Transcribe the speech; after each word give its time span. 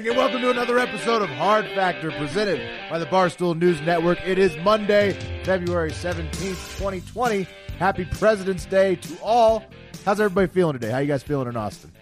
Morning, 0.00 0.08
and 0.08 0.16
welcome 0.16 0.40
to 0.40 0.50
another 0.50 0.78
episode 0.78 1.20
of 1.20 1.28
Hard 1.28 1.66
Factor 1.74 2.10
presented 2.12 2.60
by 2.88 2.98
the 2.98 3.04
Barstool 3.06 3.58
News 3.58 3.80
Network. 3.82 4.18
It 4.26 4.38
is 4.38 4.56
Monday, 4.58 5.12
February 5.44 5.90
17th, 5.90 6.78
2020. 6.78 7.46
Happy 7.78 8.06
President's 8.06 8.64
Day 8.64 8.96
to 8.96 9.18
all. 9.22 9.62
How's 10.06 10.18
everybody 10.18 10.46
feeling 10.46 10.72
today? 10.72 10.90
How 10.90 10.98
you 10.98 11.06
guys 11.06 11.22
feeling 11.22 11.48
in 11.48 11.56
Austin? 11.56 11.92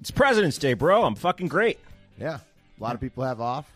It's 0.00 0.10
President's 0.10 0.58
Day, 0.58 0.74
bro. 0.74 1.04
I'm 1.04 1.14
fucking 1.14 1.46
great. 1.46 1.78
Yeah, 2.18 2.38
a 2.38 2.82
lot 2.82 2.94
of 2.96 3.00
people 3.00 3.22
have 3.22 3.40
off. 3.40 3.70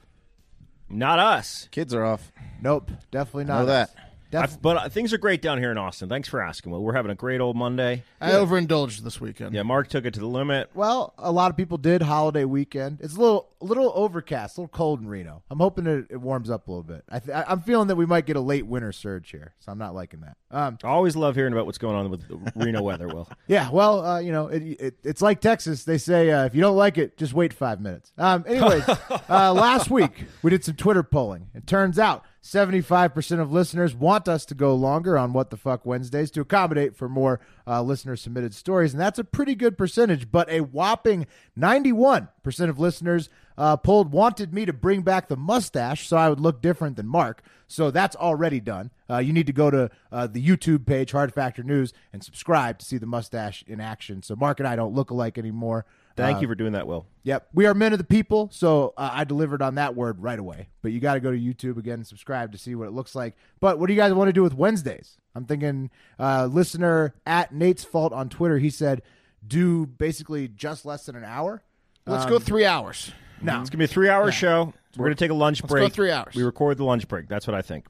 Not 0.89 1.21
us. 1.21 1.69
Kids 1.71 1.95
are 1.95 2.05
off. 2.05 2.33
Nope, 2.61 2.91
definitely 3.13 3.45
not. 3.45 3.61
Know 3.61 3.67
that. 3.67 3.91
Def- 4.31 4.43
I've- 4.43 4.57
but 4.63 4.77
uh, 4.77 4.89
things 4.89 5.13
are 5.13 5.19
great 5.19 5.43
down 5.43 5.59
here 5.59 5.71
in 5.71 5.79
Austin. 5.79 6.09
Thanks 6.09 6.29
for 6.29 6.41
asking. 6.41 6.71
Well, 6.73 6.83
we're 6.83 6.93
having 6.95 7.11
a 7.11 7.15
great 7.17 7.41
old 7.41 7.57
Monday. 7.57 8.05
I 8.21 8.33
overindulged 8.33 9.03
this 9.05 9.21
weekend. 9.21 9.55
Yeah, 9.55 9.63
Mark 9.63 9.89
took 9.89 10.05
it 10.05 10.15
to 10.15 10.21
the 10.21 10.27
limit. 10.27 10.71
well, 10.75 11.15
a 11.19 11.33
lot 11.33 11.51
of 11.51 11.57
people 11.57 11.79
did 11.79 12.03
holiday 12.03 12.45
weekend. 12.45 12.99
It's 13.01 13.17
a 13.17 13.21
little, 13.21 13.49
a 13.61 13.65
little 13.65 13.93
overcast, 13.95 14.57
a 14.57 14.61
little 14.63 14.69
cold 14.77 15.01
in 15.01 15.09
Reno. 15.09 15.43
I'm 15.51 15.59
hoping 15.59 15.87
it, 15.87 16.07
it 16.11 16.17
warms 16.19 16.51
up 16.51 16.69
a 16.69 16.71
little 16.71 16.83
bit. 16.85 17.03
I 17.09 17.19
th- 17.19 17.37
I- 17.37 17.45
I'm 17.49 17.61
feeling 17.63 17.89
that 17.89 17.97
we 17.97 18.07
might 18.07 18.27
get 18.27 18.37
a 18.37 18.41
late 18.41 18.67
winter 18.67 18.93
surge 18.93 19.31
here, 19.31 19.55
so 19.61 19.73
I'm 19.73 19.79
not 19.79 19.95
liking 19.95 20.21
that. 20.21 20.37
Um, 20.53 20.79
I 20.85 20.89
always 20.89 21.17
love 21.17 21.35
hearing 21.35 21.53
about 21.53 21.67
what's 21.67 21.79
going 21.79 21.97
on 21.97 22.11
with 22.11 22.27
the 22.29 22.53
Reno 22.57 22.83
weather. 22.83 23.09
Will 23.09 23.29
Yeah, 23.49 23.71
well, 23.71 24.05
uh, 24.05 24.19
you 24.21 24.33
know, 24.33 24.49
it, 24.49 24.63
it, 24.63 24.95
it's 25.05 25.23
like 25.23 25.41
Texas. 25.41 25.85
They 25.85 25.99
say 25.99 26.31
uh, 26.31 26.45
if 26.45 26.55
you 26.55 26.61
don't 26.61 26.77
like 26.77 26.99
it, 26.99 27.17
just 27.17 27.33
wait 27.35 27.53
five 27.53 27.81
minutes. 27.81 28.13
Um, 28.19 28.45
anyways, 28.47 28.89
uh, 29.29 29.53
last 29.53 29.91
week 29.91 30.25
we 30.43 30.51
did 30.51 30.65
some 30.65 30.75
Twitter 30.77 31.03
polling. 31.03 31.49
It 31.55 31.67
turns 31.67 31.99
out 31.99 32.25
75% 32.43 33.39
of 33.41 33.53
listeners 33.53 33.95
want 33.95 34.27
us 34.27 34.47
to 34.47 34.55
go 34.55 34.75
longer 34.75 35.19
on 35.19 35.35
What 35.35 35.51
the 35.51 35.59
Fuck 35.59 35.85
Wednesdays 35.85 36.31
to 36.33 36.41
accommodate 36.41 36.97
for 36.97 37.09
more 37.09 37.39
uh, 37.67 37.83
listener 37.83 38.17
submitted 38.17 38.55
stories. 38.55 38.95
And 38.95 39.01
that's 39.01 39.19
a 39.19 39.25
pretty 39.25 39.55
good 39.55 39.77
percentage, 39.77 40.31
but 40.31 40.51
a 40.51 40.61
whopping 40.61 41.27
91% 41.59 42.29
of 42.71 42.79
listeners 42.79 43.29
uh, 43.59 43.77
polled 43.77 44.11
wanted 44.11 44.55
me 44.55 44.65
to 44.65 44.73
bring 44.73 45.03
back 45.03 45.29
the 45.29 45.37
mustache 45.37 46.09
so 46.09 46.17
I 46.17 46.31
would 46.31 46.41
look 46.41 46.63
different 46.63 46.97
than 46.97 47.07
Mark. 47.07 47.43
So 47.69 47.91
that's 47.91 48.17
already 48.17 48.59
done. 48.59 48.91
Uh, 49.09 49.19
you 49.19 49.35
need 49.35 49.47
to 49.47 49.53
go 49.53 49.71
to 49.71 49.91
uh, 50.11 50.27
the 50.27 50.45
YouTube 50.45 50.87
page, 50.87 51.13
Hard 51.13 51.35
Factor 51.35 51.63
News, 51.63 51.93
and 52.11 52.25
subscribe 52.25 52.79
to 52.79 52.87
see 52.87 52.97
the 52.97 53.07
mustache 53.07 53.63
in 53.67 53.81
action. 53.81 54.23
So 54.23 54.35
Mark 54.35 54.61
and 54.61 54.67
I 54.67 54.77
don't 54.77 54.95
look 54.95 55.11
alike 55.11 55.37
anymore. 55.37 55.85
Thank 56.17 56.39
Uh, 56.39 56.41
you 56.41 56.49
for 56.49 56.55
doing 56.55 56.73
that, 56.73 56.87
Will. 56.87 57.07
Yep, 57.23 57.49
we 57.53 57.67
are 57.67 57.75
men 57.75 57.93
of 57.93 57.99
the 57.99 58.05
people, 58.05 58.49
so 58.53 58.95
uh, 58.97 59.11
I 59.13 59.25
delivered 59.25 59.61
on 59.63 59.75
that 59.77 59.95
word 59.95 60.21
right 60.23 60.39
away. 60.39 60.69
But 60.83 60.93
you 60.93 61.01
got 61.01 61.15
to 61.15 61.21
go 61.21 61.31
to 61.31 61.39
YouTube 61.39 61.77
again 61.77 61.95
and 61.95 62.07
subscribe 62.07 62.53
to 62.53 62.59
see 62.59 62.75
what 62.75 62.89
it 62.89 62.93
looks 62.93 63.15
like. 63.15 63.37
But 63.61 63.79
what 63.79 63.87
do 63.89 63.93
you 63.93 63.99
guys 63.99 64.13
want 64.15 64.29
to 64.29 64.33
do 64.33 64.43
with 64.43 64.55
Wednesdays? 64.55 65.19
I'm 65.35 65.45
thinking, 65.45 65.91
uh, 66.19 66.47
listener 66.47 67.15
at 67.27 67.53
Nate's 67.55 67.85
Fault 67.85 68.13
on 68.13 68.29
Twitter, 68.29 68.59
he 68.59 68.71
said, 68.71 69.03
do 69.47 69.87
basically 69.87 70.49
just 70.49 70.85
less 70.85 71.07
than 71.07 71.15
an 71.17 71.25
hour. 71.25 71.63
Let's 72.07 72.27
go 72.27 72.39
three 72.39 72.65
hours. 72.65 73.13
No, 73.43 73.61
It's 73.61 73.71
gonna 73.71 73.79
be 73.79 73.85
a 73.85 73.89
three-hour 73.89 74.33
show. 74.33 74.75
We're 74.97 75.07
gonna 75.07 75.15
take 75.15 75.31
a 75.31 75.35
lunch 75.35 75.63
Let's 75.63 75.71
break. 75.73 75.83
go 75.85 75.89
three 75.89 76.11
hours. 76.11 76.35
We 76.35 76.43
record 76.43 76.77
the 76.77 76.85
lunch 76.85 77.07
break. 77.09 77.29
That's 77.29 77.47
what 77.47 77.55
I 77.55 77.63
think. 77.63 77.87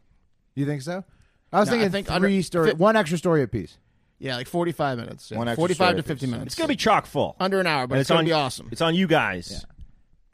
you 0.54 0.66
think 0.66 0.82
so? 0.82 1.02
I 1.52 1.58
was 1.60 1.68
No, 1.68 1.74
I 1.74 1.78
thinking 1.78 1.90
think 1.92 2.06
three 2.08 2.14
under- 2.36 2.42
story, 2.42 2.70
fi- 2.70 2.76
one 2.76 2.94
extra 2.96 3.16
story 3.18 3.42
apiece. 3.42 3.78
Yeah, 4.20 4.36
like 4.36 4.46
45 4.46 4.98
minutes. 4.98 5.30
Yeah. 5.30 5.38
One 5.38 5.48
extra 5.48 5.60
45 5.62 5.94
to 5.94 6.00
apiece. 6.00 6.06
50 6.06 6.26
minutes. 6.26 6.46
It's 6.48 6.54
gonna 6.54 6.68
be 6.68 6.76
chock 6.76 7.06
full. 7.06 7.34
under 7.40 7.58
an 7.58 7.66
hour, 7.66 7.86
but 7.86 7.94
and 7.94 8.00
it's, 8.00 8.10
going 8.10 8.18
on 8.18 8.24
to 8.24 8.28
be 8.28 8.32
awesome. 8.32 8.68
It's 8.70 8.82
on 8.82 8.94
you 8.94 9.06
guys 9.08 9.48
to 9.48 9.66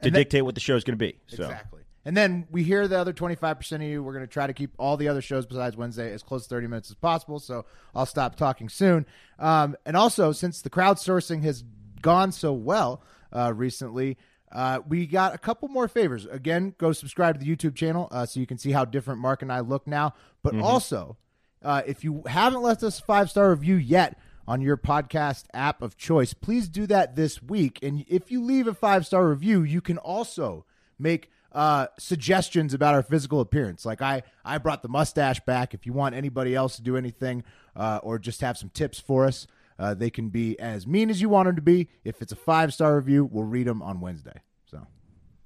And 0.00 0.14
that- 0.14 0.18
dictate 0.18 0.44
what 0.44 0.54
the 0.54 0.60
show's 0.60 0.84
gonna 0.84 0.96
be. 0.96 1.18
So 1.28 1.44
Exactly. 1.44 1.76
And 2.04 2.16
then 2.16 2.46
we 2.52 2.62
hear 2.62 2.86
the 2.86 2.96
other 3.00 3.12
25% 3.12 3.72
of 3.76 3.82
you. 3.82 4.00
We're 4.00 4.12
going 4.12 4.24
to 4.24 4.32
try 4.32 4.46
to 4.46 4.52
keep 4.52 4.70
all 4.78 4.96
the 4.96 5.08
other 5.08 5.20
shows 5.20 5.44
besides 5.44 5.76
Wednesday 5.76 6.12
as 6.12 6.22
close 6.22 6.44
to 6.44 6.48
30 6.48 6.68
minutes 6.68 6.88
as 6.88 6.94
possible. 6.94 7.40
So 7.40 7.66
I'll 7.96 8.06
stop 8.06 8.36
talking 8.36 8.68
soon. 8.68 9.06
Um, 9.40 9.74
and 9.84 9.96
also, 9.96 10.30
since 10.30 10.62
the 10.62 10.70
crowdsourcing 10.70 11.42
has 11.42 11.64
gone 12.00 12.30
so 12.30 12.52
well 12.52 13.02
uh, 13.32 13.52
recently, 13.52 14.18
uh, 14.52 14.78
we 14.86 15.04
got 15.08 15.34
a 15.34 15.38
couple 15.38 15.66
more 15.66 15.88
favors. 15.88 16.26
Again, 16.26 16.76
go 16.78 16.92
subscribe 16.92 17.40
to 17.40 17.44
the 17.44 17.56
YouTube 17.56 17.74
channel 17.74 18.06
uh, 18.12 18.24
so 18.24 18.38
you 18.38 18.46
can 18.46 18.56
see 18.56 18.70
how 18.70 18.84
different 18.84 19.18
Mark 19.20 19.42
and 19.42 19.52
I 19.52 19.58
look 19.58 19.88
now. 19.88 20.14
But 20.44 20.56
also, 20.60 21.16
uh, 21.62 21.82
if 21.86 22.04
you 22.04 22.22
haven't 22.26 22.62
left 22.62 22.82
us 22.82 22.98
a 22.98 23.02
five 23.02 23.30
star 23.30 23.50
review 23.50 23.76
yet 23.76 24.18
on 24.48 24.60
your 24.60 24.76
podcast 24.76 25.44
app 25.52 25.82
of 25.82 25.96
choice, 25.96 26.34
please 26.34 26.68
do 26.68 26.86
that 26.86 27.16
this 27.16 27.42
week. 27.42 27.78
And 27.82 28.04
if 28.08 28.30
you 28.30 28.42
leave 28.42 28.66
a 28.66 28.74
five 28.74 29.06
star 29.06 29.28
review, 29.28 29.62
you 29.62 29.80
can 29.80 29.98
also 29.98 30.64
make 30.98 31.30
uh, 31.52 31.86
suggestions 31.98 32.74
about 32.74 32.94
our 32.94 33.02
physical 33.02 33.40
appearance. 33.40 33.84
Like 33.84 34.02
I, 34.02 34.22
I 34.44 34.58
brought 34.58 34.82
the 34.82 34.88
mustache 34.88 35.40
back. 35.40 35.74
If 35.74 35.86
you 35.86 35.92
want 35.92 36.14
anybody 36.14 36.54
else 36.54 36.76
to 36.76 36.82
do 36.82 36.96
anything 36.96 37.44
uh, 37.74 38.00
or 38.02 38.18
just 38.18 38.40
have 38.42 38.58
some 38.58 38.68
tips 38.70 39.00
for 39.00 39.24
us, 39.24 39.46
uh, 39.78 39.94
they 39.94 40.10
can 40.10 40.28
be 40.28 40.58
as 40.58 40.86
mean 40.86 41.10
as 41.10 41.20
you 41.20 41.28
want 41.28 41.46
them 41.46 41.56
to 41.56 41.62
be. 41.62 41.88
If 42.04 42.22
it's 42.22 42.32
a 42.32 42.36
five 42.36 42.72
star 42.72 42.96
review, 42.96 43.24
we'll 43.24 43.44
read 43.44 43.66
them 43.66 43.82
on 43.82 44.00
Wednesday. 44.00 44.40
So 44.70 44.86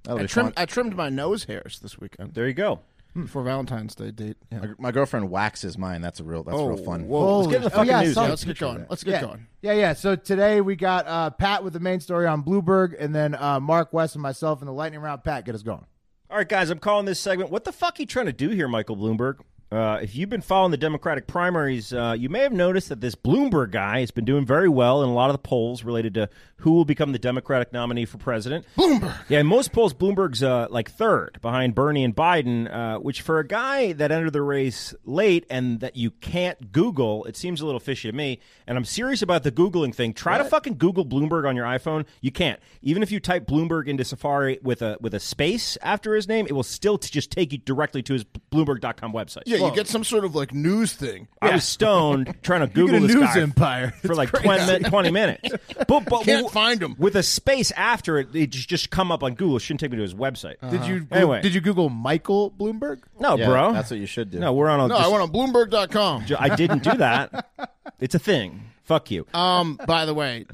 I 0.08 0.14
be 0.16 0.26
trimmed. 0.26 0.54
I 0.56 0.66
trimmed 0.66 0.96
my 0.96 1.08
nose 1.08 1.44
hairs 1.44 1.78
this 1.80 1.98
weekend 1.98 2.34
there 2.34 2.46
you 2.46 2.54
go. 2.54 2.80
For 3.26 3.42
Valentine's 3.42 3.94
Day 3.94 4.10
date. 4.10 4.36
Yeah. 4.50 4.58
My, 4.58 4.68
my 4.78 4.90
girlfriend 4.92 5.30
waxes 5.30 5.76
mine. 5.76 6.00
That's 6.00 6.20
a 6.20 6.24
real. 6.24 6.42
That's 6.42 6.56
real 6.56 6.76
fun. 6.76 7.06
whoa. 7.06 7.40
Let's 7.40 7.52
get 7.52 7.62
the 7.62 7.70
Holy- 7.70 7.70
fucking 7.70 7.90
oh, 7.90 7.98
yeah, 7.98 8.02
news. 8.04 8.14
saw 8.14 8.22
man. 8.22 8.30
Let's 8.30 8.44
get 8.44 8.58
going. 8.58 8.86
Let's 8.88 9.04
get 9.04 9.10
yeah. 9.12 9.20
going. 9.20 9.46
Yeah, 9.62 9.72
yeah. 9.72 9.92
So 9.94 10.16
today 10.16 10.60
we 10.60 10.76
got 10.76 11.06
uh, 11.06 11.30
Pat 11.30 11.64
with 11.64 11.72
the 11.72 11.80
main 11.80 12.00
story 12.00 12.26
on 12.26 12.42
Bloomberg, 12.42 12.94
and 12.98 13.14
then 13.14 13.34
uh, 13.34 13.60
Mark 13.60 13.92
West 13.92 14.14
and 14.14 14.22
myself 14.22 14.62
in 14.62 14.66
the 14.66 14.72
lightning 14.72 15.00
round. 15.00 15.24
Pat, 15.24 15.44
get 15.44 15.54
us 15.54 15.62
going. 15.62 15.84
All 16.30 16.36
right, 16.36 16.48
guys, 16.48 16.70
I'm 16.70 16.78
calling 16.78 17.06
this 17.06 17.18
segment. 17.18 17.50
What 17.50 17.64
the 17.64 17.72
fuck 17.72 17.98
are 17.98 18.02
you 18.02 18.06
trying 18.06 18.26
to 18.26 18.32
do 18.32 18.50
here, 18.50 18.68
Michael 18.68 18.96
Bloomberg? 18.96 19.40
Uh, 19.72 20.00
if 20.02 20.16
you've 20.16 20.28
been 20.28 20.40
following 20.40 20.72
the 20.72 20.76
Democratic 20.76 21.28
primaries, 21.28 21.92
uh, 21.92 22.14
you 22.18 22.28
may 22.28 22.40
have 22.40 22.52
noticed 22.52 22.88
that 22.88 23.00
this 23.00 23.14
Bloomberg 23.14 23.70
guy 23.70 24.00
has 24.00 24.10
been 24.10 24.24
doing 24.24 24.44
very 24.44 24.68
well 24.68 25.02
in 25.02 25.08
a 25.08 25.12
lot 25.12 25.30
of 25.30 25.34
the 25.34 25.38
polls 25.38 25.84
related 25.84 26.14
to 26.14 26.28
who 26.56 26.72
will 26.72 26.84
become 26.84 27.12
the 27.12 27.18
Democratic 27.18 27.72
nominee 27.72 28.04
for 28.04 28.18
president. 28.18 28.66
Bloomberg. 28.76 29.14
Yeah, 29.28 29.40
in 29.40 29.46
most 29.46 29.72
polls, 29.72 29.94
Bloomberg's 29.94 30.42
uh, 30.42 30.66
like 30.70 30.90
third 30.90 31.38
behind 31.40 31.76
Bernie 31.76 32.02
and 32.02 32.14
Biden, 32.14 32.68
uh, 32.72 32.98
which 32.98 33.22
for 33.22 33.38
a 33.38 33.46
guy 33.46 33.92
that 33.92 34.10
entered 34.10 34.32
the 34.32 34.42
race 34.42 34.92
late 35.04 35.46
and 35.48 35.78
that 35.80 35.96
you 35.96 36.10
can't 36.10 36.72
Google, 36.72 37.24
it 37.26 37.36
seems 37.36 37.60
a 37.60 37.66
little 37.66 37.80
fishy 37.80 38.10
to 38.10 38.16
me. 38.16 38.40
And 38.66 38.76
I'm 38.76 38.84
serious 38.84 39.22
about 39.22 39.44
the 39.44 39.52
Googling 39.52 39.94
thing. 39.94 40.12
Try 40.12 40.36
to 40.38 40.44
fucking 40.44 40.78
Google 40.78 41.06
Bloomberg 41.06 41.48
on 41.48 41.54
your 41.54 41.64
iPhone. 41.66 42.06
You 42.20 42.32
can't. 42.32 42.60
Even 42.82 43.02
if 43.04 43.12
you 43.12 43.20
type 43.20 43.46
Bloomberg 43.46 43.86
into 43.86 44.04
Safari 44.04 44.58
with 44.62 44.82
a 44.82 44.98
with 45.00 45.14
a 45.14 45.20
space 45.20 45.78
after 45.80 46.14
his 46.16 46.26
name, 46.26 46.46
it 46.48 46.52
will 46.52 46.62
still 46.64 46.98
t- 46.98 47.08
just 47.10 47.30
take 47.30 47.52
you 47.52 47.58
directly 47.58 48.02
to 48.02 48.12
his 48.12 48.24
Bloomberg.com 48.24 49.12
website. 49.12 49.42
Yeah, 49.46 49.59
you 49.60 49.74
get 49.74 49.86
some 49.86 50.04
sort 50.04 50.24
of 50.24 50.34
like 50.34 50.52
news 50.54 50.92
thing. 50.92 51.28
I 51.42 51.52
was 51.54 51.64
stoned 51.64 52.34
trying 52.42 52.60
to 52.60 52.66
You 52.68 52.86
Google 52.86 53.00
get 53.00 53.04
a 53.04 53.06
this 53.06 53.16
news 53.16 53.34
guy 53.34 53.40
empire. 53.40 53.90
for 54.04 54.14
like 54.14 54.30
20, 54.30 54.66
min- 54.66 54.82
20 54.90 55.10
minutes. 55.10 55.48
But, 55.88 56.00
but 56.06 56.24
Can't 56.24 56.50
find 56.50 56.82
him. 56.82 56.96
with 56.98 57.16
a 57.16 57.22
space 57.22 57.70
after 57.72 58.18
it. 58.18 58.34
It 58.34 58.50
just 58.50 58.68
just 58.68 58.90
come 58.90 59.10
up 59.12 59.22
on 59.22 59.34
Google. 59.34 59.56
It 59.56 59.60
shouldn't 59.60 59.80
take 59.80 59.90
me 59.90 59.96
to 59.96 60.02
his 60.02 60.14
website. 60.14 60.56
Did 60.70 60.84
you 60.86 61.06
Anyway. 61.10 61.40
Did 61.42 61.54
you 61.54 61.60
Google 61.60 61.88
Michael 61.88 62.50
Bloomberg? 62.50 63.00
No, 63.18 63.36
Yeah, 63.36 63.46
bro. 63.46 63.72
That's 63.72 63.90
what 63.90 64.00
you 64.00 64.06
should 64.06 64.30
do. 64.30 64.38
no, 64.38 64.52
we're 64.52 64.68
on 64.68 64.80
a. 64.80 64.88
No, 64.88 64.96
I 64.96 65.00
just- 65.00 65.10
went 65.12 65.22
on 65.22 65.30
Bloomberg.com. 65.32 66.26
ju- 66.26 66.36
I 66.38 66.54
didn't 66.54 66.82
do 66.82 66.96
that. 66.98 67.48
it's 68.00 68.14
a 68.14 68.18
thing. 68.18 68.62
Fuck 68.84 69.10
you. 69.10 69.26
Um, 69.34 69.78
by 69.86 70.04
the 70.04 70.14
way, 70.14 70.46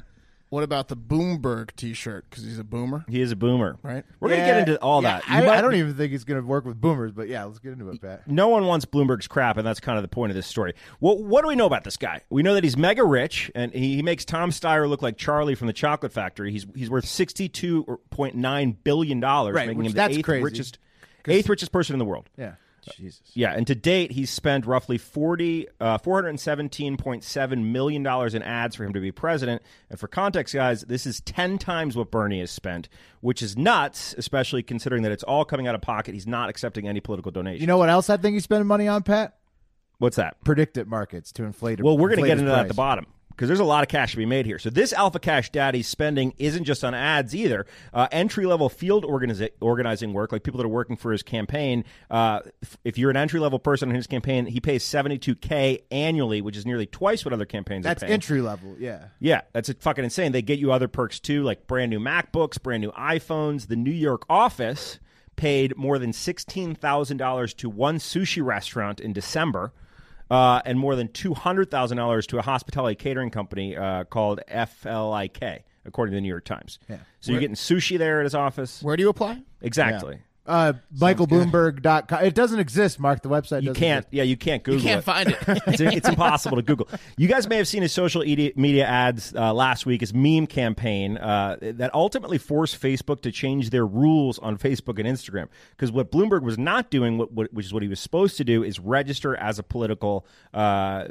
what 0.49 0.63
about 0.63 0.87
the 0.87 0.95
Bloomberg 0.95 1.75
T-shirt? 1.75 2.25
Because 2.29 2.43
he's 2.45 2.59
a 2.59 2.63
boomer, 2.63 3.03
He 3.09 3.19
is 3.21 3.31
a 3.31 3.35
boomer. 3.35 3.77
right? 3.83 4.05
We're 4.19 4.29
gonna 4.29 4.45
get 4.45 4.57
into 4.59 4.79
all 4.81 5.03
Yeah, 5.03 5.17
that. 5.19 5.23
I, 5.27 5.41
might- 5.41 5.57
I 5.57 5.61
don't 5.61 5.75
even 5.75 5.93
think 5.95 6.13
it's 6.13 6.23
going 6.23 6.39
to 6.41 6.47
work 6.47 6.63
with 6.65 6.79
boomers, 6.79 7.11
but 7.11 7.27
yeah, 7.27 7.43
let's 7.43 7.59
get 7.59 7.73
into 7.73 7.89
it, 7.89 8.01
Pat. 8.01 8.27
No 8.27 8.47
one 8.47 8.65
wants 8.65 8.85
Bloomberg's 8.85 9.27
crap, 9.27 9.57
and 9.57 9.67
that's 9.67 9.79
kind 9.79 9.97
of 9.97 10.03
the 10.03 10.07
point 10.07 10.31
of 10.31 10.35
this 10.35 10.47
story. 10.47 10.73
Well, 10.99 11.17
what 11.21 11.41
do 11.41 11.47
we 11.49 11.55
know 11.55 11.65
about 11.65 11.83
this 11.83 11.97
guy? 11.97 12.21
We 12.29 12.43
know 12.43 12.53
that 12.53 12.63
he's 12.63 12.77
mega 12.77 13.03
rich, 13.03 13.51
and 13.55 13.73
he, 13.73 13.95
he 13.97 14.01
makes 14.03 14.23
Tom 14.25 14.51
Steyer 14.51 14.87
look 14.87 15.01
like 15.01 15.17
Charlie 15.17 15.55
from 15.55 15.67
the 15.67 15.73
Chocolate 15.73 16.11
Factory. 16.13 16.51
He's 16.51 16.65
he's 16.75 16.89
worth 16.89 17.05
sixty 17.05 17.49
two 17.49 17.99
point 18.09 18.35
nine 18.35 18.71
billion 18.83 19.19
dollars, 19.19 19.55
Right, 19.55 19.67
making 19.67 19.79
which 19.79 19.87
him 19.87 19.91
the 19.93 19.95
that's 19.97 20.17
eighth 20.17 20.25
crazy. 20.25 20.43
richest 20.43 20.79
eighth 21.27 21.49
richest 21.49 21.71
person 21.73 21.93
in 21.93 21.99
the 21.99 22.05
world. 22.05 22.29
Yeah. 22.37 22.53
Jesus. 22.95 23.21
Yeah, 23.33 23.53
and 23.53 23.65
to 23.67 23.75
date, 23.75 24.11
he's 24.11 24.29
spent 24.29 24.65
roughly 24.65 24.97
40, 24.97 25.67
uh, 25.79 25.97
$417.7 25.97 27.63
million 27.63 28.05
in 28.05 28.43
ads 28.43 28.75
for 28.75 28.83
him 28.83 28.93
to 28.93 28.99
be 28.99 29.11
president. 29.11 29.61
And 29.89 29.99
for 29.99 30.07
context, 30.07 30.53
guys, 30.53 30.81
this 30.81 31.05
is 31.05 31.21
10 31.21 31.57
times 31.57 31.95
what 31.95 32.11
Bernie 32.11 32.39
has 32.39 32.51
spent, 32.51 32.89
which 33.21 33.41
is 33.41 33.57
nuts, 33.57 34.15
especially 34.17 34.63
considering 34.63 35.03
that 35.03 35.11
it's 35.11 35.23
all 35.23 35.45
coming 35.45 35.67
out 35.67 35.75
of 35.75 35.81
pocket. 35.81 36.13
He's 36.13 36.27
not 36.27 36.49
accepting 36.49 36.87
any 36.87 36.99
political 36.99 37.31
donations. 37.31 37.61
You 37.61 37.67
know 37.67 37.77
what 37.77 37.89
else 37.89 38.09
I 38.09 38.17
think 38.17 38.33
he's 38.33 38.43
spending 38.43 38.67
money 38.67 38.87
on, 38.87 39.03
Pat? 39.03 39.37
What's 39.99 40.17
that? 40.17 40.43
PredictIt 40.43 40.85
markets 40.85 41.31
to 41.33 41.43
inflate. 41.43 41.79
It. 41.79 41.83
Well, 41.83 41.97
we're 41.97 42.09
going 42.09 42.21
to 42.21 42.27
get 42.27 42.33
his 42.33 42.41
into 42.41 42.51
that 42.51 42.61
at 42.61 42.67
the 42.67 42.73
bottom 42.75 43.07
because 43.37 43.47
there's 43.47 43.59
a 43.59 43.63
lot 43.63 43.83
of 43.83 43.87
cash 43.87 44.11
to 44.11 44.17
be 44.17 44.25
made 44.25 44.47
here. 44.47 44.57
So 44.57 44.71
this 44.71 44.91
Alpha 44.93 45.19
Cash 45.19 45.51
Daddy 45.51 45.83
spending 45.83 46.33
isn't 46.39 46.63
just 46.63 46.83
on 46.83 46.95
ads 46.95 47.35
either. 47.35 47.67
Uh, 47.93 48.07
entry 48.11 48.47
level 48.47 48.67
field 48.67 49.05
organiza- 49.05 49.51
organizing 49.61 50.11
work, 50.11 50.31
like 50.31 50.41
people 50.43 50.57
that 50.57 50.65
are 50.65 50.69
working 50.69 50.95
for 50.97 51.11
his 51.11 51.21
campaign. 51.21 51.85
Uh, 52.09 52.39
if- 52.83 52.97
you're 52.97 53.11
an 53.11 53.15
entry 53.17 53.39
level 53.39 53.59
person 53.59 53.89
in 53.89 53.95
his 53.95 54.07
campaign, 54.07 54.47
he 54.47 54.59
pays 54.59 54.83
72k 54.83 55.83
annually, 55.91 56.41
which 56.41 56.57
is 56.57 56.65
nearly 56.65 56.87
twice 56.87 57.23
what 57.23 57.33
other 57.33 57.45
campaigns 57.45 57.83
That's 57.83 58.01
are 58.01 58.07
paying. 58.07 58.13
entry 58.13 58.41
level. 58.41 58.75
Yeah. 58.79 59.05
Yeah, 59.19 59.41
that's 59.53 59.71
fucking 59.71 60.03
insane. 60.03 60.31
They 60.31 60.41
get 60.41 60.57
you 60.57 60.71
other 60.71 60.87
perks 60.87 61.19
too, 61.19 61.43
like 61.43 61.67
brand 61.67 61.91
new 61.91 61.99
MacBooks, 61.99 62.59
brand 62.61 62.81
new 62.81 62.91
iPhones. 62.93 63.67
The 63.67 63.75
New 63.75 63.91
York 63.91 64.23
office 64.29 64.99
paid 65.35 65.77
more 65.77 65.99
than 65.99 66.11
sixteen 66.11 66.73
thousand 66.73 67.17
dollars 67.17 67.53
to 67.53 67.69
one 67.69 67.99
sushi 67.99 68.43
restaurant 68.43 68.99
in 68.99 69.13
December, 69.13 69.71
uh, 70.29 70.61
and 70.65 70.77
more 70.79 70.95
than 70.95 71.07
two 71.09 71.33
hundred 71.33 71.71
thousand 71.71 71.97
dollars 71.97 72.27
to 72.27 72.37
a 72.37 72.41
hospitality 72.41 72.95
catering 72.95 73.29
company 73.29 73.75
uh, 73.75 74.03
called 74.05 74.39
FLIK, 74.49 75.63
according 75.85 76.11
to 76.11 76.17
the 76.17 76.21
New 76.21 76.27
York 76.27 76.45
Times. 76.45 76.79
Yeah. 76.89 76.97
So 77.19 77.31
you're 77.31 77.41
getting 77.41 77.55
sushi 77.55 77.97
there 77.97 78.19
at 78.19 78.25
his 78.25 78.35
office. 78.35 78.81
Where 78.81 78.97
do 78.97 79.03
you 79.03 79.09
apply? 79.09 79.41
Exactly. 79.61 80.19
Uh, 80.47 80.73
MichaelBloomberg.com. 80.97 82.23
It 82.23 82.33
doesn't 82.33 82.59
exist, 82.59 82.99
Mark. 82.99 83.21
The 83.21 83.29
website 83.29 83.61
You 83.61 83.67
doesn't 83.67 83.81
can't. 83.81 83.97
exist. 84.05 84.13
Yeah, 84.13 84.23
you 84.23 84.37
can't 84.37 84.63
Google. 84.63 84.79
It. 84.79 84.83
You 84.83 84.89
can't 84.89 84.99
it. 84.99 85.03
find 85.03 85.29
it. 85.29 85.37
it's, 85.67 85.81
it's 85.81 86.09
impossible 86.09 86.57
to 86.57 86.63
Google. 86.63 86.87
You 87.17 87.27
guys 87.27 87.47
may 87.49 87.57
have 87.57 87.67
seen 87.67 87.81
his 87.81 87.91
social 87.91 88.21
media 88.23 88.85
ads 88.85 89.33
uh, 89.35 89.53
last 89.53 89.85
week, 89.85 90.01
his 90.01 90.13
meme 90.13 90.47
campaign 90.47 91.17
uh, 91.17 91.57
that 91.61 91.93
ultimately 91.93 92.37
forced 92.37 92.81
Facebook 92.81 93.21
to 93.23 93.31
change 93.31 93.69
their 93.71 93.85
rules 93.85 94.39
on 94.39 94.57
Facebook 94.57 94.99
and 94.99 95.07
Instagram. 95.07 95.47
Because 95.71 95.91
what 95.91 96.11
Bloomberg 96.11 96.43
was 96.43 96.57
not 96.57 96.89
doing, 96.89 97.17
what, 97.17 97.31
what, 97.33 97.53
which 97.53 97.65
is 97.65 97.73
what 97.73 97.83
he 97.83 97.89
was 97.89 97.99
supposed 97.99 98.37
to 98.37 98.43
do, 98.43 98.63
is 98.63 98.79
register 98.79 99.35
as 99.35 99.59
a 99.59 99.63
political 99.63 100.25
uh, 100.53 101.05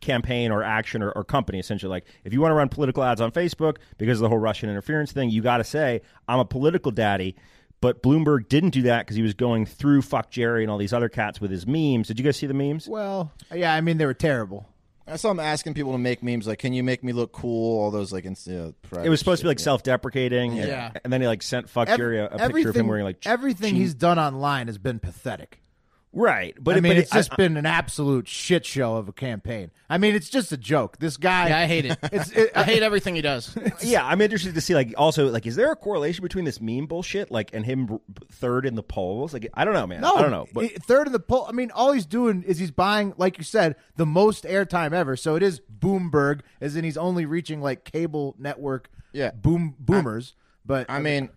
campaign 0.00 0.50
or 0.50 0.62
action 0.62 1.02
or, 1.02 1.10
or 1.12 1.24
company. 1.24 1.58
Essentially, 1.58 1.90
like 1.90 2.04
if 2.24 2.32
you 2.32 2.40
want 2.40 2.50
to 2.50 2.56
run 2.56 2.68
political 2.68 3.02
ads 3.02 3.20
on 3.20 3.32
Facebook 3.32 3.78
because 3.98 4.18
of 4.18 4.22
the 4.22 4.28
whole 4.28 4.38
Russian 4.38 4.68
interference 4.68 5.12
thing, 5.12 5.30
you 5.30 5.42
got 5.42 5.58
to 5.58 5.64
say 5.64 6.02
I'm 6.28 6.38
a 6.38 6.44
political 6.44 6.90
daddy. 6.92 7.36
But 7.80 8.02
Bloomberg 8.02 8.48
didn't 8.48 8.70
do 8.70 8.82
that 8.82 9.00
because 9.06 9.16
he 9.16 9.22
was 9.22 9.34
going 9.34 9.66
through 9.66 10.00
FuckJerry 10.02 10.62
and 10.62 10.70
all 10.70 10.78
these 10.78 10.92
other 10.94 11.08
cats 11.08 11.40
with 11.40 11.50
his 11.50 11.66
memes. 11.66 12.08
Did 12.08 12.18
you 12.18 12.24
guys 12.24 12.36
see 12.36 12.46
the 12.46 12.54
memes? 12.54 12.88
Well, 12.88 13.32
yeah. 13.54 13.74
I 13.74 13.80
mean, 13.82 13.98
they 13.98 14.06
were 14.06 14.14
terrible. 14.14 14.66
I 15.08 15.16
saw 15.16 15.30
him 15.30 15.38
asking 15.38 15.74
people 15.74 15.92
to 15.92 15.98
make 15.98 16.20
memes 16.20 16.48
like, 16.48 16.58
"Can 16.58 16.72
you 16.72 16.82
make 16.82 17.04
me 17.04 17.12
look 17.12 17.30
cool?" 17.32 17.78
All 17.80 17.90
those 17.92 18.12
like, 18.12 18.24
inst- 18.24 18.48
uh, 18.48 18.72
private 18.82 19.06
It 19.06 19.08
was 19.10 19.20
supposed 19.20 19.40
to 19.40 19.44
be 19.44 19.48
like 19.48 19.58
shit. 19.58 19.64
self-deprecating, 19.64 20.56
Yeah. 20.56 20.90
And 21.04 21.12
then 21.12 21.20
he 21.20 21.28
like 21.28 21.42
sent 21.42 21.68
fuck 21.70 21.88
Ev- 21.88 21.98
Jerry 21.98 22.18
a, 22.18 22.26
a 22.26 22.50
picture 22.50 22.70
of 22.70 22.76
him 22.76 22.88
wearing 22.88 23.04
like 23.04 23.20
ch- 23.20 23.26
everything 23.28 23.70
jeans. 23.74 23.78
he's 23.78 23.94
done 23.94 24.18
online 24.18 24.66
has 24.66 24.78
been 24.78 24.98
pathetic. 24.98 25.60
Right. 26.16 26.54
But 26.58 26.76
I 26.76 26.80
mean, 26.80 26.90
but 26.90 26.96
it's 26.98 27.12
I- 27.12 27.18
just 27.18 27.36
been 27.36 27.56
an 27.56 27.66
absolute 27.66 28.26
shit 28.26 28.66
show 28.66 28.96
of 28.96 29.08
a 29.08 29.12
campaign. 29.12 29.70
I 29.88 29.98
mean, 29.98 30.14
it's 30.16 30.28
just 30.28 30.50
a 30.50 30.56
joke. 30.56 30.98
This 30.98 31.16
guy. 31.16 31.48
Yeah, 31.50 31.58
I 31.60 31.66
hate 31.66 31.84
it. 31.86 31.98
It's. 32.12 32.30
It, 32.32 32.50
I 32.56 32.64
hate 32.64 32.82
uh, 32.82 32.86
everything 32.86 33.14
he 33.14 33.22
does. 33.22 33.56
yeah, 33.82 34.04
I'm 34.04 34.20
interested 34.20 34.54
to 34.54 34.60
see 34.60 34.74
like 34.74 34.94
also 34.96 35.28
like 35.28 35.46
is 35.46 35.54
there 35.54 35.70
a 35.70 35.76
correlation 35.76 36.22
between 36.22 36.44
this 36.44 36.60
meme 36.60 36.86
bullshit 36.86 37.30
like 37.30 37.50
and 37.54 37.64
him 37.64 38.00
third 38.32 38.66
in 38.66 38.74
the 38.74 38.82
polls? 38.82 39.32
Like 39.32 39.48
I 39.54 39.64
don't 39.64 39.74
know, 39.74 39.86
man. 39.86 40.00
No, 40.00 40.14
I 40.14 40.22
don't 40.22 40.30
know. 40.32 40.46
But 40.52 40.72
third 40.84 41.06
in 41.06 41.12
the 41.12 41.20
poll. 41.20 41.46
I 41.48 41.52
mean, 41.52 41.70
all 41.70 41.92
he's 41.92 42.06
doing 42.06 42.42
is 42.42 42.58
he's 42.58 42.70
buying, 42.72 43.14
like 43.16 43.38
you 43.38 43.44
said, 43.44 43.76
the 43.96 44.06
most 44.06 44.44
airtime 44.44 44.92
ever. 44.92 45.16
So 45.16 45.36
it 45.36 45.42
is 45.42 45.60
Boomberg, 45.78 46.40
as 46.60 46.74
in 46.76 46.84
he's 46.84 46.96
only 46.96 47.26
reaching 47.26 47.60
like 47.60 47.84
cable 47.84 48.34
network, 48.38 48.88
Yeah. 49.12 49.30
boom 49.32 49.74
boomers. 49.78 50.34
but 50.64 50.86
I 50.88 50.98
mean, 51.00 51.28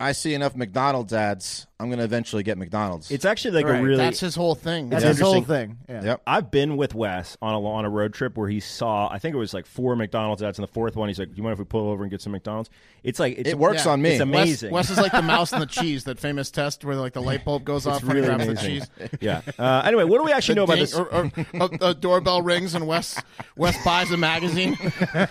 I 0.00 0.12
see 0.12 0.34
enough 0.34 0.56
McDonald's 0.56 1.12
ads. 1.12 1.66
I'm 1.78 1.86
going 1.88 1.98
to 1.98 2.04
eventually 2.04 2.42
get 2.42 2.58
McDonald's. 2.58 3.10
it's 3.10 3.24
actually 3.24 3.52
like 3.52 3.64
Right, 3.64 3.80
a 3.80 3.82
really 3.82 3.96
That's 3.96 4.20
his 4.20 4.34
whole 4.34 4.54
thing. 4.54 4.90
that's 4.90 5.02
Yeah. 5.02 5.08
his 5.10 5.20
whole 5.20 5.40
thing. 5.40 5.78
Yeah. 5.88 6.04
Yep. 6.04 6.22
I've 6.26 6.50
been 6.50 6.76
with 6.76 6.94
Wes 6.94 7.38
on 7.40 7.54
a 7.54 7.64
on 7.66 7.86
a 7.86 7.88
road 7.88 8.12
trip 8.12 8.36
where 8.36 8.50
he 8.50 8.60
saw 8.60 9.08
I 9.10 9.18
think 9.18 9.34
it 9.34 9.38
was 9.38 9.54
like 9.54 9.64
four 9.64 9.96
McDonald's 9.96 10.42
ads 10.42 10.58
and 10.58 10.68
the 10.68 10.70
fourth 10.72 10.94
one 10.94 11.08
he's 11.08 11.18
like, 11.18 11.28
"Do 11.30 11.36
you 11.36 11.42
mind 11.42 11.54
if 11.54 11.58
we 11.58 11.64
pull 11.64 11.88
over 11.88 12.02
and 12.02 12.10
get 12.10 12.20
some 12.20 12.32
McDonald's?" 12.32 12.68
It's 13.02 13.18
like 13.18 13.38
it's 13.38 13.48
It 13.48 13.56
works 13.58 13.86
Yeah. 13.86 13.92
on 13.92 14.02
me. 14.02 14.10
It's 14.10 14.18
Wes, 14.18 14.22
amazing. 14.28 14.72
Wes 14.72 14.90
is 14.90 14.98
like 14.98 15.12
the 15.12 15.22
mouse 15.22 15.54
and 15.54 15.62
the 15.62 15.66
cheese, 15.80 16.04
that 16.04 16.18
famous 16.18 16.50
test 16.50 16.84
where 16.84 16.96
like 16.96 17.14
the 17.14 17.22
light 17.22 17.46
bulb 17.46 17.64
goes 17.64 17.86
off 17.86 18.02
when 18.04 18.16
he 18.16 18.22
really 18.22 18.26
grabs 18.36 18.44
the 18.44 18.50
amazing. 18.52 18.86
cheese. 18.98 19.10
yeah. 19.22 19.40
Uh, 19.58 19.80
anyway, 19.86 20.04
what 20.04 20.18
do 20.18 20.24
we 20.24 20.32
actually 20.32 20.56
know 20.56 20.64
about 20.64 20.74
Ding- 20.74 20.82
this? 20.82 20.94
Or, 20.94 21.06
or, 21.06 21.30
a, 21.54 21.68
a 21.80 21.94
doorbell 21.94 22.42
rings 22.42 22.74
and 22.74 22.86
Wes 22.86 23.18
Wes 23.56 23.82
buys 23.84 24.10
a 24.10 24.18
magazine. 24.18 24.76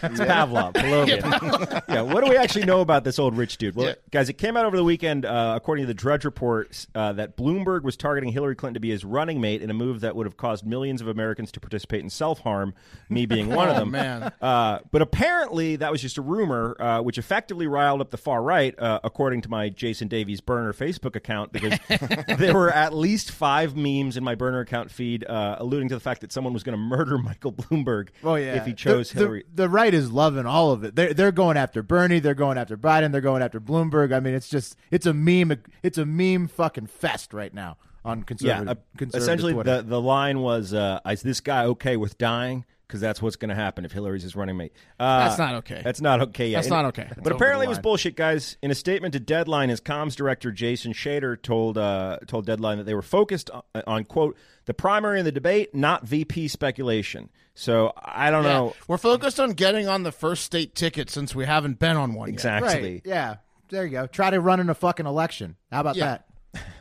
It's 0.09 0.19
Pavlov, 0.19 0.73
Pavlovian. 0.73 1.83
yeah, 1.87 2.01
what 2.01 2.23
do 2.23 2.29
we 2.31 2.37
actually 2.37 2.65
know 2.65 2.81
about 2.81 3.03
this 3.03 3.19
old 3.19 3.37
rich 3.37 3.57
dude? 3.59 3.75
Well, 3.75 3.89
Yeah. 3.89 3.93
guys, 4.09 4.29
it 4.29 4.33
came 4.39 4.57
out 4.57 4.58
over 4.65 4.77
the 4.77 4.83
weekend, 4.83 5.25
uh, 5.25 5.53
according 5.55 5.83
to 5.83 5.87
the 5.87 5.93
Drudge 5.93 6.25
Report, 6.25 6.85
uh, 6.95 7.13
that 7.13 7.35
Bloomberg 7.37 7.83
was 7.83 7.95
targeting 7.97 8.31
Hillary 8.31 8.55
Clinton 8.55 8.75
to 8.75 8.79
be 8.79 8.89
his 8.89 9.03
running 9.03 9.39
mate 9.41 9.61
in 9.61 9.69
a 9.69 9.73
move 9.73 10.01
that 10.01 10.15
would 10.15 10.25
have 10.25 10.37
caused 10.37 10.65
millions 10.65 11.01
of 11.01 11.07
Americans 11.07 11.51
to 11.53 11.59
participate 11.59 12.01
in 12.03 12.09
self 12.09 12.39
harm, 12.39 12.73
me 13.09 13.25
being 13.25 13.49
one 13.53 13.69
of 13.69 13.75
them. 13.77 13.91
man. 13.91 14.31
Uh, 14.41 14.79
but 14.91 15.01
apparently, 15.01 15.75
that 15.77 15.91
was 15.91 16.01
just 16.01 16.17
a 16.17 16.21
rumor, 16.21 16.75
uh, 16.81 17.01
which 17.01 17.17
effectively 17.17 17.67
riled 17.67 18.01
up 18.01 18.11
the 18.11 18.17
far 18.17 18.41
right, 18.41 18.77
uh, 18.79 18.99
according 19.03 19.41
to 19.41 19.49
my 19.49 19.69
Jason 19.69 20.07
Davies 20.07 20.41
burner 20.41 20.73
Facebook 20.73 21.15
account, 21.15 21.51
because 21.51 21.77
there 22.37 22.53
were 22.53 22.71
at 22.71 22.93
least 22.93 23.31
five 23.31 23.75
memes 23.75 24.17
in 24.17 24.23
my 24.23 24.35
burner 24.35 24.59
account 24.59 24.91
feed 24.91 25.25
uh, 25.25 25.55
alluding 25.59 25.89
to 25.89 25.95
the 25.95 25.99
fact 26.01 26.21
that 26.21 26.31
someone 26.31 26.53
was 26.53 26.63
going 26.63 26.73
to 26.73 26.77
murder 26.83 27.17
Michael 27.19 27.51
Bloomberg 27.53 28.09
Oh 28.23 28.35
yeah. 28.35 28.55
if 28.55 28.65
he 28.65 28.73
chose 28.73 29.09
the, 29.09 29.15
the- 29.15 29.19
Hillary. 29.21 29.43
The, 29.53 29.69
right 29.69 29.93
is 29.93 30.11
loving 30.11 30.45
all 30.45 30.71
of 30.71 30.83
it. 30.83 30.95
They're 30.95 31.13
they're 31.13 31.31
going 31.31 31.55
after 31.57 31.83
Bernie. 31.83 32.19
They're 32.19 32.33
going 32.33 32.57
after 32.57 32.75
Biden. 32.77 33.11
They're 33.11 33.21
going 33.21 33.41
after 33.41 33.59
Bloomberg. 33.61 34.13
I 34.13 34.19
mean, 34.19 34.33
it's 34.33 34.48
just 34.49 34.75
it's 34.91 35.05
a 35.05 35.13
meme. 35.13 35.61
It's 35.83 35.97
a 35.97 36.05
meme 36.05 36.47
fucking 36.47 36.87
fest 36.87 37.33
right 37.33 37.53
now 37.53 37.77
on 38.05 38.19
Yeah, 38.19 38.23
conservative. 38.25 38.67
uh, 38.69 38.75
conservative 38.97 39.21
essentially 39.21 39.53
Twitter. 39.53 39.77
the 39.81 39.87
the 39.87 40.01
line 40.01 40.39
was, 40.41 40.73
uh, 40.73 40.99
"Is 41.07 41.21
this 41.21 41.41
guy 41.41 41.65
okay 41.65 41.97
with 41.97 42.17
dying?" 42.17 42.65
Because 42.87 43.01
that's 43.01 43.21
what's 43.21 43.35
going 43.35 43.49
to 43.49 43.55
happen 43.55 43.85
if 43.85 43.91
Hillary's 43.91 44.23
his 44.23 44.35
running 44.35 44.57
mate. 44.57 44.73
Uh, 44.99 45.27
That's 45.27 45.37
not 45.37 45.53
okay. 45.57 45.79
That's 45.83 46.01
not 46.01 46.21
okay. 46.21 46.47
Yeah. 46.49 46.57
That's 46.57 46.69
In- 46.69 46.73
not 46.73 46.85
okay. 46.85 47.05
That's 47.07 47.21
But 47.21 47.33
apparently, 47.33 47.67
it 47.67 47.69
was 47.69 47.77
bullshit, 47.77 48.15
guys. 48.15 48.57
In 48.63 48.71
a 48.71 48.73
statement 48.75 49.13
to 49.13 49.19
Deadline, 49.19 49.69
his 49.69 49.79
comms 49.79 50.15
director 50.15 50.51
Jason 50.51 50.93
Schechter 50.93 51.39
told 51.39 51.77
uh, 51.77 52.17
told 52.25 52.47
Deadline 52.47 52.79
that 52.79 52.85
they 52.85 52.95
were 52.95 53.03
focused 53.03 53.51
on, 53.51 53.61
on 53.85 54.05
quote 54.05 54.35
the 54.65 54.73
primary 54.73 55.19
in 55.19 55.25
the 55.25 55.31
debate, 55.31 55.75
not 55.75 56.07
VP 56.07 56.47
speculation. 56.47 57.29
So 57.53 57.93
I 57.95 58.31
don't 58.31 58.43
Yeah. 58.43 58.53
know 58.53 58.73
We're 58.87 58.97
focused 58.97 59.39
on 59.39 59.51
getting 59.51 59.87
on 59.87 60.01
the 60.01 60.11
first 60.11 60.43
state 60.43 60.73
ticket 60.73 61.11
since 61.11 61.35
we 61.35 61.45
haven't 61.45 61.77
been 61.77 61.95
on 61.95 62.15
one 62.15 62.29
yet. 62.29 62.33
exactly. 62.33 62.93
right. 62.93 63.01
Yeah. 63.05 63.35
There 63.69 63.85
you 63.85 63.91
go. 63.91 64.07
Try 64.07 64.29
to 64.31 64.39
run 64.41 64.59
in 64.59 64.69
a 64.69 64.73
fucking 64.75 65.05
election. 65.05 65.55
How 65.71 65.81
about 65.81 65.95
Yeah. 65.95 66.05
that? 66.05 66.25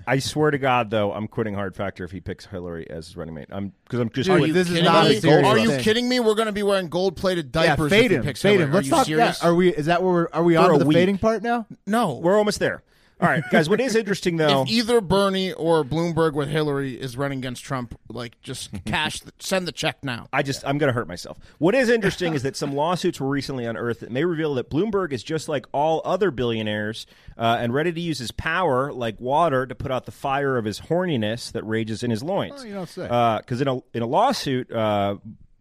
I 0.06 0.18
swear 0.20 0.50
to 0.50 0.56
God, 0.56 0.88
though, 0.90 1.12
I'm 1.12 1.28
quitting 1.28 1.52
Hard 1.52 1.76
Factor 1.76 2.02
if 2.02 2.10
he 2.10 2.20
picks 2.20 2.46
Hillary 2.46 2.88
as 2.88 3.08
his 3.08 3.16
running 3.18 3.34
mate. 3.34 3.48
I'm 3.50 3.72
because 3.84 4.00
I'm 4.00 4.08
just 4.08 4.26
Dude, 4.26 4.38
quitting. 4.38 4.54
this 4.54 4.68
is 4.68 4.76
Kidding 4.76 4.84
not 4.90 5.04
me? 5.06 5.16
a 5.16 5.20
serious 5.20 5.46
Are 5.46 5.58
you 5.58 5.68
thing. 5.68 5.80
kidding 5.80 6.08
me? 6.08 6.20
We're 6.20 6.34
going 6.34 6.46
to 6.46 6.52
be 6.52 6.62
wearing 6.62 6.88
gold 6.88 7.16
plated 7.16 7.52
diapers. 7.52 7.66
Yeah, 7.66 7.76
diapers 7.76 7.90
fade 7.90 8.04
if 8.06 8.10
he 8.12 8.16
him. 8.16 8.22
picks 8.22 8.40
Fade 8.40 8.52
Hillary. 8.52 8.64
him. 8.64 8.70
Are 8.70 8.74
Let's 8.76 8.86
you 8.86 8.90
talk. 8.94 9.06
serious? 9.06 9.42
Yeah, 9.42 9.48
are 9.48 9.54
we? 9.54 9.68
Is 9.74 9.84
that 9.86 10.02
where 10.02 10.12
we're? 10.12 10.28
Are 10.32 10.42
we 10.42 10.54
For 10.54 10.60
on 10.62 10.72
to 10.72 10.78
the 10.78 10.86
week. 10.86 10.96
fading 10.96 11.18
part 11.18 11.42
now? 11.42 11.66
no. 11.86 12.14
We're 12.14 12.38
almost 12.38 12.58
there. 12.58 12.82
All 13.20 13.28
right, 13.28 13.42
guys. 13.50 13.68
What 13.68 13.80
is 13.80 13.96
interesting 13.96 14.36
though? 14.36 14.62
if 14.62 14.68
either 14.68 15.00
Bernie 15.00 15.52
or 15.52 15.84
Bloomberg 15.84 16.34
with 16.34 16.48
Hillary 16.48 16.94
is 16.94 17.16
running 17.16 17.38
against 17.38 17.64
Trump, 17.64 17.98
like 18.08 18.40
just 18.42 18.70
cash, 18.84 19.20
the, 19.20 19.32
send 19.40 19.66
the 19.66 19.72
check 19.72 20.04
now. 20.04 20.28
I 20.32 20.42
just 20.42 20.64
I'm 20.64 20.78
going 20.78 20.88
to 20.88 20.92
hurt 20.92 21.08
myself. 21.08 21.36
What 21.58 21.74
is 21.74 21.88
interesting 21.88 22.34
is 22.34 22.44
that 22.44 22.56
some 22.56 22.72
lawsuits 22.76 23.20
were 23.20 23.28
recently 23.28 23.64
unearthed 23.64 24.00
that 24.00 24.12
may 24.12 24.24
reveal 24.24 24.54
that 24.54 24.70
Bloomberg 24.70 25.12
is 25.12 25.22
just 25.24 25.48
like 25.48 25.66
all 25.72 26.00
other 26.04 26.30
billionaires 26.30 27.06
uh, 27.36 27.56
and 27.58 27.74
ready 27.74 27.92
to 27.92 28.00
use 28.00 28.18
his 28.18 28.30
power 28.30 28.92
like 28.92 29.20
water 29.20 29.66
to 29.66 29.74
put 29.74 29.90
out 29.90 30.06
the 30.06 30.12
fire 30.12 30.56
of 30.56 30.64
his 30.64 30.80
horniness 30.80 31.50
that 31.52 31.64
rages 31.64 32.04
in 32.04 32.10
his 32.10 32.22
loins. 32.22 32.54
Oh, 32.58 32.64
you 32.64 32.74
don't 32.74 32.88
say. 32.88 33.02
Because 33.38 33.60
in 33.60 33.68
a 33.68 33.78
in 33.92 34.02
a 34.02 34.06
lawsuit. 34.06 34.70
Uh, 34.70 35.16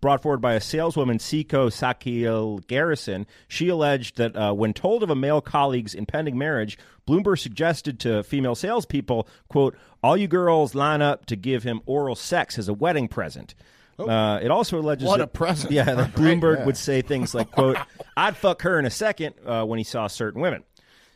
Brought 0.08 0.22
forward 0.22 0.40
by 0.40 0.54
a 0.54 0.62
saleswoman, 0.62 1.18
Sekiko 1.18 1.70
Sakai 1.70 2.62
Garrison, 2.68 3.28
she 3.50 3.68
alleged 3.68 4.16
that 4.16 4.38
uh, 4.38 4.54
when 4.54 4.74
told 4.74 5.04
of 5.04 5.10
a 5.10 5.16
male 5.16 5.42
colleague's 5.42 5.94
impending 5.94 6.38
marriage, 6.38 6.78
Bloomberg 7.06 7.40
suggested 7.40 8.00
to 8.00 8.24
female 8.24 8.56
salespeople, 8.56 9.28
"quote 9.50 9.76
All 10.02 10.16
you 10.16 10.30
girls 10.30 10.74
line 10.74 11.02
up 11.02 11.26
to 11.26 11.36
give 11.36 11.64
him 11.64 11.82
oral 11.86 12.16
sex 12.16 12.58
as 12.58 12.70
a 12.70 12.74
wedding 12.74 13.10
present." 13.10 13.54
Uh, 14.00 14.40
it 14.42 14.50
also 14.50 14.80
alleges 14.80 15.06
What 15.06 15.18
that, 15.18 15.26
a 15.26 15.28
present. 15.28 15.74
Yeah, 15.74 15.84
that 15.84 16.14
Bloomberg 16.16 16.66
would 16.66 16.78
say 16.78 17.02
things 17.02 17.36
like, 17.36 17.52
"quote 17.52 17.76
I'd 18.16 18.38
fuck 18.38 18.62
her 18.62 18.80
in 18.80 18.86
a 18.86 18.90
second 18.90 19.36
uh, 19.46 19.66
when 19.66 19.78
he 19.78 19.84
saw 19.84 20.08
certain 20.08 20.40
women." 20.40 20.64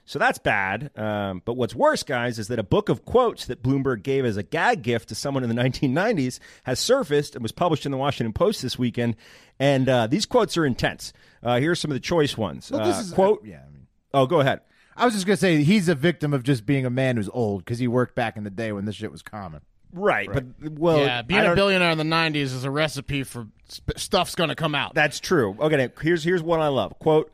So 0.05 0.19
that's 0.19 0.39
bad. 0.39 0.91
Um, 0.97 1.41
but 1.45 1.53
what's 1.53 1.73
worse, 1.75 2.03
guys, 2.03 2.37
is 2.39 2.47
that 2.49 2.59
a 2.59 2.63
book 2.63 2.89
of 2.89 3.05
quotes 3.05 3.45
that 3.45 3.63
Bloomberg 3.63 4.03
gave 4.03 4.25
as 4.25 4.35
a 4.35 4.43
gag 4.43 4.81
gift 4.81 5.09
to 5.09 5.15
someone 5.15 5.43
in 5.43 5.49
the 5.49 5.55
1990s 5.63 6.39
has 6.63 6.79
surfaced 6.79 7.35
and 7.35 7.43
was 7.43 7.51
published 7.51 7.85
in 7.85 7.91
the 7.91 7.97
Washington 7.97 8.33
Post 8.33 8.61
this 8.61 8.77
weekend. 8.77 9.15
And 9.59 9.87
uh, 9.87 10.07
these 10.07 10.25
quotes 10.25 10.57
are 10.57 10.65
intense. 10.65 11.13
Uh, 11.43 11.59
here 11.59 11.71
are 11.71 11.75
some 11.75 11.91
of 11.91 11.95
the 11.95 11.99
choice 12.01 12.37
ones. 12.37 12.71
Well, 12.71 12.85
this 12.85 12.97
Uh, 12.97 13.01
is 13.01 13.13
quote. 13.13 13.45
Yeah. 13.45 13.61
I 13.65 13.69
mean, 13.71 13.87
Oh, 14.13 14.25
go 14.25 14.41
ahead. 14.41 14.61
I 14.97 15.05
was 15.05 15.13
just 15.13 15.25
gonna 15.25 15.37
say 15.37 15.63
he's 15.63 15.87
a 15.87 15.95
victim 15.95 16.33
of 16.33 16.43
just 16.43 16.65
being 16.65 16.85
a 16.85 16.89
man 16.89 17.15
who's 17.15 17.29
old 17.31 17.63
because 17.63 17.79
he 17.79 17.87
worked 17.87 18.13
back 18.13 18.35
in 18.35 18.43
the 18.43 18.49
day 18.49 18.71
when 18.73 18.83
this 18.85 18.95
shit 18.95 19.11
was 19.11 19.21
common. 19.21 19.61
Right, 19.93 20.29
but 20.31 20.43
well, 20.77 20.99
yeah, 20.99 21.21
being 21.21 21.41
a 21.45 21.55
billionaire 21.55 21.91
in 21.91 21.97
the 21.97 22.03
'90s 22.03 22.35
is 22.35 22.63
a 22.65 22.71
recipe 22.71 23.23
for 23.23 23.47
sp- 23.71 23.95
stuff's 23.97 24.35
going 24.35 24.49
to 24.49 24.55
come 24.55 24.75
out. 24.75 24.93
That's 24.93 25.19
true. 25.19 25.55
Okay, 25.59 25.89
here's 26.01 26.23
here's 26.25 26.43
one 26.43 26.59
I 26.59 26.67
love. 26.67 26.97
Quote: 26.99 27.31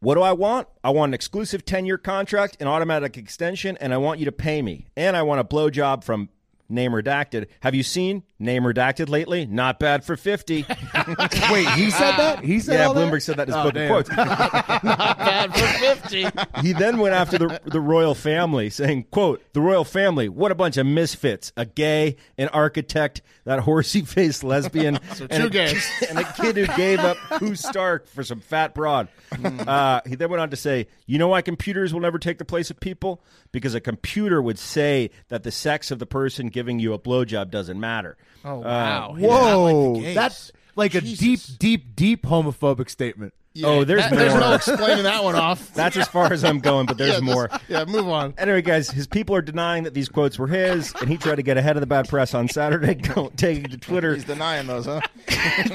What 0.00 0.14
do 0.14 0.22
I 0.22 0.32
want? 0.32 0.68
I 0.84 0.90
want 0.90 1.10
an 1.10 1.14
exclusive 1.14 1.64
ten 1.64 1.84
year 1.84 1.98
contract, 1.98 2.56
an 2.60 2.68
automatic 2.68 3.16
extension, 3.16 3.76
and 3.80 3.92
I 3.92 3.96
want 3.96 4.20
you 4.20 4.24
to 4.26 4.32
pay 4.32 4.62
me. 4.62 4.86
And 4.96 5.16
I 5.16 5.22
want 5.22 5.40
a 5.40 5.44
blowjob 5.44 6.04
from 6.04 6.28
name 6.68 6.92
redacted. 6.92 7.46
Have 7.60 7.74
you 7.74 7.82
seen 7.82 8.22
name 8.38 8.62
redacted 8.62 9.08
lately? 9.08 9.46
Not 9.46 9.78
bad 9.78 10.04
for 10.04 10.16
fifty. 10.16 10.64
Wait, 11.50 11.68
he 11.70 11.90
said 11.90 12.16
that? 12.16 12.44
He 12.44 12.60
said 12.60 12.74
yeah, 12.80 12.86
all 12.86 12.94
that? 12.94 13.12
Bloomberg 13.12 13.22
said 13.22 13.36
that 13.36 13.48
in 13.48 13.54
his 13.54 13.56
Oh, 13.56 13.64
book 13.64 13.74
damn. 13.74 13.84
of 13.84 13.88
quotes. 13.90 14.08
Not 14.84 15.18
bad 15.18 15.54
for 15.54 15.66
fifty. 15.78 16.26
he 16.62 16.72
then 16.72 16.98
went 16.98 17.14
after 17.14 17.38
the 17.38 17.60
the 17.64 17.80
royal 17.80 18.14
family, 18.14 18.70
saying, 18.70 19.06
"quote 19.10 19.42
The 19.52 19.60
royal 19.60 19.84
family, 19.84 20.28
what 20.28 20.52
a 20.52 20.54
bunch 20.54 20.76
of 20.76 20.86
misfits! 20.86 21.52
A 21.56 21.64
gay, 21.66 22.16
an 22.36 22.48
architect, 22.48 23.22
that 23.44 23.60
horsey 23.60 24.02
faced 24.02 24.44
lesbian, 24.44 24.96
and 25.20 25.30
two 25.30 25.46
a, 25.46 25.50
gays. 25.50 25.84
and 26.08 26.18
a 26.18 26.24
kid 26.34 26.56
who 26.56 26.66
gave 26.76 27.00
up 27.00 27.16
Koo 27.38 27.54
Stark 27.54 28.06
for 28.06 28.22
some 28.22 28.40
fat 28.40 28.74
broad." 28.74 29.08
Uh, 29.42 30.00
he 30.06 30.14
then 30.14 30.30
went 30.30 30.40
on 30.40 30.50
to 30.50 30.56
say, 30.56 30.86
"You 31.06 31.18
know 31.18 31.28
why 31.28 31.42
computers 31.42 31.92
will 31.92 32.00
never 32.00 32.18
take 32.18 32.38
the 32.38 32.44
place 32.44 32.70
of 32.70 32.78
people? 32.80 33.22
Because 33.52 33.74
a 33.74 33.80
computer 33.80 34.40
would 34.42 34.58
say 34.58 35.10
that 35.28 35.42
the 35.42 35.50
sex 35.50 35.90
of 35.90 35.98
the 35.98 36.06
person 36.06 36.48
giving 36.48 36.78
you 36.78 36.92
a 36.92 36.98
blowjob 36.98 37.50
doesn't 37.50 37.78
matter." 37.80 38.16
Oh 38.44 38.60
uh, 38.60 38.62
wow! 38.62 39.14
He 39.14 39.22
did 39.22 39.30
like 39.30 39.74
Whoa, 39.74 40.14
that's 40.14 40.52
like 40.76 40.94
a 40.94 41.00
deep, 41.00 41.40
deep, 41.58 41.96
deep 41.96 42.22
homophobic 42.24 42.88
statement. 42.88 43.34
Oh, 43.64 43.84
there's 43.84 44.02
That- 44.02 44.12
there's 44.16 44.34
no 44.34 44.54
explaining 44.54 45.04
that 45.04 45.24
one 45.24 45.34
off. 45.34 45.72
That's 45.74 45.96
as 45.96 46.08
far 46.08 46.32
as 46.32 46.44
I'm 46.44 46.58
going, 46.60 46.86
but 46.86 46.96
there's 46.98 47.10
yeah, 47.14 47.20
this- 47.20 47.22
more. 47.22 47.50
Yeah, 47.68 47.84
move 47.86 48.08
on. 48.08 48.34
Anyway, 48.38 48.62
guys, 48.62 48.90
his 48.90 49.06
people 49.06 49.34
are 49.34 49.42
denying 49.42 49.84
that 49.84 49.94
these 49.94 50.08
quotes 50.08 50.38
were 50.38 50.46
his, 50.46 50.92
and 51.00 51.08
he 51.08 51.16
tried 51.16 51.36
to 51.36 51.42
get 51.42 51.56
ahead 51.56 51.76
of 51.76 51.80
the 51.80 51.86
bad 51.86 52.08
press 52.08 52.34
on 52.34 52.48
Saturday, 52.48 52.94
go- 53.14 53.32
taking 53.36 53.64
to 53.64 53.76
Twitter. 53.78 54.14
He's 54.14 54.24
denying 54.24 54.66
those, 54.66 54.86
huh? 54.86 55.00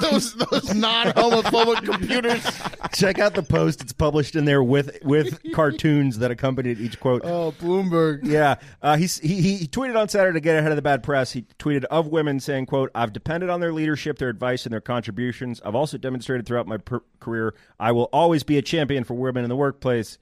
Those 0.00 0.34
those 0.34 0.74
non-homophobic 0.74 1.84
computers. 1.84 2.42
Check 2.94 3.18
out 3.18 3.34
the 3.34 3.42
post; 3.42 3.82
it's 3.82 3.92
published 3.92 4.34
in 4.36 4.44
there 4.44 4.62
with 4.62 4.98
with 5.02 5.40
cartoons 5.52 6.18
that 6.18 6.30
accompanied 6.30 6.78
each 6.80 6.98
quote. 7.00 7.22
Oh, 7.24 7.52
Bloomberg. 7.60 8.20
Yeah, 8.24 8.56
uh, 8.82 8.96
he's, 8.96 9.18
he, 9.18 9.40
he 9.42 9.56
he 9.56 9.66
tweeted 9.66 9.96
on 9.98 10.08
Saturday 10.08 10.36
to 10.36 10.40
get 10.40 10.56
ahead 10.56 10.70
of 10.72 10.76
the 10.76 10.82
bad 10.82 11.02
press. 11.02 11.32
He 11.32 11.42
tweeted 11.58 11.84
of 11.84 12.08
women 12.08 12.40
saying, 12.40 12.66
"quote 12.66 12.90
I've 12.94 13.12
depended 13.12 13.50
on 13.50 13.60
their 13.60 13.72
leadership, 13.72 14.18
their 14.18 14.28
advice, 14.30 14.64
and 14.64 14.72
their 14.72 14.80
contributions. 14.80 15.60
I've 15.64 15.74
also 15.74 15.98
demonstrated 15.98 16.46
throughout 16.46 16.66
my 16.66 16.78
per- 16.78 16.93
career 17.20 17.54
I 17.80 17.92
will 17.92 18.08
always 18.12 18.42
be 18.42 18.58
a 18.58 18.62
champion 18.62 19.04
for 19.04 19.14
women 19.14 19.44
in 19.44 19.48
the 19.48 19.56
workplace, 19.56 20.18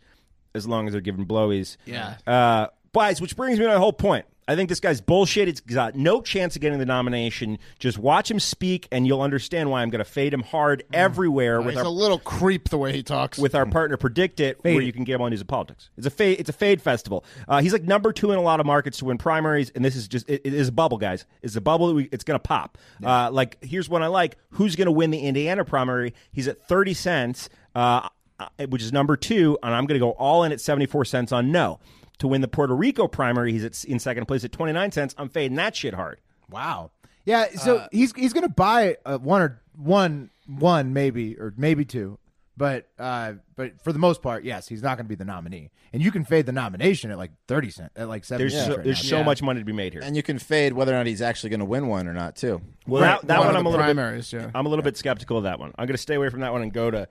as 0.55 0.67
long 0.67 0.87
as 0.87 0.93
they're 0.93 1.00
given 1.00 1.26
blowies." 1.26 1.76
Yeah. 1.85 2.17
Uh, 2.26 2.69
guys, 2.93 3.21
which 3.21 3.37
brings 3.37 3.59
me 3.59 3.64
to 3.64 3.71
my 3.71 3.79
whole 3.79 3.93
point. 3.93 4.26
I 4.49 4.57
think 4.57 4.69
this 4.69 4.81
guy's 4.81 5.01
bullshit. 5.01 5.47
He's 5.47 5.61
got 5.61 5.95
no 5.95 6.21
chance 6.21 6.57
of 6.57 6.63
getting 6.63 6.79
the 6.79 6.87
nomination. 6.87 7.59
Just 7.79 7.97
watch 7.97 8.31
him 8.31 8.41
speak, 8.41 8.89
and 8.91 9.07
you'll 9.07 9.23
understand 9.23 9.71
why 9.71 9.83
I'm 9.83 9.91
going 9.91 10.05
to 10.05 10.11
fade 10.11 10.35
him 10.35 10.43
hard 10.43 10.83
everywhere 10.93 11.61
with 11.61 11.75
He's 11.75 11.79
our 11.79 11.85
a 11.85 11.89
little 11.89 12.19
creep 12.19 12.69
the 12.69 12.79
way 12.79 12.93
he 12.93 13.03
talks. 13.05 13.39
with 13.39 13.55
our 13.55 13.67
partner 13.67 13.97
PredictIt, 13.97 14.57
where 14.63 14.81
you 14.81 14.93
can 14.93 15.05
gamble 15.05 15.27
on 15.27 15.31
news 15.31 15.41
and 15.41 15.49
politics. 15.49 15.91
It's 15.97 16.07
a 16.07 16.11
fade. 16.11 16.41
It's 16.41 16.49
a 16.51 16.53
fade 16.53 16.83
festival. 16.83 17.25
Uh, 17.47 17.61
he's 17.61 17.73
like 17.73 17.85
number 17.85 18.13
two 18.13 18.33
in 18.33 18.39
a 18.39 18.43
lot 18.43 18.59
of 18.59 18.67
markets 18.67 18.99
to 18.99 19.05
win 19.05 19.17
primaries, 19.19 19.71
and 19.75 19.85
this 19.85 19.95
is 19.95 20.09
just 20.09 20.29
it, 20.29 20.43
it 20.45 20.55
is 20.55 20.69
a 20.69 20.73
bubble, 20.73 20.99
guys. 20.99 21.25
It's 21.43 21.55
a 21.55 21.61
bubble. 21.61 21.89
That 21.89 21.95
we, 21.95 22.09
it's 22.11 22.25
going 22.25 22.39
to 22.39 22.43
pop. 22.43 22.79
Uh, 23.05 23.31
like 23.31 23.63
here's 23.63 23.89
one 23.89 24.03
I 24.03 24.09
like. 24.09 24.37
Who's 24.51 24.75
going 24.77 24.87
to 24.87 24.93
win 24.93 25.11
the 25.13 25.21
Indiana 25.21 25.65
primary? 25.65 26.15
He's 26.33 26.49
at 26.49 26.67
thirty 26.67 26.95
cents, 26.95 27.49
uh, 27.77 28.09
uh, 28.41 28.49
which 28.69 28.83
is 28.83 28.93
number 28.93 29.17
two, 29.17 29.57
and 29.63 29.73
I'm 29.73 29.87
going 29.87 30.01
to 30.01 30.05
go 30.05 30.11
all 30.11 30.43
in 30.43 30.51
at 30.53 30.61
seventy 30.61 30.87
four 30.87 31.05
cents 31.05 31.31
on 31.31 31.53
no. 31.53 31.79
To 32.23 32.29
win 32.29 32.41
the 32.41 32.47
Puerto 32.49 32.75
Rico 32.75 33.09
primary, 33.09 33.50
he's 33.52 33.64
at, 33.64 33.85
in 33.85 33.99
second 33.99 34.26
place 34.26 34.45
at 34.45 34.52
twenty 34.52 34.73
nine 34.73 34.93
cents. 34.93 35.12
I'm 35.19 35.29
fading 35.29 35.57
that 35.57 35.75
shit 35.75 35.93
hard. 35.93 36.21
Wow. 36.49 36.93
Yeah, 37.25 37.47
so 37.57 37.87
he's 37.91 38.12
he's 38.14 38.33
gonna 38.33 38.49
buy 38.49 38.97
uh, 39.05 39.19
one 39.19 39.43
or 39.43 39.61
one 39.76 40.31
one 40.47 40.93
maybe 40.93 41.37
or 41.38 41.52
maybe 41.57 41.85
two, 41.85 42.19
but 42.57 42.88
uh, 42.99 43.35
but 43.57 43.81
for 43.83 43.93
the 43.93 43.99
most 43.99 44.23
part, 44.23 44.45
yes, 44.45 44.69
he's 44.69 44.83
not 44.83 44.97
gonna 44.99 45.09
be 45.09 45.14
the 45.17 45.25
nominee, 45.25 45.71
and 45.93 46.00
you 46.02 46.11
can 46.12 46.25
fade 46.25 46.47
the 46.47 46.52
nomination 46.52 47.11
at 47.11 47.19
like 47.19 47.31
thirty 47.49 47.71
cent 47.71 47.91
at 47.97 48.09
like 48.09 48.25
seventy 48.25 48.50
There's 48.50 48.55
cents. 48.55 48.67
so, 48.67 48.76
right 48.76 48.85
there's 48.85 49.02
now. 49.05 49.09
so 49.11 49.17
Yeah. 49.19 49.25
much 49.25 49.43
money 49.43 49.61
to 49.61 49.64
be 49.64 49.73
made 49.73 49.93
here. 49.93 50.02
and 50.05 50.17
you 50.17 50.23
can 50.23 50.38
fade 50.38 50.73
whether 50.73 50.93
or 50.93 50.97
not 50.97 51.07
he's 51.07 51.23
actually 51.23 51.50
going 51.50 51.61
to 51.61 51.67
win 51.67 51.87
one 51.88 52.07
or 52.09 52.12
not, 52.12 52.37
too. 52.37 52.61
Well, 52.87 53.02
that, 53.02 53.26
that 53.26 53.38
One 53.38 53.47
one 53.49 53.57
I'm 53.57 53.67
a 53.67 53.69
little 53.71 53.85
bit, 53.87 53.95
primaries, 53.95 54.33
yeah. 54.33 54.50
I'm 54.55 54.67
a 54.67 54.69
little 54.69 54.83
bit 54.85 54.97
skeptical 54.97 55.38
of 55.38 55.45
that 55.45 55.59
one. 55.59 55.73
I'm 55.79 55.87
going 55.87 55.95
to 55.97 56.02
stay 56.02 56.14
away 56.14 56.29
from 56.29 56.41
that 56.41 56.52
one 56.52 56.62
and 56.62 56.73
go 56.73 56.91
to 56.91 57.09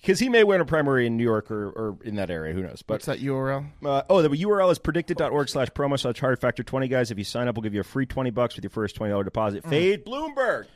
because 0.00 0.18
he 0.18 0.28
may 0.28 0.44
win 0.44 0.60
a 0.60 0.64
primary 0.64 1.06
in 1.06 1.16
New 1.16 1.24
York 1.24 1.50
or, 1.50 1.68
or 1.70 1.98
in 2.04 2.16
that 2.16 2.30
area. 2.30 2.52
Who 2.54 2.62
knows? 2.62 2.82
But 2.82 2.94
What's 2.94 3.06
that 3.06 3.20
URL? 3.20 3.66
uh, 3.84 4.02
oh, 4.08 4.22
the 4.22 4.28
URL 4.28 4.70
is 4.72 4.78
PredictIt.org 4.78 5.48
slash 5.48 5.68
promo 5.68 5.98
slash 5.98 6.18
hard 6.18 6.40
factor 6.40 6.62
20 6.62 6.88
guys. 6.88 7.10
If 7.10 7.18
you 7.18 7.24
sign 7.24 7.48
up, 7.48 7.56
we'll 7.56 7.62
give 7.62 7.74
you 7.74 7.80
a 7.80 7.84
free 7.84 8.06
20 8.06 8.30
bucks 8.30 8.56
with 8.56 8.64
your 8.64 8.70
first 8.70 8.98
$20 8.98 9.24
deposit. 9.24 9.64
Fade 9.64 10.04
Bloomberg. 10.04 10.66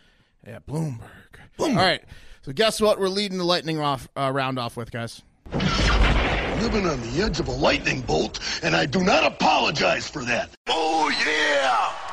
Yeah, 0.46 0.58
Bloomberg. 0.68 1.00
All 1.58 1.74
right. 1.74 2.02
So 2.42 2.52
guess 2.52 2.80
what? 2.80 2.98
We're 2.98 3.08
leading 3.08 3.38
the 3.38 3.44
lightning 3.44 3.80
off 3.80 4.08
uh, 4.16 4.30
round 4.32 4.58
off 4.58 4.76
with, 4.76 4.90
guys. 4.90 5.22
Living 6.60 6.86
on 6.86 7.00
the 7.00 7.22
edge 7.22 7.40
of 7.40 7.48
a 7.48 7.52
lightning 7.52 8.00
bolt, 8.02 8.40
and 8.62 8.74
I 8.76 8.86
do 8.86 9.02
not 9.02 9.24
apologize 9.24 10.08
for 10.08 10.24
that. 10.24 10.50
Oh, 10.68 11.10
yeah! 11.26 12.03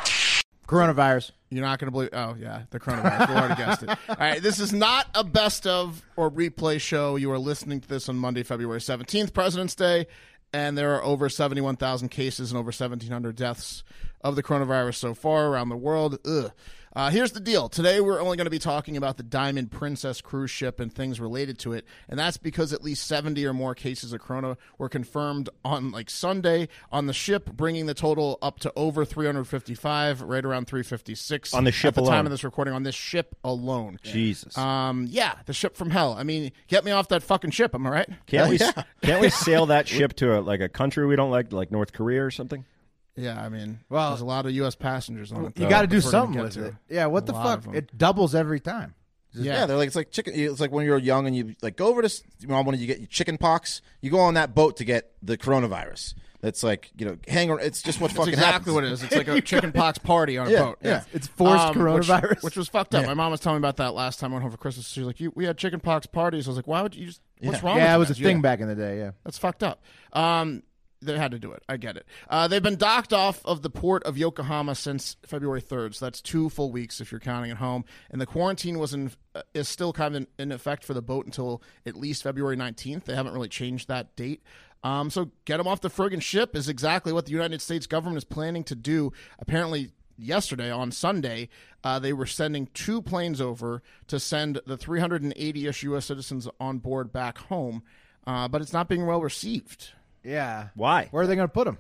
Coronavirus. 0.71 1.31
You're 1.49 1.65
not 1.65 1.79
going 1.79 1.87
to 1.87 1.91
believe. 1.91 2.09
Oh, 2.13 2.33
yeah, 2.39 2.61
the 2.69 2.79
coronavirus. 2.79 3.27
we 3.27 3.35
already 3.35 3.55
guessed 3.55 3.83
it. 3.83 3.89
All 4.09 4.15
right, 4.17 4.41
this 4.41 4.57
is 4.57 4.71
not 4.71 5.05
a 5.13 5.21
best 5.21 5.67
of 5.67 6.01
or 6.15 6.31
replay 6.31 6.79
show. 6.79 7.17
You 7.17 7.29
are 7.33 7.37
listening 7.37 7.81
to 7.81 7.87
this 7.89 8.07
on 8.07 8.15
Monday, 8.15 8.43
February 8.43 8.79
17th, 8.79 9.33
President's 9.33 9.75
Day, 9.75 10.07
and 10.53 10.77
there 10.77 10.95
are 10.95 11.03
over 11.03 11.27
71,000 11.27 12.07
cases 12.07 12.51
and 12.51 12.57
over 12.57 12.67
1,700 12.67 13.35
deaths 13.35 13.83
of 14.23 14.35
the 14.35 14.43
coronavirus 14.43 14.95
so 14.95 15.13
far 15.13 15.47
around 15.47 15.69
the 15.69 15.77
world. 15.77 16.19
Ugh. 16.25 16.51
Uh, 16.93 17.09
here's 17.09 17.31
the 17.31 17.39
deal. 17.39 17.69
Today, 17.69 18.01
we're 18.01 18.19
only 18.19 18.35
going 18.35 18.45
to 18.45 18.51
be 18.51 18.59
talking 18.59 18.97
about 18.97 19.15
the 19.15 19.23
Diamond 19.23 19.71
Princess 19.71 20.19
cruise 20.19 20.51
ship 20.51 20.81
and 20.81 20.93
things 20.93 21.21
related 21.21 21.57
to 21.59 21.71
it. 21.71 21.85
And 22.09 22.19
that's 22.19 22.35
because 22.35 22.73
at 22.73 22.83
least 22.83 23.07
70 23.07 23.45
or 23.45 23.53
more 23.53 23.73
cases 23.73 24.11
of 24.11 24.19
corona 24.19 24.57
were 24.77 24.89
confirmed 24.89 25.47
on 25.63 25.91
like 25.91 26.09
Sunday 26.09 26.67
on 26.91 27.05
the 27.05 27.13
ship, 27.13 27.53
bringing 27.53 27.85
the 27.85 27.93
total 27.93 28.37
up 28.41 28.59
to 28.59 28.73
over 28.75 29.05
355, 29.05 30.21
right 30.21 30.43
around 30.43 30.67
356 30.67 31.53
On 31.53 31.63
the 31.63 31.71
ship 31.71 31.89
at 31.89 31.95
the 31.95 32.01
alone. 32.01 32.11
time 32.11 32.25
of 32.25 32.31
this 32.31 32.43
recording 32.43 32.73
on 32.73 32.83
this 32.83 32.95
ship 32.95 33.37
alone. 33.45 33.97
Jesus. 34.03 34.57
Um, 34.57 35.07
yeah, 35.09 35.35
the 35.45 35.53
ship 35.53 35.77
from 35.77 35.91
hell. 35.91 36.13
I 36.13 36.23
mean, 36.23 36.51
get 36.67 36.83
me 36.83 36.91
off 36.91 37.07
that 37.07 37.23
fucking 37.23 37.51
ship. 37.51 37.73
Am 37.73 37.87
I 37.87 37.89
right? 37.89 38.09
Can't 38.27 38.49
we 38.49 38.57
can't 39.01 39.21
we 39.21 39.29
sail 39.29 39.67
that 39.67 39.87
ship 39.87 40.11
to 40.17 40.37
a, 40.37 40.41
like 40.41 40.59
a 40.59 40.67
country 40.67 41.05
we 41.07 41.15
don't 41.15 41.31
like, 41.31 41.53
like 41.53 41.71
North 41.71 41.93
Korea 41.93 42.25
or 42.25 42.31
something? 42.31 42.65
Yeah, 43.15 43.41
I 43.41 43.49
mean, 43.49 43.79
Well, 43.89 44.09
there's 44.11 44.21
a 44.21 44.25
lot 44.25 44.45
of 44.45 44.51
U.S. 44.53 44.75
passengers 44.75 45.31
on 45.31 45.45
it. 45.45 45.59
You 45.59 45.67
got 45.67 45.81
to 45.81 45.87
do 45.87 45.97
which 45.97 46.05
we're 46.05 46.11
gonna 46.11 46.25
something 46.25 46.41
with 46.43 46.53
to. 46.53 46.65
it. 46.67 46.75
Yeah, 46.89 47.05
what 47.07 47.23
A 47.23 47.25
the 47.27 47.33
fuck? 47.33 47.67
It 47.75 47.97
doubles 47.97 48.33
every 48.33 48.59
time. 48.59 48.95
Yeah, 49.33 49.65
they're 49.65 49.77
like 49.77 49.87
it's 49.87 49.95
like 49.95 50.11
chicken. 50.11 50.33
It's 50.35 50.59
like 50.59 50.71
when 50.71 50.85
you're 50.85 50.97
young 50.97 51.25
and 51.27 51.33
you 51.35 51.55
like 51.61 51.77
go 51.77 51.87
over 51.87 52.01
to 52.01 52.05
s- 52.07 52.21
mom 52.47 52.65
when 52.65 52.77
you 52.79 52.85
get 52.87 52.99
your 52.99 53.07
chicken 53.07 53.37
pox. 53.37 53.81
You 54.01 54.11
go 54.11 54.19
on 54.19 54.33
that 54.33 54.53
boat 54.53 54.75
to 54.77 54.83
get 54.83 55.11
the 55.23 55.37
coronavirus. 55.37 56.15
That's 56.41 56.63
like 56.63 56.91
you 56.97 57.05
know 57.05 57.17
hang. 57.29 57.49
ar- 57.49 57.59
It's 57.59 57.81
just 57.81 58.01
what 58.01 58.07
That's 58.09 58.17
fucking 58.17 58.33
exactly 58.33 58.51
happens. 58.73 58.73
what 58.73 58.83
it 58.83 58.91
is. 58.91 59.03
It's 59.03 59.15
like 59.15 59.29
a 59.29 59.39
chicken 59.41 59.71
pox 59.71 59.97
party 59.99 60.37
on 60.37 60.47
a 60.47 60.51
Yeah, 60.51 60.59
boat. 60.63 60.79
yeah. 60.83 61.03
It's 61.13 61.27
forced 61.27 61.63
Um, 61.63 61.75
coronavirus. 61.75 62.43
which, 62.43 62.57
was 62.57 62.67
fucked 62.67 62.93
up. 62.95 63.05
My 63.05 63.13
mom 63.13 63.31
was 63.31 63.39
telling 63.39 63.57
me 63.61 63.65
about 63.65 63.77
that 63.77 63.93
last 63.93 64.19
time 64.19 64.31
I 64.31 64.33
went 64.33 64.41
home 64.43 64.51
for 64.51 64.57
Christmas. 64.57 64.87
She's 64.89 65.05
like, 65.05 65.19
"You, 65.21 65.31
we 65.33 65.45
had 65.45 65.57
chicken 65.57 65.79
pox 65.79 66.07
parties." 66.07 66.47
I 66.47 66.49
was 66.49 66.57
like, 66.57 66.67
"Why 66.67 66.81
would 66.81 66.93
you 66.95 67.05
just? 67.05 67.21
What's 67.39 67.63
wrong?" 67.63 67.77
yeah, 67.77 67.95
with 67.95 68.07
it 68.07 68.11
was 68.11 68.19
you 68.19 68.25
a 68.25 68.29
thing 68.29 68.37
Yeah. 68.37 68.41
back 68.41 68.59
in 68.59 68.67
the 68.67 68.75
day. 68.75 68.97
Yeah. 68.97 69.11
That's 69.23 69.37
fucked 69.37 69.63
up. 69.63 69.81
Um, 70.11 70.63
they 71.01 71.17
had 71.17 71.31
to 71.31 71.39
do 71.39 71.51
it. 71.51 71.63
I 71.67 71.77
get 71.77 71.98
it. 71.98 72.05
Uh, 72.29 72.48
they've 72.48 72.62
been 72.62 72.75
docked 72.75 73.13
off 73.13 73.43
of 73.46 73.62
the 73.62 73.70
port 73.70 74.03
of 74.03 74.17
Yokohama 74.17 74.75
since 74.75 75.17
February 75.25 75.62
3rd, 75.62 75.96
so 75.96 76.05
that's 76.05 76.22
two 76.22 76.50
full 76.50 76.72
weeks 76.72 77.01
if 77.01 77.12
you're 77.12 77.20
counting 77.20 77.51
at 77.51 77.58
home. 77.58 77.86
And 78.10 78.22
the 78.22 78.25
quarantine 78.25 78.79
was 78.79 78.93
in, 78.93 79.12
uh, 79.36 79.41
is 79.53 79.67
still 79.67 79.93
kind 79.93 80.15
of 80.15 80.22
in, 80.22 80.27
in 80.38 80.51
effect 80.51 80.84
for 80.84 80.93
the 80.93 81.01
boat 81.01 81.25
until 81.25 81.62
at 81.86 81.96
least 81.96 82.24
February 82.24 82.55
19th. 82.55 83.05
They 83.05 83.15
haven't 83.15 83.34
really 83.34 83.50
changed 83.50 83.88
that 83.88 84.15
date. 84.15 84.43
Um, 84.84 85.10
so 85.10 85.31
get 85.46 85.58
them 85.58 85.67
off 85.67 85.81
the 85.81 85.89
friggin' 85.89 86.22
ship 86.22 86.55
is 86.55 86.67
exactly 86.67 87.13
what 87.13 87.25
the 87.25 87.31
United 87.31 87.62
States 87.62 87.88
government 87.88 88.17
is 88.17 88.24
planning 88.24 88.63
to 88.65 88.75
do. 88.75 89.12
Apparently, 89.39 89.91
yesterday 90.17 90.72
on 90.72 90.91
Sunday, 90.91 91.50
uh, 91.84 92.00
they 92.00 92.13
were 92.13 92.25
sending 92.25 92.67
two 92.74 93.01
planes 93.01 93.41
over 93.41 93.81
to 94.08 94.20
send 94.20 94.60
the 94.65 94.77
380 94.77 95.67
ish 95.67 95.84
U.S. 95.84 96.05
citizens 96.05 96.48
on 96.60 96.79
board 96.79 97.12
back 97.12 97.38
home, 97.38 97.84
uh, 98.25 98.48
but 98.48 98.62
it's 98.62 98.74
not 98.74 98.88
being 98.88 99.05
well 99.05 99.22
received. 99.22 99.91
Yeah. 100.23 100.69
Why? 100.75 101.07
Where 101.11 101.23
are 101.23 101.27
they 101.27 101.35
going 101.35 101.47
to 101.47 101.53
put 101.53 101.67
him? 101.67 101.77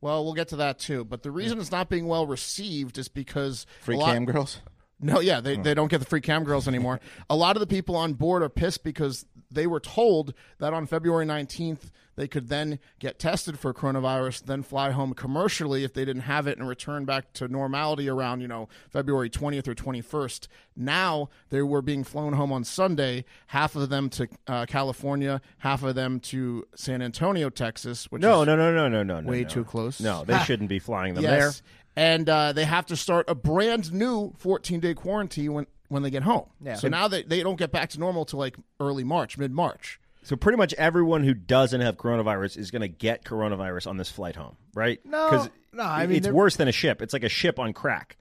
Well, 0.00 0.24
we'll 0.24 0.34
get 0.34 0.48
to 0.48 0.56
that 0.56 0.78
too. 0.78 1.04
But 1.04 1.22
the 1.22 1.30
reason 1.30 1.60
it's 1.60 1.70
not 1.70 1.88
being 1.88 2.06
well 2.06 2.26
received 2.26 2.98
is 2.98 3.08
because 3.08 3.66
Free 3.80 3.94
a 3.94 3.98
lot- 3.98 4.12
cam 4.12 4.24
girls. 4.24 4.60
No, 5.02 5.20
yeah, 5.20 5.40
they, 5.40 5.56
they 5.56 5.74
don't 5.74 5.88
get 5.88 5.98
the 5.98 6.06
free 6.06 6.20
cam 6.20 6.44
girls 6.44 6.68
anymore. 6.68 7.00
a 7.30 7.36
lot 7.36 7.56
of 7.56 7.60
the 7.60 7.66
people 7.66 7.96
on 7.96 8.14
board 8.14 8.42
are 8.42 8.48
pissed 8.48 8.84
because 8.84 9.26
they 9.50 9.66
were 9.66 9.80
told 9.80 10.32
that 10.58 10.72
on 10.72 10.86
February 10.86 11.26
19th 11.26 11.90
they 12.14 12.28
could 12.28 12.48
then 12.48 12.78
get 12.98 13.18
tested 13.18 13.58
for 13.58 13.72
coronavirus, 13.72 14.44
then 14.44 14.62
fly 14.62 14.90
home 14.90 15.14
commercially 15.14 15.82
if 15.82 15.94
they 15.94 16.04
didn't 16.04 16.22
have 16.22 16.46
it 16.46 16.58
and 16.58 16.68
return 16.68 17.04
back 17.06 17.32
to 17.32 17.48
normality 17.48 18.08
around, 18.08 18.42
you 18.42 18.48
know, 18.48 18.68
February 18.90 19.30
20th 19.30 19.66
or 19.66 19.74
21st. 19.74 20.46
Now 20.76 21.30
they 21.48 21.62
were 21.62 21.80
being 21.80 22.04
flown 22.04 22.34
home 22.34 22.52
on 22.52 22.64
Sunday, 22.64 23.24
half 23.48 23.76
of 23.76 23.88
them 23.88 24.10
to 24.10 24.28
uh, 24.46 24.66
California, 24.66 25.40
half 25.58 25.82
of 25.82 25.94
them 25.94 26.20
to 26.20 26.66
San 26.74 27.00
Antonio, 27.00 27.48
Texas, 27.48 28.04
which 28.12 28.20
No, 28.20 28.42
is 28.42 28.46
no, 28.46 28.56
no, 28.56 28.74
no, 28.74 28.88
no, 28.88 29.02
no, 29.02 29.20
no. 29.20 29.30
way 29.30 29.42
no. 29.42 29.48
too 29.48 29.64
close. 29.64 29.98
No, 29.98 30.24
they 30.24 30.38
shouldn't 30.44 30.68
be 30.68 30.78
flying 30.78 31.14
them 31.14 31.24
Yes. 31.24 31.62
And 31.96 32.28
uh, 32.28 32.52
they 32.52 32.64
have 32.64 32.86
to 32.86 32.96
start 32.96 33.28
a 33.28 33.34
brand 33.34 33.92
new 33.92 34.32
14 34.38 34.80
day 34.80 34.94
quarantine 34.94 35.52
when, 35.52 35.66
when 35.88 36.02
they 36.02 36.10
get 36.10 36.22
home. 36.22 36.46
Yeah. 36.62 36.74
So 36.76 36.88
now 36.88 37.08
they, 37.08 37.22
they 37.22 37.42
don't 37.42 37.56
get 37.58 37.70
back 37.70 37.90
to 37.90 38.00
normal 38.00 38.24
till 38.24 38.38
like 38.38 38.56
early 38.80 39.04
March, 39.04 39.36
mid 39.36 39.52
March. 39.52 40.00
So 40.22 40.36
pretty 40.36 40.56
much 40.56 40.72
everyone 40.74 41.24
who 41.24 41.34
doesn't 41.34 41.80
have 41.80 41.96
coronavirus 41.96 42.56
is 42.56 42.70
going 42.70 42.82
to 42.82 42.88
get 42.88 43.24
coronavirus 43.24 43.88
on 43.88 43.96
this 43.96 44.08
flight 44.08 44.36
home, 44.36 44.56
right? 44.72 45.04
No, 45.04 45.28
'Cause 45.30 45.50
no, 45.72 45.82
I 45.82 46.06
mean, 46.06 46.18
it's 46.18 46.26
they're- 46.26 46.32
worse 46.34 46.56
than 46.56 46.68
a 46.68 46.72
ship. 46.72 47.02
It's 47.02 47.12
like 47.12 47.24
a 47.24 47.28
ship 47.28 47.58
on 47.58 47.72
crack 47.72 48.16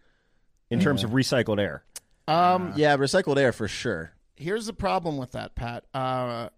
in 0.70 0.80
terms 0.80 1.04
of 1.04 1.12
recycled 1.12 1.60
air. 1.60 1.84
Um, 2.28 2.74
Yeah, 2.75 2.98
recycled 2.98 3.38
air 3.38 3.51
for 3.54 3.68
sure. 3.68 4.13
here's 4.36 4.66
the 4.66 4.74
problem 4.74 5.18
with 5.18 5.34
that, 5.34 5.54
Pat. 5.56 5.86
Uh, 5.94 6.50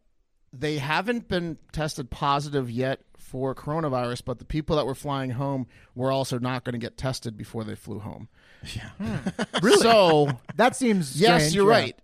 they 0.53 0.77
haven't 0.77 1.27
been 1.27 1.57
tested 1.71 2.09
positive 2.11 2.69
yet 2.69 3.01
for 3.17 3.55
coronavirus, 3.55 4.23
but 4.23 4.37
the 4.37 4.45
people 4.45 4.75
that 4.75 4.85
were 4.85 4.93
flying 4.95 5.31
home 5.31 5.65
were 5.95 6.11
also 6.11 6.37
not 6.37 6.63
going 6.63 6.73
to 6.73 6.79
get 6.79 6.95
tested 6.97 7.35
before 7.35 7.63
they 7.63 7.73
flew 7.75 7.99
home. 7.99 8.27
Yeah. 8.75 9.19
really? 9.63 9.81
So, 9.81 10.29
That 10.55 10.75
seems 10.75 11.19
yes, 11.19 11.41
strange, 11.41 11.55
you're 11.55 11.71
yeah. 11.71 11.77
right. 11.77 11.99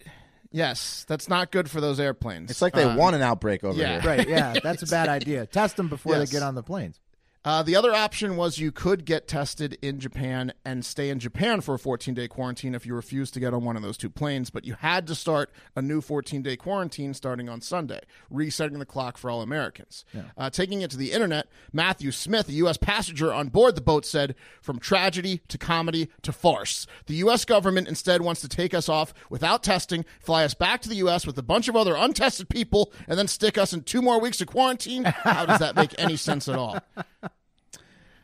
Yes, 0.52 1.06
that's 1.08 1.30
not 1.30 1.52
good 1.52 1.70
for 1.70 1.80
those 1.80 2.00
airplanes. 2.00 2.50
It's 2.50 2.62
like 2.64 2.74
they 2.74 2.84
Uh, 2.84 2.96
want 2.98 3.16
an 3.16 3.22
outbreak 3.22 3.64
over 3.64 3.80
yeah. 3.80 4.02
here. 4.02 4.10
Right, 4.10 4.28
yeah, 4.28 4.56
that's 4.64 4.82
a 4.82 4.88
bad 4.88 5.08
idea. 5.20 5.46
Test 5.46 5.78
them 5.78 5.88
before 5.90 6.16
Yes. 6.16 6.30
they 6.30 6.34
get 6.38 6.42
on 6.44 6.56
the 6.56 6.64
planes. 6.64 7.00
Uh, 7.46 7.64
the 7.64 7.76
other 7.76 7.94
option 7.94 8.36
was 8.36 8.60
you 8.60 8.72
could 8.72 9.06
get 9.06 9.28
tested 9.28 9.78
in 9.82 9.98
Japan 10.00 10.52
and 10.66 10.84
stay 10.84 11.10
in 11.10 11.20
Japan 11.20 11.62
for 11.62 11.76
a 11.76 11.80
14 11.80 12.14
day 12.14 12.28
quarantine 12.28 12.76
if 12.76 12.86
you 12.86 12.94
refused 12.94 13.34
to 13.34 13.40
get 13.40 13.54
on 13.54 13.64
one 13.64 13.78
of 13.78 13.82
those 13.82 13.96
two 13.98 14.10
planes, 14.10 14.50
but 14.50 14.66
you 14.66 14.74
had 14.74 15.08
to 15.08 15.16
start 15.16 15.50
a 15.76 15.82
new 15.82 16.02
14 16.02 16.42
day 16.42 16.58
quarantine 16.58 17.14
starting 17.14 17.48
on 17.48 17.62
Sunday, 17.62 18.02
resetting 18.30 18.80
the 18.80 18.86
clock 18.86 19.18
for 19.18 19.30
all 19.30 19.42
Americans. 19.42 20.04
Uh, 20.38 20.50
taking 20.50 20.82
it 20.82 20.92
to 20.92 20.98
the 20.98 21.14
internet, 21.14 21.48
Matthew 21.72 22.12
Smith, 22.12 22.50
a 22.50 22.54
U.S. 22.54 22.76
passenger 22.76 23.34
on 23.34 23.48
board 23.48 23.76
the 23.76 23.82
boat, 23.82 24.06
said, 24.06 24.36
From 24.62 24.78
tragedy 24.78 25.42
to 25.48 25.58
comedy 25.58 26.10
to 26.24 26.34
farce, 26.34 26.88
the 27.06 27.16
U.S. 27.16 27.46
government 27.46 27.88
instead 27.88 28.22
wants 28.22 28.42
to 28.42 28.50
take 28.50 28.74
us 28.74 28.90
off 28.90 29.14
without 29.30 29.64
testing, 29.64 30.04
fly 30.20 30.44
us 30.44 30.54
back 30.54 30.82
to 30.82 30.90
the 30.90 30.96
U.S. 30.98 31.26
with 31.26 31.38
a 31.38 31.44
bunch 31.44 31.70
of 31.70 31.76
other 31.78 31.96
untested 31.96 32.50
people, 32.50 32.92
and 33.08 33.18
then 33.18 33.28
stick 33.30 33.58
us 33.58 33.72
in 33.72 33.84
two 33.84 34.02
more 34.02 34.20
weeks 34.20 34.42
of 34.42 34.48
quarantine. 34.48 35.06
How 35.06 35.46
does 35.46 35.60
that 35.60 35.78
make 35.78 35.96
any 35.98 36.18
sense 36.18 36.50
at 36.50 36.56
all? 36.56 36.80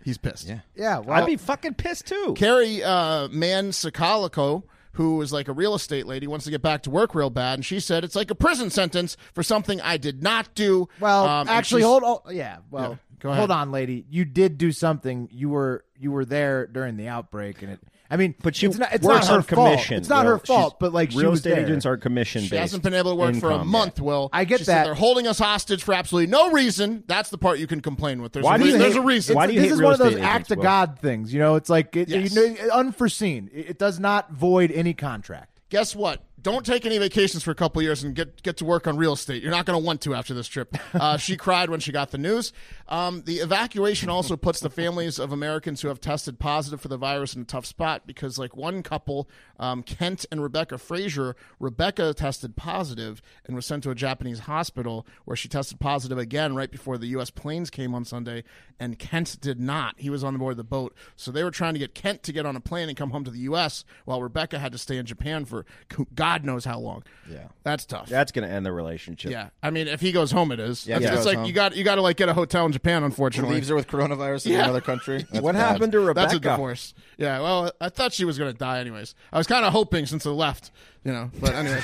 He's 0.06 0.18
pissed. 0.18 0.48
Yeah. 0.48 0.60
Yeah, 0.76 1.00
well, 1.00 1.18
I'd 1.22 1.26
be 1.26 1.36
fucking 1.36 1.74
pissed 1.74 2.06
too. 2.08 2.34
Carrie 2.38 2.82
uh, 2.84 3.28
Maniscalco, 3.30 4.64
who 4.94 5.22
is 5.22 5.34
like 5.34 5.48
a 5.48 5.52
real 5.52 5.76
estate 5.76 6.06
lady, 6.06 6.28
wants 6.28 6.46
to 6.46 6.52
get 6.52 6.62
back 6.62 6.84
to 6.84 6.90
work 6.90 7.14
real 7.16 7.30
bad, 7.32 7.56
and 7.56 7.66
she 7.66 7.80
said 7.80 8.04
it's 8.04 8.16
like 8.16 8.32
a 8.32 8.36
prison 8.36 8.70
sentence 8.70 9.18
for 9.34 9.44
something 9.44 9.82
I 9.82 9.98
did 9.98 10.24
not 10.24 10.54
do. 10.56 10.88
well, 11.00 11.26
Um, 11.26 11.42
and 11.42 11.50
actually, 11.50 11.82
she's- 11.82 11.90
hold 11.90 12.04
on. 12.04 12.36
Yeah, 12.36 12.58
well, 12.72 12.92
Yeah, 12.92 12.96
go 13.20 13.30
ahead. 13.30 13.40
hold 13.40 13.52
on, 13.52 13.72
lady. 13.72 14.06
You 14.10 14.26
did 14.26 14.58
do 14.58 14.72
something. 14.72 15.28
You 15.32 15.50
were 15.50 15.84
you 15.98 16.12
were 16.12 16.26
there 16.26 16.68
during 16.68 16.98
the 16.98 17.08
outbreak, 17.08 17.62
and 17.62 17.72
it. 17.74 17.80
I 18.10 18.18
mean, 18.18 18.36
But 18.44 18.56
she 18.56 18.68
it's 18.68 18.78
not, 18.78 18.94
it's 18.94 19.04
works 19.06 19.28
not 19.28 19.32
her 19.32 19.38
on 19.38 19.44
fault. 19.44 19.92
It's 19.92 20.10
not 20.10 20.26
Will. 20.26 20.34
her 20.34 20.38
fault, 20.40 20.72
She's- 20.74 20.78
but 20.80 20.94
like 20.94 21.12
she 21.12 21.18
real 21.20 21.32
was 21.32 21.40
estate 21.40 21.56
there. 21.56 21.66
agents 21.66 21.86
are 21.86 21.98
commission 21.98 22.44
She 22.44 22.56
hasn't 22.56 22.84
been 22.84 22.94
able 22.94 23.12
to 23.12 23.16
work 23.16 23.36
for 23.36 23.50
a 23.50 23.54
income. 23.56 23.68
month, 23.68 24.00
Will. 24.00 24.30
I 24.32 24.46
get 24.46 24.60
She 24.60 24.66
said 24.66 24.76
that. 24.76 24.84
They're 24.86 24.94
holding 24.94 25.26
us 25.28 25.40
hostage 25.40 25.84
for 25.84 25.94
absolutely 25.94 26.28
no 26.32 26.52
reason. 26.52 27.04
That's 27.08 27.30
the 27.30 27.38
part 27.40 27.58
you 27.60 27.68
can 27.68 27.82
complain 27.82 28.22
with. 28.22 28.34
There's, 28.34 28.44
Why 28.44 28.56
a, 28.56 28.58
do 28.60 28.66
you 28.66 28.74
reason. 28.74 28.80
There's 28.82 28.96
a 28.96 29.02
reason. 29.02 29.36
why 29.36 29.48
do 29.48 29.54
you 29.54 29.60
this 29.60 29.70
hate 29.70 29.74
is 29.74 29.80
real 29.80 29.86
one 29.88 29.94
of 29.94 30.00
those 30.00 30.10
estate 30.14 30.24
act 30.24 30.36
agents, 30.36 30.52
of 30.52 30.58
Will? 30.58 30.64
God 30.64 31.00
things. 31.00 31.34
You 31.34 31.40
know, 31.40 31.56
it's 31.56 31.70
like 31.70 31.96
it, 31.96 32.10
Yes. 32.10 32.34
you 32.36 32.50
know, 32.50 32.56
unforeseen. 32.74 33.50
It, 33.54 33.70
it 33.72 33.80
does 33.80 34.00
not 34.00 34.32
void 34.32 34.72
any 34.72 34.94
contract. 34.94 35.60
Guess 35.70 35.96
what? 35.96 36.22
Don't 36.42 36.64
take 36.64 36.86
any 36.86 37.00
vacations 37.00 37.42
for 37.42 37.50
a 37.50 37.56
couple 37.56 37.82
years 37.82 38.04
and 38.04 38.14
get 38.14 38.44
get 38.44 38.58
to 38.58 38.66
work 38.66 38.86
on 38.86 38.98
real 38.98 39.14
estate. 39.14 39.42
You're 39.42 39.50
not 39.52 39.66
going 39.66 39.80
to 39.82 39.84
want 39.84 40.02
to 40.02 40.14
after 40.14 40.36
this 40.36 40.48
trip. 40.48 40.78
Uh, 40.94 41.18
she 41.18 41.38
cried 41.46 41.72
when 41.72 41.80
she 41.80 41.92
got 41.92 42.12
the 42.12 42.20
news. 42.20 42.54
Um, 42.88 43.24
the 43.26 43.38
evacuation 43.38 44.10
also 44.10 44.36
puts 44.38 44.60
the 44.60 44.70
families 44.70 45.18
of 45.18 45.32
Americans 45.32 45.82
who 45.82 45.88
have 45.88 46.00
tested 46.00 46.38
positive 46.40 46.80
for 46.80 46.88
the 46.88 46.98
virus 46.98 47.36
in 47.36 47.42
a 47.42 47.46
tough 47.46 47.66
spot 47.66 48.06
because, 48.06 48.38
like 48.38 48.56
one 48.56 48.84
couple, 48.84 49.28
um, 49.60 49.82
Kent 49.82 50.26
and 50.32 50.42
Rebecca 50.42 50.78
Frasure, 50.78 51.36
Rebecca 51.60 52.14
tested 52.14 52.56
positive 52.56 53.22
and 53.46 53.56
was 53.56 53.66
sent 53.66 53.84
to 53.84 53.90
a 53.90 53.96
Japanese 53.96 54.40
hospital 54.40 55.06
where 55.26 55.36
she 55.36 55.48
tested 55.48 55.80
positive 55.80 56.18
again 56.18 56.56
right 56.56 56.70
before 56.70 56.98
the 56.98 57.08
U.S. 57.08 57.30
planes 57.32 57.70
came 57.72 57.96
on 57.96 58.06
Sunday, 58.06 58.44
and 58.80 59.00
Kent 59.00 59.40
did 59.42 59.60
not. 59.60 59.96
He 59.98 60.10
was 60.10 60.24
on 60.24 60.34
the 60.34 60.40
board 60.40 60.52
of 60.52 60.58
the 60.58 60.64
boat, 60.64 60.94
so 61.16 61.32
they 61.32 61.44
were 61.44 61.52
trying 61.52 61.74
to 61.74 61.80
get 61.80 61.96
Kent 61.96 62.22
to 62.24 62.32
get 62.32 62.46
on 62.46 62.56
a 62.56 62.62
plane 62.62 62.88
and 62.88 62.98
come 62.98 63.10
home 63.10 63.24
to 63.24 63.32
the 63.32 63.40
U.S. 63.40 63.84
while 64.06 64.22
Rebecca 64.22 64.60
had 64.60 64.72
to 64.74 64.78
stay 64.78 64.98
in 64.98 65.06
Japan 65.06 65.46
for 65.46 65.66
God 66.14 66.46
knows 66.46 66.66
how 66.66 66.80
long. 66.80 67.04
Yeah. 67.30 67.48
that's 67.64 67.86
tough. 67.86 68.10
That's 68.10 68.32
going 68.32 68.48
to 68.48 68.54
end 68.54 68.66
the 68.66 68.72
relationship. 68.72 69.32
Yeah, 69.32 69.50
I 69.64 69.72
mean, 69.72 69.88
if 69.88 70.02
he 70.02 70.12
goes 70.12 70.32
home, 70.32 70.52
it 70.52 70.60
is. 70.60 70.88
Yeah, 70.88 71.00
it's 71.00 71.26
like 71.26 71.38
home. 71.38 71.46
you 71.46 71.54
got 71.54 71.76
you 71.76 71.84
got 71.84 71.96
to 71.96 72.02
like 72.02 72.18
get 72.18 72.30
a 72.30 72.34
hotel 72.34 72.66
in 72.66 72.75
Japan. 72.76 73.04
Unfortunately, 73.04 73.56
Leaves 73.56 73.70
her 73.70 73.76
with 73.76 73.88
coronavirus 73.88 74.46
in 74.48 74.52
Yeah. 74.54 74.64
another 74.66 74.82
country. 74.82 75.26
That's 75.32 75.42
What 75.44 75.54
bad. 75.56 75.72
happened 75.72 75.92
to 75.94 76.00
Rebecca? 76.00 76.28
That's 76.28 76.34
a 76.36 76.40
divorce. 76.40 76.94
Yeah, 77.18 77.40
well, 77.40 77.72
I 77.82 77.90
thought 77.90 78.14
she 78.14 78.26
was 78.26 78.38
going 78.38 78.52
to 78.52 78.58
die 78.58 78.80
anyways. 78.80 79.16
I 79.34 79.38
was 79.38 79.48
kind 79.48 79.66
of 79.66 79.72
hoping 79.74 80.06
since 80.06 80.26
I 80.26 80.30
left, 80.32 80.72
you 81.06 81.12
know. 81.12 81.30
But 81.40 81.54
anyway, 81.54 81.82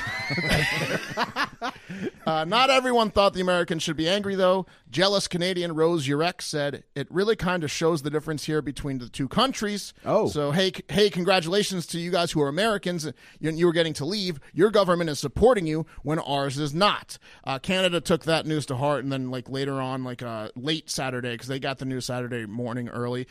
uh, 2.25 2.43
not 2.45 2.69
everyone 2.69 3.11
thought 3.11 3.33
the 3.33 3.41
Americans 3.41 3.83
should 3.83 3.95
be 3.95 4.09
angry, 4.09 4.35
though. 4.35 4.65
Jealous 4.89 5.27
Canadian 5.27 5.73
Rose 5.75 6.07
Urek 6.07 6.41
said 6.41 6.83
it 6.95 7.07
really 7.11 7.35
kind 7.35 7.63
of 7.63 7.71
shows 7.71 8.01
the 8.01 8.09
difference 8.09 8.45
here 8.45 8.61
between 8.61 8.97
the 8.97 9.07
two 9.07 9.27
countries. 9.27 9.93
Oh. 10.05 10.27
so 10.27 10.51
hey, 10.51 10.71
c- 10.75 10.83
hey, 10.89 11.09
congratulations 11.09 11.85
to 11.87 11.99
you 11.99 12.11
guys 12.11 12.31
who 12.31 12.41
are 12.41 12.49
Americans. 12.49 13.09
You, 13.39 13.51
you 13.51 13.67
were 13.67 13.73
getting 13.73 13.93
to 13.93 14.05
leave. 14.05 14.39
Your 14.53 14.71
government 14.71 15.09
is 15.09 15.19
supporting 15.19 15.67
you 15.67 15.85
when 16.01 16.19
ours 16.19 16.57
is 16.57 16.73
not. 16.73 17.17
Uh, 17.43 17.59
Canada 17.59 18.01
took 18.01 18.23
that 18.25 18.45
news 18.47 18.65
to 18.65 18.75
heart, 18.75 19.03
and 19.03 19.11
then 19.13 19.29
like 19.29 19.49
later 19.49 19.79
on, 19.79 20.03
like 20.03 20.23
uh, 20.23 20.49
late 20.55 20.89
Saturday, 20.89 21.31
because 21.33 21.47
they 21.47 21.59
got 21.59 21.77
the 21.77 21.85
news 21.85 22.05
Saturday 22.05 22.47
morning 22.47 22.89
early 22.89 23.27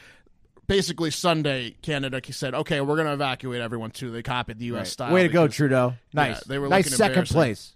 basically 0.71 1.11
Sunday, 1.11 1.75
Canada 1.83 2.21
said, 2.33 2.55
"Okay, 2.55 2.81
we're 2.81 2.95
going 2.95 3.09
to 3.09 3.13
evacuate 3.13 3.61
everyone 3.61 3.91
too." 3.91 4.11
They 4.11 4.23
copied 4.23 4.59
the 4.59 4.67
U.S. 4.67 4.93
style. 4.93 5.13
Way 5.13 5.25
to 5.25 5.29
go, 5.29 5.43
because- 5.43 5.57
Trudeau. 5.57 5.95
Nice. 6.15 6.43
they 6.45 6.59
were 6.59 6.69
nice 6.69 6.95
second 6.95 7.27
place. 7.27 7.75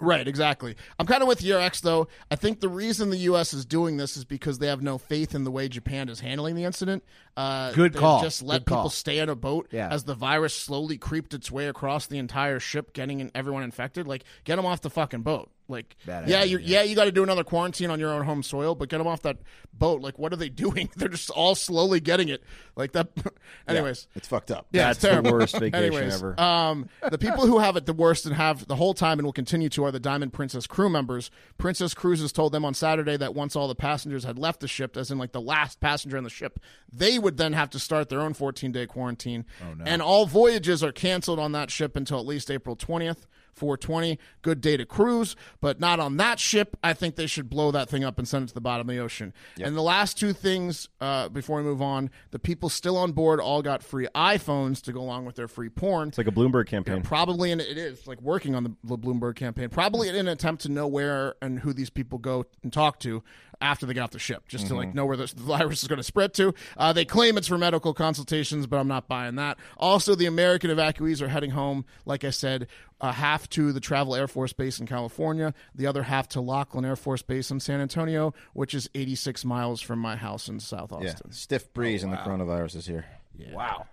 Right, 0.00 0.26
exactly. 0.28 0.76
I'm 1.00 1.06
kind 1.06 1.20
of 1.20 1.26
with 1.26 1.42
your 1.42 1.58
ex 1.60 1.80
though. 1.80 2.06
I 2.30 2.36
think 2.36 2.60
the 2.60 2.68
reason 2.68 3.10
the 3.10 3.16
U.S. 3.18 3.52
is 3.52 3.64
doing 3.64 3.96
this 3.96 4.16
is 4.16 4.24
because 4.24 4.60
they 4.60 4.68
have 4.68 4.82
no 4.82 4.98
faith 4.98 5.34
in 5.34 5.42
the 5.42 5.50
way 5.50 5.66
Japan 5.66 6.08
is 6.08 6.20
handling 6.20 6.54
the 6.54 6.62
incident. 6.62 7.02
Uh, 7.36 7.72
Good 7.72 7.94
call. 7.94 8.22
Just 8.22 8.42
let 8.42 8.64
Good 8.64 8.66
call. 8.66 8.78
people 8.78 8.90
stay 8.90 9.20
on 9.20 9.28
a 9.28 9.34
boat 9.34 9.68
Yeah. 9.70 9.88
as 9.90 10.04
the 10.04 10.14
virus 10.14 10.54
slowly 10.54 10.98
creeped 10.98 11.32
its 11.34 11.50
way 11.50 11.68
across 11.68 12.06
the 12.06 12.18
entire 12.18 12.60
ship, 12.60 12.92
getting 12.92 13.30
everyone 13.34 13.62
infected. 13.62 14.06
Like, 14.06 14.24
get 14.44 14.56
them 14.56 14.66
off 14.66 14.80
the 14.82 14.90
fucking 14.90 15.22
boat. 15.22 15.50
Like, 15.68 15.96
Bad 16.04 16.28
yeah, 16.28 16.40
idea, 16.40 16.58
you 16.58 16.58
yeah, 16.64 16.82
you 16.82 16.96
got 16.96 17.04
to 17.04 17.12
do 17.12 17.22
another 17.22 17.44
quarantine 17.44 17.90
on 17.90 18.00
your 18.00 18.10
own 18.10 18.24
home 18.24 18.42
soil, 18.42 18.74
but 18.74 18.88
get 18.88 18.98
them 18.98 19.06
off 19.06 19.22
that 19.22 19.36
boat. 19.72 20.00
Like, 20.02 20.18
what 20.18 20.32
are 20.32 20.36
they 20.36 20.48
doing? 20.66 20.90
They're 20.96 21.08
just 21.08 21.30
all 21.30 21.54
slowly 21.54 22.00
getting 22.00 22.28
it. 22.28 22.42
Like 22.74 22.90
that. 22.92 23.06
Anyways, 23.68 24.08
It's 24.16 24.26
fucked 24.26 24.50
up. 24.50 24.66
yeah, 24.72 24.86
That's 24.86 24.98
it's 24.98 25.04
terrible. 25.08 25.30
the 25.30 25.36
worst 25.36 25.54
vacation 25.60 25.74
Anyways, 25.84 26.14
ever. 26.16 26.40
Um, 26.40 26.88
the 27.08 27.18
people 27.18 27.46
who 27.46 27.60
have 27.60 27.76
it 27.76 27.86
the 27.86 27.92
worst 27.92 28.26
and 28.26 28.34
have 28.34 28.66
the 28.66 28.74
whole 28.74 28.94
time 28.94 29.20
and 29.20 29.26
will 29.26 29.32
continue 29.32 29.68
to 29.68 29.84
are 29.84 29.92
the 29.92 30.00
Diamond 30.00 30.32
Princess 30.32 30.66
crew 30.66 30.88
members. 30.90 31.30
Princess 31.56 31.94
Cruises 31.94 32.32
told 32.32 32.50
them 32.50 32.64
on 32.64 32.74
Saturday 32.74 33.16
that 33.18 33.36
once 33.36 33.54
all 33.54 33.68
the 33.68 33.76
passengers 33.76 34.24
had 34.24 34.40
left 34.40 34.58
the 34.58 34.66
ship, 34.66 34.96
as 34.96 35.12
in 35.12 35.18
like 35.18 35.30
the 35.30 35.40
last 35.40 35.78
passenger 35.78 36.16
on 36.18 36.24
the 36.24 36.30
ship, 36.30 36.58
they 36.92 37.19
would 37.20 37.36
then 37.36 37.52
have 37.52 37.70
to 37.70 37.78
start 37.78 38.08
their 38.08 38.20
own 38.20 38.34
14 38.34 38.72
day 38.72 38.86
quarantine. 38.86 39.44
Oh, 39.62 39.74
no. 39.74 39.84
And 39.84 40.02
all 40.02 40.26
voyages 40.26 40.82
are 40.82 40.92
canceled 40.92 41.38
on 41.38 41.52
that 41.52 41.70
ship 41.70 41.96
until 41.96 42.18
at 42.18 42.26
least 42.26 42.50
April 42.50 42.76
20th. 42.76 43.26
420, 43.54 44.18
good 44.42 44.60
day 44.60 44.76
to 44.76 44.84
cruise, 44.84 45.36
but 45.60 45.80
not 45.80 46.00
on 46.00 46.16
that 46.18 46.38
ship. 46.38 46.76
I 46.82 46.92
think 46.92 47.16
they 47.16 47.26
should 47.26 47.50
blow 47.50 47.70
that 47.70 47.88
thing 47.88 48.04
up 48.04 48.18
and 48.18 48.26
send 48.26 48.44
it 48.44 48.48
to 48.48 48.54
the 48.54 48.60
bottom 48.60 48.88
of 48.88 48.94
the 48.94 49.00
ocean. 49.02 49.32
And 49.60 49.76
the 49.76 49.82
last 49.82 50.18
two 50.18 50.32
things 50.32 50.88
uh, 51.00 51.28
before 51.28 51.58
we 51.58 51.62
move 51.62 51.82
on, 51.82 52.10
the 52.30 52.38
people 52.38 52.68
still 52.68 52.96
on 52.96 53.12
board 53.12 53.40
all 53.40 53.62
got 53.62 53.82
free 53.82 54.08
iPhones 54.14 54.80
to 54.82 54.92
go 54.92 55.00
along 55.00 55.24
with 55.24 55.36
their 55.36 55.48
free 55.48 55.68
porn. 55.68 56.08
It's 56.08 56.18
like 56.18 56.26
a 56.26 56.32
Bloomberg 56.32 56.66
campaign. 56.66 57.02
Probably, 57.02 57.52
and 57.52 57.60
it 57.60 57.78
is 57.78 58.06
like 58.06 58.20
working 58.20 58.54
on 58.54 58.64
the, 58.64 58.72
the 58.84 58.98
Bloomberg 58.98 59.36
campaign. 59.36 59.68
Probably 59.68 60.08
in 60.08 60.14
an 60.14 60.28
attempt 60.28 60.62
to 60.62 60.68
know 60.68 60.86
where 60.86 61.34
and 61.42 61.60
who 61.60 61.72
these 61.72 61.90
people 61.90 62.18
go 62.18 62.46
and 62.62 62.72
talk 62.72 62.98
to 63.00 63.22
after 63.60 63.84
they 63.84 63.92
get 63.92 64.02
off 64.02 64.10
the 64.10 64.18
ship, 64.18 64.48
just 64.48 64.68
to 64.68 64.74
like 64.74 64.94
know 64.94 65.04
where 65.04 65.16
the, 65.16 65.26
the 65.26 65.42
virus 65.42 65.82
is 65.82 65.88
going 65.88 65.98
to 65.98 66.02
spread 66.02 66.32
to. 66.34 66.54
Uh, 66.76 66.92
they 66.92 67.04
claim 67.04 67.36
it's 67.36 67.48
for 67.48 67.58
medical 67.58 67.92
consultations, 67.92 68.66
but 68.66 68.78
I'm 68.78 68.88
not 68.88 69.06
buying 69.06 69.34
that. 69.36 69.58
Also, 69.76 70.14
the 70.14 70.26
American 70.26 70.70
evacuees 70.70 71.20
are 71.20 71.28
heading 71.28 71.50
home. 71.50 71.84
Like 72.06 72.24
I 72.24 72.30
said, 72.30 72.68
uh, 73.00 73.12
half 73.12 73.48
to 73.50 73.72
the 73.72 73.80
Travis 73.80 74.14
Air 74.16 74.28
Force 74.28 74.52
Base 74.52 74.78
in 74.80 74.86
California, 74.86 75.54
the 75.74 75.86
other 75.86 76.02
half 76.04 76.28
to 76.30 76.40
Lackland 76.40 76.86
Air 76.86 76.96
Force 76.96 77.22
Base 77.22 77.50
in 77.50 77.60
San 77.60 77.80
Antonio, 77.80 78.34
which 78.52 78.74
is 78.74 78.88
86 78.94 79.44
miles 79.44 79.80
from 79.80 79.98
my 79.98 80.16
house 80.16 80.48
in 80.48 80.60
South 80.60 80.92
Yeah. 80.92 81.10
Austin. 81.10 81.32
Stiff 81.32 81.72
breeze 81.72 82.02
and 82.02 82.12
the 82.12 82.16
coronavirus 82.18 82.76
is 82.76 82.86
here. 82.86 83.06
Wow. 83.52 83.86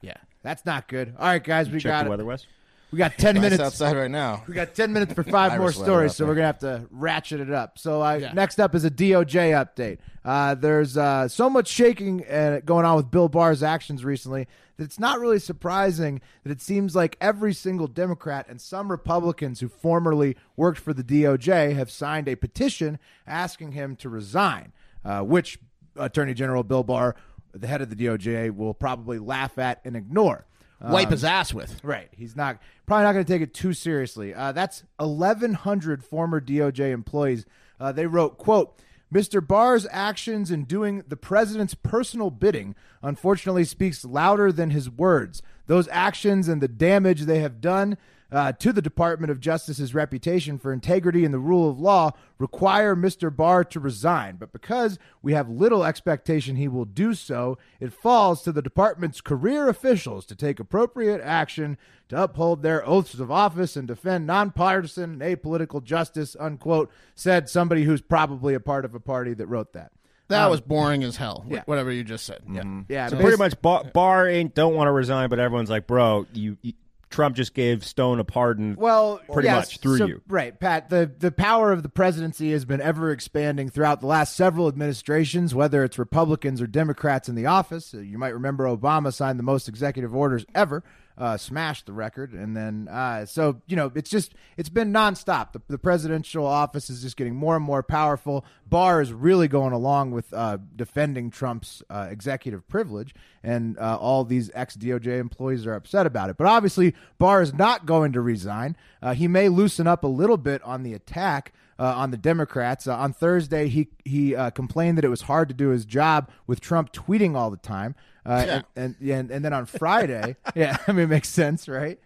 Yeah. 0.00 0.14
That's 0.42 0.64
not 0.66 0.88
good. 0.88 1.14
All 1.18 1.26
right, 1.26 1.42
guys, 1.42 1.68
we 1.70 1.80
Check 1.80 1.90
got 1.90 2.00
the 2.02 2.06
it. 2.06 2.10
weather, 2.10 2.24
Wes. 2.24 2.46
we 2.92 2.98
got 2.98 3.16
ten 3.18 3.34
Nice 3.36 3.42
minutes 3.42 3.62
outside 3.62 3.96
right 3.96 4.10
now. 4.10 4.44
We 4.46 4.54
got 4.54 4.74
10 4.74 4.92
minutes 4.92 5.14
for 5.14 5.24
five 5.24 5.58
more 5.58 5.72
stories, 5.72 6.14
so 6.14 6.24
there. 6.24 6.28
we're 6.30 6.34
going 6.36 6.42
to 6.42 6.46
have 6.46 6.58
to 6.82 6.86
ratchet 6.90 7.40
it 7.40 7.50
up. 7.50 7.78
So, 7.78 8.02
uh, 8.02 8.14
Yeah. 8.20 8.32
next 8.34 8.60
up 8.60 8.74
is 8.74 8.84
a 8.84 8.90
DOJ 8.90 9.50
update. 9.52 9.98
Uh, 10.24 10.54
there's 10.54 10.96
uh, 10.96 11.28
so 11.28 11.50
much 11.50 11.68
shaking 11.68 12.26
uh, 12.26 12.60
going 12.64 12.86
on 12.86 12.96
with 12.96 13.10
Bill 13.10 13.28
Barr's 13.28 13.62
actions 13.62 14.04
recently 14.04 14.46
that 14.76 14.84
it's 14.84 14.98
not 14.98 15.20
really 15.20 15.38
surprising 15.38 16.20
that 16.42 16.50
it 16.50 16.62
seems 16.62 16.96
like 16.96 17.16
every 17.20 17.52
single 17.52 17.86
Democrat 17.86 18.46
and 18.48 18.60
some 18.60 18.90
Republicans 18.90 19.60
who 19.60 19.68
formerly 19.68 20.36
worked 20.56 20.78
for 20.78 20.94
the 20.94 21.04
DOJ 21.04 21.74
have 21.74 21.90
signed 21.90 22.26
a 22.26 22.36
petition 22.36 22.98
asking 23.26 23.72
him 23.72 23.96
to 23.96 24.08
resign, 24.08 24.72
uh, 25.04 25.20
which 25.20 25.58
Attorney 25.96 26.34
General 26.34 26.62
Bill 26.62 26.82
Barr, 26.82 27.14
the 27.52 27.66
head 27.66 27.82
of 27.82 27.90
the 27.90 27.96
DOJ, 27.96 28.54
will 28.56 28.74
probably 28.74 29.18
laugh 29.18 29.58
at 29.58 29.80
and 29.84 29.94
ignore. 29.94 30.46
Wipe 30.80 31.10
his 31.10 31.24
ass 31.24 31.54
with. 31.54 31.82
Right. 31.82 32.08
He's 32.12 32.36
not 32.36 32.58
probably 32.84 33.04
not 33.04 33.12
going 33.12 33.24
to 33.24 33.32
take 33.32 33.40
it 33.40 33.54
too 33.54 33.72
seriously. 33.72 34.34
Uh, 34.34 34.52
that's 34.52 34.82
1,100 34.98 36.04
former 36.04 36.42
DOJ 36.42 36.92
employees. 36.92 37.46
Uh, 37.80 37.92
they 37.92 38.06
wrote, 38.06 38.36
"quote." 38.38 38.78
Mr. 39.14 39.46
Barr's 39.46 39.86
actions 39.92 40.50
in 40.50 40.64
doing 40.64 41.04
the 41.06 41.16
president's 41.16 41.74
personal 41.74 42.30
bidding 42.30 42.74
unfortunately 43.00 43.64
speaks 43.64 44.04
louder 44.04 44.50
than 44.50 44.70
his 44.70 44.90
words. 44.90 45.40
Those 45.68 45.88
actions 45.92 46.48
and 46.48 46.60
the 46.60 46.66
damage 46.66 47.22
they 47.22 47.38
have 47.38 47.60
done 47.60 47.96
uh, 48.34 48.50
to 48.52 48.72
the 48.72 48.82
Department 48.82 49.30
of 49.30 49.38
Justice's 49.38 49.94
reputation 49.94 50.58
for 50.58 50.72
integrity 50.72 51.24
and 51.24 51.32
the 51.32 51.38
rule 51.38 51.70
of 51.70 51.78
law 51.78 52.10
require 52.38 52.96
Mr. 52.96 53.34
Barr 53.34 53.62
to 53.64 53.78
resign. 53.78 54.36
But 54.36 54.52
because 54.52 54.98
we 55.22 55.34
have 55.34 55.48
little 55.48 55.84
expectation 55.84 56.56
he 56.56 56.66
will 56.66 56.84
do 56.84 57.14
so, 57.14 57.56
it 57.78 57.92
falls 57.92 58.42
to 58.42 58.50
the 58.50 58.60
department's 58.60 59.20
career 59.20 59.68
officials 59.68 60.26
to 60.26 60.34
take 60.34 60.58
appropriate 60.58 61.20
action 61.22 61.78
to 62.08 62.20
uphold 62.20 62.62
their 62.62 62.86
oaths 62.86 63.14
of 63.14 63.30
office 63.30 63.76
and 63.76 63.86
defend 63.86 64.26
nonpartisan 64.26 65.22
and 65.22 65.22
apolitical 65.22 65.82
justice, 65.82 66.36
unquote, 66.40 66.90
said 67.14 67.48
somebody 67.48 67.84
who's 67.84 68.02
probably 68.02 68.54
a 68.54 68.60
part 68.60 68.84
of 68.84 68.96
a 68.96 69.00
party 69.00 69.32
that 69.34 69.46
wrote 69.46 69.72
that. 69.74 69.92
That 70.28 70.50
was 70.50 70.60
boring 70.60 71.04
as 71.04 71.16
hell. 71.16 71.44
yeah. 71.48 71.62
Whatever 71.66 71.92
you 71.92 72.02
just 72.02 72.24
said. 72.24 72.40
Yeah. 72.50 72.62
Yeah, 72.88 73.08
So 73.08 73.16
pretty 73.16 73.36
much, 73.36 73.60
Bar, 73.60 73.84
Barr 73.92 74.26
ain't 74.26 74.54
don't 74.54 74.74
want 74.74 74.88
to 74.88 74.92
resign, 74.92 75.28
but 75.28 75.38
everyone's 75.38 75.70
like, 75.70 75.86
bro, 75.86 76.26
you, 76.32 76.56
you 76.62 76.72
Trump 77.10 77.36
just 77.36 77.54
gave 77.54 77.84
Stone 77.84 78.18
a 78.18 78.24
pardon. 78.24 78.74
Well, 78.76 79.20
pretty 79.32 79.46
yes, 79.46 79.68
much 79.68 79.78
through 79.78 79.98
so- 79.98 80.06
you. 80.06 80.20
right, 80.28 80.58
Pat. 80.58 80.90
The 80.90 81.10
the 81.18 81.30
power 81.32 81.70
of 81.72 81.82
the 81.82 81.88
presidency 81.88 82.52
has 82.52 82.64
been 82.64 82.80
ever 82.80 83.10
expanding 83.10 83.68
throughout 83.70 84.00
the 84.00 84.06
last 84.06 84.34
several 84.36 84.68
administrations, 84.68 85.54
whether 85.54 85.84
it's 85.84 85.98
Republicans 85.98 86.60
or 86.60 86.66
Democrats 86.66 87.28
in 87.28 87.34
the 87.34 87.46
office. 87.46 87.94
Uh, 87.94 87.98
You 87.98 88.18
might 88.18 88.34
remember 88.34 88.64
Obama 88.64 89.12
signed 89.12 89.38
the 89.38 89.42
most 89.44 89.68
executive 89.68 90.14
orders 90.14 90.44
ever, 90.54 90.82
uh, 91.16 91.36
smashed 91.36 91.86
the 91.86 91.92
record, 91.92 92.32
and 92.32 92.56
then 92.56 92.88
uh, 92.88 93.24
so 93.24 93.60
you 93.66 93.76
know 93.76 93.92
it's 93.94 94.10
just 94.10 94.34
it's 94.56 94.68
been 94.68 94.92
nonstop. 94.92 95.52
The, 95.52 95.62
the 95.68 95.78
presidential 95.78 96.44
office 96.44 96.90
is 96.90 97.02
just 97.02 97.16
getting 97.16 97.36
more 97.36 97.54
and 97.54 97.64
more 97.64 97.82
powerful. 97.82 98.44
Barr 98.66 99.00
is 99.00 99.12
really 99.12 99.46
going 99.46 99.72
along 99.72 100.10
with 100.10 100.32
uh, 100.32 100.58
defending 100.74 101.30
Trump's 101.30 101.82
uh, 101.88 102.08
executive 102.10 102.66
privilege, 102.66 103.14
and 103.42 103.78
uh, 103.78 103.96
all 104.00 104.24
these 104.24 104.50
ex 104.54 104.76
DOJ 104.76 105.18
employees 105.20 105.66
are 105.66 105.74
upset 105.74 106.06
about 106.06 106.30
it. 106.30 106.36
But 106.36 106.48
obviously, 106.48 106.94
Barr 107.18 107.42
is 107.42 107.54
not 107.54 107.86
going 107.86 108.12
to 108.12 108.20
resign. 108.20 108.76
Uh, 109.00 109.14
he 109.14 109.28
may 109.28 109.48
loosen 109.48 109.86
up 109.86 110.02
a 110.02 110.08
little 110.08 110.38
bit 110.38 110.62
on 110.62 110.82
the 110.82 110.94
attack. 110.94 111.52
Uh, 111.76 111.92
on 111.96 112.12
the 112.12 112.16
Democrats. 112.16 112.86
Uh, 112.86 112.96
on 112.96 113.12
Thursday, 113.12 113.66
he 113.66 113.88
he 114.04 114.36
uh, 114.36 114.50
complained 114.50 114.96
that 114.96 115.04
it 115.04 115.08
was 115.08 115.22
hard 115.22 115.48
to 115.48 115.54
do 115.54 115.70
his 115.70 115.84
job 115.84 116.30
with 116.46 116.60
Trump 116.60 116.92
tweeting 116.92 117.34
all 117.34 117.50
the 117.50 117.56
time. 117.56 117.96
Uh, 118.26 118.30
and, 118.48 118.64
and, 118.76 118.96
yeah, 119.00 119.18
and 119.18 119.30
and 119.30 119.44
then 119.44 119.52
on 119.52 119.66
Friday, 119.66 120.36
yeah, 120.54 120.76
I 120.88 120.92
mean, 120.92 121.04
it 121.04 121.08
makes 121.08 121.28
sense, 121.28 121.68
right? 121.68 121.98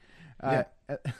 Uh, 0.42 0.64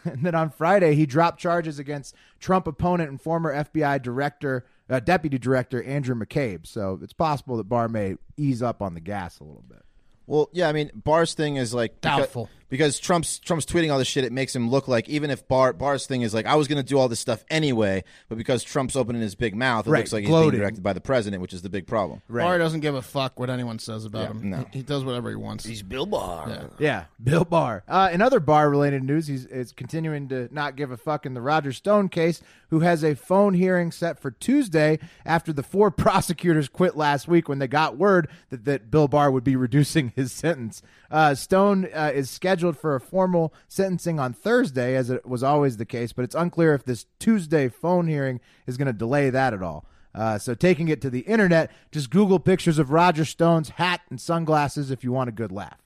And 0.05 0.23
then 0.25 0.35
on 0.35 0.49
Friday, 0.49 0.95
he 0.95 1.05
dropped 1.05 1.39
charges 1.39 1.79
against 1.79 2.15
Trump 2.41 2.67
opponent 2.67 3.11
and 3.11 3.21
former 3.21 3.53
FBI 3.53 4.01
director, 4.01 4.65
uh, 4.89 4.99
deputy 4.99 5.37
director 5.39 5.83
Andrew 5.83 6.15
McCabe. 6.15 6.67
So 6.67 6.99
it's 7.03 7.13
possible 7.13 7.59
that 7.59 7.65
Barr 7.65 7.87
may 7.87 8.17
ease 8.39 8.63
up 8.63 8.81
on 8.81 8.95
the 8.95 9.01
gas 9.01 9.41
a 9.41 9.45
little 9.45 9.65
bit. 9.69 9.85
Well, 10.27 10.49
yeah, 10.55 10.71
I 10.71 10.73
mean, 10.73 10.91
Barr's 10.95 11.35
thing 11.35 11.57
is 11.57 11.75
like 11.75 12.01
beca- 12.01 12.19
Doubtful. 12.19 12.49
Because 12.69 12.99
Trump's 12.99 13.39
Trump's 13.39 13.65
tweeting 13.67 13.91
all 13.93 13.99
this 13.99 14.09
shit. 14.09 14.25
It 14.25 14.33
makes 14.33 14.55
him 14.55 14.71
look 14.71 14.89
like 14.89 15.09
even 15.09 15.31
if 15.31 15.47
Barr 15.49 15.73
Barr's 15.73 16.07
thing 16.07 16.23
is 16.23 16.35
like 16.35 16.47
I 16.47 16.55
was 16.57 16.69
going 16.69 16.81
to 16.83 16.87
do 16.89 16.99
all 16.99 17.09
this 17.09 17.21
stuff 17.21 17.45
anyway, 17.51 18.05
but 18.29 18.39
because 18.39 18.63
Trump's 18.65 18.97
opening 18.97 19.23
his 19.23 19.35
big 19.35 19.55
mouth, 19.55 19.87
it 19.87 19.91
Right, 19.91 19.99
looks 20.01 20.13
like 20.13 20.21
he's 20.23 20.29
gloating. 20.29 20.51
being 20.53 20.61
directed 20.63 20.83
by 20.83 20.93
the 20.93 21.01
president, 21.01 21.41
which 21.43 21.53
is 21.53 21.63
the 21.63 21.69
big 21.71 21.87
problem. 21.87 22.23
Barr 22.29 22.59
doesn't 22.59 22.81
give 22.81 22.95
a 22.95 23.03
fuck 23.03 23.39
what 23.39 23.51
anyone 23.51 23.79
says 23.79 24.05
about 24.05 24.31
him. 24.31 24.51
no. 24.51 24.67
He, 24.73 24.79
he 24.79 24.83
does 24.83 25.05
whatever 25.05 25.31
he 25.31 25.37
wants. 25.37 25.65
He's 25.65 25.83
Bill 25.83 26.07
Barr. 26.07 26.71
Yeah, 26.79 27.05
Bill 27.23 27.45
Barr. 27.45 27.85
Uh, 27.89 28.11
in 28.13 28.21
other 28.23 28.41
Barr 28.41 28.69
related 28.71 29.03
news, 29.03 29.27
he's 29.27 29.47
is 29.47 29.73
continuing 29.73 30.29
to 30.29 30.49
not 30.53 30.77
give 30.77 30.91
a 30.91 30.97
fuck 30.97 31.25
in 31.27 31.35
the 31.35 31.41
Roger 31.41 31.73
Stone 31.73 32.09
case, 32.11 32.41
who 32.71 32.81
has 32.81 33.03
a 33.03 33.15
phone 33.15 33.55
hearing 33.55 33.91
set 33.91 34.19
for 34.21 34.31
Tuesday 34.31 34.99
after 35.25 35.53
the 35.53 35.63
four 35.63 35.91
prosecutors 36.19 36.69
quit 36.69 36.97
last 36.97 37.27
week 37.29 37.49
when 37.49 37.59
they 37.59 37.67
got 37.69 37.97
word 37.97 38.29
that, 38.51 38.65
that 38.67 38.91
Bill 38.91 39.09
Barr 39.09 39.31
would 39.31 39.45
be 39.45 39.57
reducing 39.57 40.13
his 40.15 40.33
sentence. 40.33 40.83
Uh, 41.11 41.35
Stone 41.35 41.87
uh, 41.95 42.11
is 42.15 42.29
scheduled 42.29 42.58
for 42.77 42.95
a 42.95 43.01
formal 43.01 43.53
sentencing 43.69 44.19
on 44.19 44.33
Thursday, 44.33 44.97
as 44.97 45.11
it 45.11 45.27
was 45.27 45.43
always 45.43 45.77
the 45.77 45.85
case, 45.87 46.13
but 46.13 46.25
it's 46.25 46.35
unclear 46.35 46.75
if 46.75 46.85
this 46.85 47.07
Tuesday 47.19 47.69
phone 47.69 48.07
hearing 48.09 48.41
is 48.67 48.77
going 48.77 48.87
to 48.87 48.93
delay 48.93 49.31
that 49.31 49.55
at 49.55 49.63
all. 49.63 49.85
Uh, 50.15 50.39
so 50.39 50.55
taking 50.55 50.89
it 50.89 51.01
to 51.03 51.11
the 51.11 51.21
internet, 51.21 51.71
just 51.93 52.11
Google 52.11 52.41
pictures 52.41 52.79
of 52.79 52.91
Roger 52.91 53.25
Stone's 53.25 53.69
hat 53.71 54.01
and 54.11 54.21
sunglasses 54.21 54.91
if 54.91 55.05
you 55.05 55.13
want 55.13 55.29
a 55.29 55.33
good 55.33 55.53
laugh. 55.53 55.79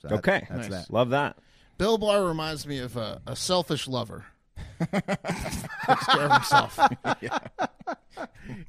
So 0.00 0.08
that- 0.08 0.18
Okay, 0.18 0.46
that's 0.50 0.68
that. 0.68 0.90
love 0.92 1.10
that. 1.10 1.36
Bill 1.78 1.98
Barr 1.98 2.24
reminds 2.24 2.66
me 2.66 2.78
of 2.78 2.96
a, 2.96 3.20
a 3.26 3.34
selfish 3.34 3.88
lover. 3.88 4.26
Takes 4.80 6.06
care 6.06 6.20
of 6.22 6.32
himself. 6.32 6.78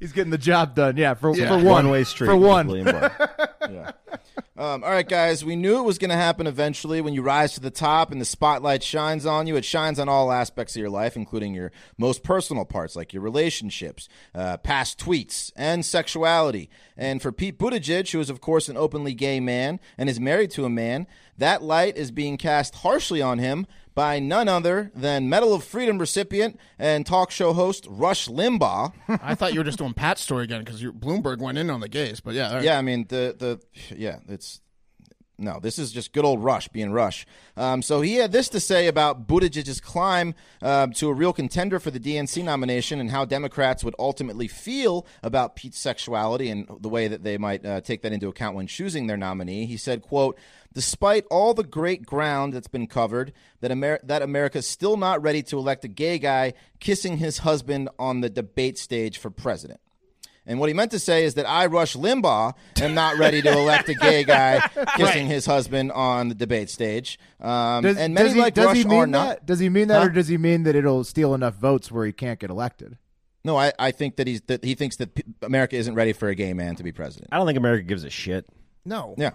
He's 0.00 0.12
getting 0.12 0.30
the 0.30 0.38
job 0.38 0.74
done. 0.74 0.96
Yeah, 0.96 1.14
for, 1.14 1.34
Yeah. 1.36 1.48
for 1.48 1.56
one. 1.56 1.64
One 1.64 1.90
way 1.90 2.04
street 2.04 2.26
For 2.26 2.36
one. 2.36 2.66
William 2.66 2.86
Barr. 2.86 3.30
Um, 4.58 4.82
all 4.84 4.90
right, 4.90 5.06
guys, 5.06 5.44
we 5.44 5.54
knew 5.54 5.78
it 5.78 5.84
was 5.84 5.98
going 5.98 6.08
to 6.10 6.16
happen 6.16 6.46
eventually. 6.46 7.02
When 7.02 7.12
you 7.12 7.20
rise 7.20 7.52
to 7.54 7.60
the 7.60 7.70
top 7.70 8.10
and 8.10 8.18
the 8.18 8.24
spotlight 8.24 8.82
shines 8.82 9.26
on 9.26 9.46
you, 9.46 9.56
it 9.56 9.66
shines 9.66 9.98
on 9.98 10.08
all 10.08 10.32
aspects 10.32 10.74
of 10.74 10.80
your 10.80 10.88
life, 10.88 11.14
including 11.14 11.52
your 11.52 11.72
most 11.98 12.22
personal 12.22 12.64
parts, 12.64 12.96
like 12.96 13.12
your 13.12 13.22
relationships, 13.22 14.08
uh, 14.34 14.56
past 14.56 14.98
tweets, 14.98 15.52
and 15.56 15.84
sexuality. 15.84 16.70
And 16.96 17.20
for 17.20 17.32
Pete 17.32 17.58
Buttigieg, 17.58 18.10
who 18.10 18.20
is, 18.20 18.30
of 18.30 18.40
course, 18.40 18.70
an 18.70 18.78
openly 18.78 19.12
gay 19.12 19.40
man 19.40 19.78
and 19.98 20.08
is 20.08 20.18
married 20.18 20.52
to 20.52 20.64
a 20.64 20.70
man, 20.70 21.06
that 21.36 21.62
light 21.62 21.98
is 21.98 22.10
being 22.10 22.38
cast 22.38 22.76
harshly 22.76 23.20
on 23.20 23.38
him 23.38 23.66
by 23.96 24.20
none 24.20 24.46
other 24.46 24.92
than 24.94 25.28
Medal 25.28 25.54
of 25.54 25.64
Freedom 25.64 25.98
recipient 25.98 26.60
and 26.78 27.04
talk 27.04 27.32
show 27.32 27.54
host 27.54 27.86
Rush 27.90 28.28
Limbaugh. 28.28 28.92
I 29.08 29.34
thought 29.34 29.54
you 29.54 29.60
were 29.60 29.64
just 29.64 29.78
doing 29.78 29.94
Pat's 29.94 30.20
story 30.20 30.44
again 30.44 30.62
because 30.62 30.80
Bloomberg 30.82 31.38
went 31.38 31.58
in 31.58 31.70
on 31.70 31.80
the 31.80 31.88
gays. 31.88 32.20
But 32.20 32.34
yeah, 32.34 32.54
right. 32.54 32.62
Yeah, 32.62 32.78
I 32.78 32.82
mean 32.82 33.06
the 33.08 33.34
the 33.36 33.94
yeah, 33.96 34.18
it's 34.28 34.60
no, 35.38 35.60
this 35.60 35.78
is 35.78 35.92
just 35.92 36.12
good 36.12 36.24
old 36.24 36.42
Rush 36.42 36.68
being 36.68 36.92
Rush. 36.92 37.26
Um, 37.56 37.82
so 37.82 38.00
he 38.00 38.14
had 38.14 38.32
this 38.32 38.48
to 38.50 38.60
say 38.60 38.86
about 38.86 39.26
Buttigieg's 39.26 39.80
climb 39.80 40.34
uh, 40.62 40.86
to 40.86 41.08
a 41.08 41.12
real 41.12 41.32
contender 41.32 41.78
for 41.78 41.90
the 41.90 42.00
DNC 42.00 42.42
nomination 42.42 43.00
and 43.00 43.10
how 43.10 43.26
Democrats 43.26 43.84
would 43.84 43.94
ultimately 43.98 44.48
feel 44.48 45.06
about 45.22 45.54
Pete's 45.54 45.78
sexuality 45.78 46.48
and 46.48 46.66
the 46.80 46.88
way 46.88 47.08
that 47.08 47.22
they 47.22 47.36
might 47.36 47.64
uh, 47.66 47.82
take 47.82 48.02
that 48.02 48.12
into 48.12 48.28
account 48.28 48.56
when 48.56 48.66
choosing 48.66 49.06
their 49.06 49.18
nominee. 49.18 49.66
He 49.66 49.76
said, 49.76 50.02
"quote 50.02 50.38
Despite 50.72 51.24
all 51.30 51.54
the 51.54 51.64
great 51.64 52.04
ground 52.04 52.52
that's 52.52 52.68
been 52.68 52.86
covered, 52.86 53.32
that 53.60 53.70
Amer- 53.70 54.00
that 54.04 54.22
America's 54.22 54.66
still 54.66 54.96
not 54.96 55.22
ready 55.22 55.42
to 55.44 55.58
elect 55.58 55.84
a 55.84 55.88
gay 55.88 56.18
guy 56.18 56.54
kissing 56.80 57.18
his 57.18 57.38
husband 57.38 57.88
on 57.98 58.20
the 58.20 58.30
debate 58.30 58.78
stage 58.78 59.18
for 59.18 59.30
president." 59.30 59.80
And 60.46 60.60
what 60.60 60.68
he 60.68 60.74
meant 60.74 60.92
to 60.92 60.98
say 60.98 61.24
is 61.24 61.34
that 61.34 61.46
I, 61.48 61.66
Rush 61.66 61.96
Limbaugh, 61.96 62.54
am 62.80 62.94
not 62.94 63.18
ready 63.18 63.42
to 63.42 63.50
elect 63.52 63.88
a 63.88 63.94
gay 63.94 64.22
guy 64.34 64.60
kissing 64.96 65.26
his 65.26 65.44
husband 65.46 65.90
on 65.92 66.28
the 66.28 66.34
debate 66.36 66.70
stage. 66.70 67.18
Um, 67.40 67.82
Does, 67.82 67.96
and 67.96 68.14
many 68.14 68.28
does 68.28 68.34
he, 68.34 68.40
like 68.40 68.54
does 68.54 68.66
Rush 68.66 68.76
he 68.76 68.84
are 68.84 68.88
mean 68.88 69.10
not. 69.10 69.26
that? 69.28 69.46
Does 69.46 69.58
he 69.58 69.68
mean 69.68 69.88
that, 69.88 69.98
Huh? 70.00 70.06
or 70.06 70.10
does 70.10 70.28
he 70.28 70.38
mean 70.38 70.62
that 70.62 70.76
it'll 70.76 71.02
steal 71.04 71.34
enough 71.34 71.54
votes 71.56 71.90
where 71.90 72.06
he 72.06 72.12
can't 72.12 72.38
get 72.38 72.50
elected? 72.50 72.96
No, 73.44 73.56
I, 73.56 73.72
I 73.78 73.90
think 73.90 74.16
that 74.16 74.26
he's 74.26 74.40
that 74.42 74.64
he 74.64 74.74
thinks 74.74 74.96
that 74.96 75.10
America 75.42 75.76
isn't 75.76 75.94
ready 75.94 76.12
for 76.12 76.28
a 76.28 76.34
gay 76.34 76.52
man 76.52 76.74
to 76.76 76.82
be 76.82 76.90
president. 76.92 77.28
I 77.32 77.36
don't 77.38 77.46
think 77.46 77.58
America 77.58 77.82
gives 77.84 78.02
a 78.04 78.10
shit. 78.10 78.46
no, 78.84 79.14
Yeah, 79.18 79.30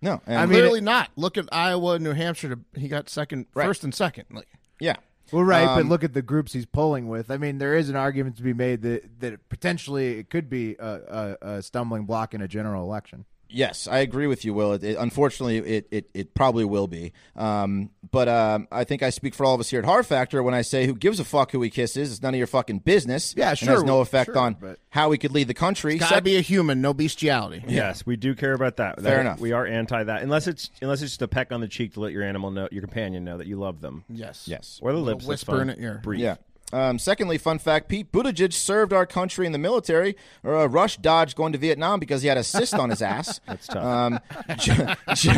no, 0.00 0.20
and, 0.26 0.36
I 0.38 0.46
mean, 0.46 0.54
clearly 0.58 0.80
not. 0.80 1.10
Look 1.16 1.38
at 1.38 1.48
Iowa, 1.52 1.94
and 1.94 2.04
New 2.04 2.12
Hampshire. 2.12 2.56
To, 2.56 2.58
he 2.80 2.88
got 2.88 3.08
second, 3.08 3.46
Right. 3.54 3.64
first, 3.66 3.84
and 3.84 3.94
second. 3.94 4.24
Like, 4.32 4.48
yeah. 4.80 4.96
Well, 5.32 5.44
right, 5.44 5.64
but 5.64 5.80
Um, 5.80 5.88
look 5.88 6.04
at 6.04 6.12
the 6.12 6.22
groups 6.22 6.52
he's 6.52 6.66
polling 6.66 7.08
with. 7.08 7.30
I 7.30 7.38
mean, 7.38 7.58
there 7.58 7.74
is 7.74 7.88
an 7.88 7.96
argument 7.96 8.36
to 8.36 8.42
be 8.42 8.52
made 8.52 8.82
that 8.82 9.20
that 9.20 9.48
potentially 9.48 10.18
it 10.18 10.28
could 10.30 10.50
be 10.50 10.76
a, 10.78 11.36
a, 11.40 11.48
a 11.54 11.62
stumbling 11.62 12.04
block 12.04 12.34
in 12.34 12.42
a 12.42 12.48
general 12.48 12.84
election. 12.84 13.24
Yes, 13.52 13.86
I 13.86 13.98
agree 13.98 14.26
with 14.26 14.44
you, 14.44 14.54
Will. 14.54 14.72
It, 14.72 14.82
it- 14.84 14.96
unfortunately, 14.98 15.58
it, 15.58 15.86
it, 15.90 16.10
it 16.14 16.34
probably 16.34 16.64
will 16.64 16.86
be. 16.86 17.12
Um, 17.36 17.90
but 18.10 18.28
um, 18.28 18.68
I 18.72 18.84
think 18.84 19.02
I 19.02 19.10
speak 19.10 19.34
for 19.34 19.44
all 19.46 19.54
of 19.54 19.60
us 19.60 19.68
here 19.70 19.78
at 19.78 19.84
Hard 19.84 20.06
Factor 20.06 20.42
when 20.42 20.54
I 20.54 20.62
say, 20.62 20.86
"Who 20.86 20.94
gives 20.94 21.20
a 21.20 21.24
fuck 21.24 21.52
who 21.52 21.62
he 21.62 21.70
kisses? 21.70 22.10
It's 22.12 22.22
none 22.22 22.34
of 22.34 22.38
your 22.38 22.46
fucking 22.46 22.80
business." 22.80 23.34
Yeah, 23.36 23.50
And 23.50 23.58
sure, 23.58 23.74
has 23.74 23.84
no 23.84 24.00
effect 24.00 24.28
sure, 24.28 24.38
on 24.38 24.54
but- 24.60 24.78
how 24.90 25.08
we 25.08 25.18
could 25.18 25.32
lead 25.32 25.48
the 25.48 25.54
country. 25.54 25.96
Gotta 25.98 26.14
Sec- 26.16 26.24
be 26.24 26.36
a 26.36 26.40
human, 26.40 26.80
no 26.80 26.92
bestiality. 26.94 27.64
Yes, 27.68 28.04
we 28.06 28.16
do 28.16 28.34
care 28.34 28.52
about 28.54 28.76
that. 28.76 28.96
Fair 29.00 29.16
That- 29.16 29.20
enough. 29.20 29.40
We 29.40 29.52
are 29.52 29.66
anti 29.66 30.02
that, 30.04 30.22
unless 30.22 30.46
it's 30.46 30.70
unless 30.80 31.02
it's 31.02 31.12
just 31.12 31.22
a 31.22 31.28
peck 31.28 31.52
on 31.52 31.60
the 31.60 31.68
cheek 31.68 31.94
to 31.94 32.00
let 32.00 32.12
your 32.12 32.22
animal 32.22 32.50
know, 32.50 32.68
your 32.72 32.82
companion 32.82 33.24
know 33.24 33.38
that 33.38 33.46
you 33.46 33.56
love 33.56 33.80
them, 33.80 34.04
Yes. 34.08 34.44
yes. 34.46 34.78
or 34.82 34.92
the 34.92 34.98
lips. 34.98 35.24
whisper 35.26 35.52
fine. 35.52 35.68
in 35.70 35.76
the 35.78 35.82
ear. 35.82 36.00
Brief. 36.02 36.20
Yeah. 36.20 36.36
Um, 36.72 36.98
secondly, 36.98 37.38
fun 37.38 37.58
fact: 37.58 37.88
Pete 37.88 38.10
Buttigieg 38.12 38.52
served 38.52 38.92
our 38.92 39.06
country 39.06 39.46
in 39.46 39.52
the 39.52 39.58
military, 39.58 40.16
or 40.42 40.56
uh, 40.56 40.66
Rush 40.66 40.96
dodged 40.96 41.36
going 41.36 41.52
to 41.52 41.58
Vietnam 41.58 42.00
because 42.00 42.22
he 42.22 42.28
had 42.28 42.38
a 42.38 42.44
cyst 42.44 42.74
on 42.74 42.90
his 42.90 43.02
ass. 43.02 43.40
That's 43.46 43.66
tough. 43.66 43.84
Um, 43.84 44.20
Joe, 44.58 44.94
Joe, 45.14 45.32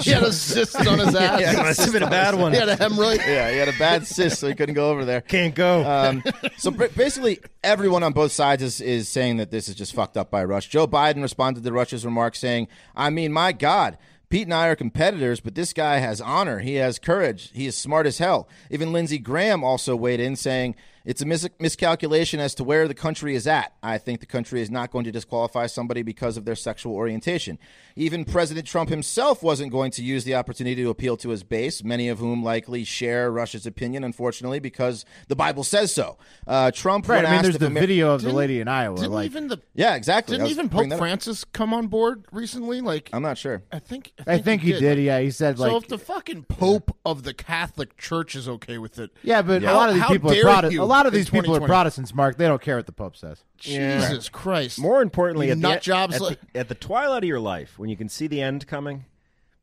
He 0.00 0.10
had 0.10 0.22
a 0.22 0.32
cyst 0.32 0.76
on 0.86 0.98
his 0.98 1.14
ass. 1.14 1.40
Yeah, 1.40 1.62
Must 1.62 1.80
have 1.80 1.92
been 1.92 2.02
a 2.02 2.10
bad 2.10 2.34
one. 2.34 2.52
He 2.52 2.58
had 2.58 2.68
a 2.68 2.76
hemorrhoid. 2.76 3.18
yeah, 3.18 3.50
he 3.50 3.56
had 3.58 3.68
a 3.68 3.78
bad 3.78 4.06
cyst, 4.06 4.40
so 4.40 4.48
he 4.48 4.54
couldn't 4.54 4.74
go 4.74 4.90
over 4.90 5.04
there. 5.04 5.20
Can't 5.22 5.54
go. 5.54 5.84
Um, 5.88 6.22
so 6.58 6.70
ba- 6.70 6.90
basically, 6.96 7.40
everyone 7.64 8.02
on 8.02 8.12
both 8.12 8.32
sides 8.32 8.62
is, 8.62 8.80
is 8.80 9.08
saying 9.08 9.38
that 9.38 9.50
this 9.50 9.68
is 9.68 9.74
just 9.74 9.94
fucked 9.94 10.16
up 10.16 10.30
by 10.30 10.44
Rush. 10.44 10.68
Joe 10.68 10.86
Biden 10.86 11.22
responded 11.22 11.64
to 11.64 11.72
Rush's 11.72 12.04
remarks 12.04 12.38
saying, 12.38 12.68
I 12.94 13.10
mean, 13.10 13.32
my 13.32 13.52
God, 13.52 13.96
Pete 14.30 14.46
and 14.46 14.54
I 14.54 14.68
are 14.68 14.76
competitors, 14.76 15.40
but 15.40 15.56
this 15.56 15.72
guy 15.72 15.96
has 15.98 16.20
honor. 16.20 16.60
He 16.60 16.76
has 16.76 17.00
courage. 17.00 17.50
He 17.52 17.66
is 17.66 17.76
smart 17.76 18.06
as 18.06 18.18
hell. 18.18 18.48
Even 18.70 18.92
Lindsey 18.92 19.18
Graham 19.18 19.64
also 19.64 19.96
weighed 19.96 20.20
in 20.20 20.36
saying, 20.36 20.76
it's 21.04 21.22
a 21.22 21.26
mis- 21.26 21.48
miscalculation 21.58 22.40
as 22.40 22.54
to 22.56 22.64
where 22.64 22.86
the 22.88 22.94
country 22.94 23.34
is 23.34 23.46
at. 23.46 23.72
I 23.82 23.98
think 23.98 24.20
the 24.20 24.26
country 24.26 24.60
is 24.60 24.70
not 24.70 24.90
going 24.90 25.04
to 25.04 25.12
disqualify 25.12 25.66
somebody 25.66 26.02
because 26.02 26.36
of 26.36 26.44
their 26.44 26.54
sexual 26.56 26.94
orientation. 26.94 27.58
Even 27.96 28.24
President 28.24 28.66
Trump 28.66 28.90
himself 28.90 29.42
wasn't 29.42 29.72
going 29.72 29.90
to 29.92 30.02
use 30.02 30.24
the 30.24 30.34
opportunity 30.34 30.82
to 30.82 30.90
appeal 30.90 31.16
to 31.18 31.30
his 31.30 31.42
base, 31.42 31.82
many 31.82 32.08
of 32.08 32.18
whom 32.18 32.42
likely 32.44 32.84
share 32.84 33.30
Rush's 33.32 33.66
opinion, 33.66 34.04
unfortunately, 34.04 34.60
because 34.60 35.04
the 35.28 35.36
Bible 35.36 35.64
says 35.64 35.92
so. 35.92 36.18
Uh, 36.46 36.70
Trump, 36.70 37.08
Right. 37.08 37.16
when 37.18 37.26
I 37.26 37.28
mean, 37.30 37.34
asked 37.38 37.42
there's 37.44 37.58
the 37.58 37.66
Amer- 37.66 37.80
video 37.80 38.14
of 38.14 38.22
the 38.22 38.32
lady 38.32 38.60
in 38.60 38.68
Iowa. 38.68 38.96
Didn't 38.96 39.12
like, 39.12 39.26
even 39.26 39.48
the 39.48 39.60
Yeah, 39.74 39.94
exactly. 39.96 40.36
Didn't 40.36 40.50
even 40.50 40.68
Pope 40.68 40.88
that 40.88 40.94
up. 40.94 40.98
Francis 40.98 41.44
come 41.44 41.72
on 41.74 41.86
board 41.88 42.24
recently? 42.32 42.80
Like 42.80 43.10
I'm 43.12 43.22
not 43.22 43.38
sure. 43.38 43.62
I 43.72 43.78
think 43.78 44.12
I 44.26 44.38
think 44.38 44.62
he 44.62 44.72
did. 44.72 44.98
Yeah, 44.98 45.20
he 45.20 45.30
said 45.30 45.58
like 45.58 45.70
so 45.70 45.76
if 45.78 45.88
the 45.88 45.98
fucking 45.98 46.44
Pope 46.44 46.96
of 47.04 47.22
the 47.24 47.34
Catholic 47.34 47.96
Church 47.96 48.34
is 48.34 48.48
okay 48.48 48.78
with 48.78 48.98
it, 48.98 49.10
Yeah, 49.22 49.42
but 49.42 49.62
Yeah. 49.62 49.72
a 49.72 49.74
lot 49.74 49.88
of 49.88 49.94
these 49.96 50.02
How 50.04 50.08
people 50.10 50.30
are 50.30 50.34
dare 50.34 50.42
Protestant. 50.44 50.80
You 50.90 50.94
A 50.94 50.96
lot 50.96 51.06
of 51.06 51.12
these 51.12 51.30
people 51.30 51.56
are 51.56 51.60
Protestants, 51.60 52.14
Mark. 52.14 52.36
They 52.36 52.46
don't 52.46 52.60
care 52.60 52.76
what 52.76 52.86
the 52.86 52.92
Pope 52.92 53.16
says. 53.16 53.42
Jesus 53.56 54.28
Christ! 54.28 54.78
More 54.78 55.02
importantly, 55.02 55.46
You 55.46 55.52
at 55.52 55.58
the, 55.58 55.62
nut 55.62 55.76
at, 55.76 55.82
jobs 55.82 56.16
at, 56.16 56.20
like- 56.20 56.52
the, 56.52 56.58
at 56.60 56.68
the 56.68 56.74
twilight 56.74 57.22
of 57.22 57.28
your 57.28 57.40
life, 57.40 57.78
when 57.78 57.88
you 57.90 57.96
can 57.96 58.08
see 58.08 58.26
the 58.26 58.40
end 58.42 58.66
coming, 58.66 59.04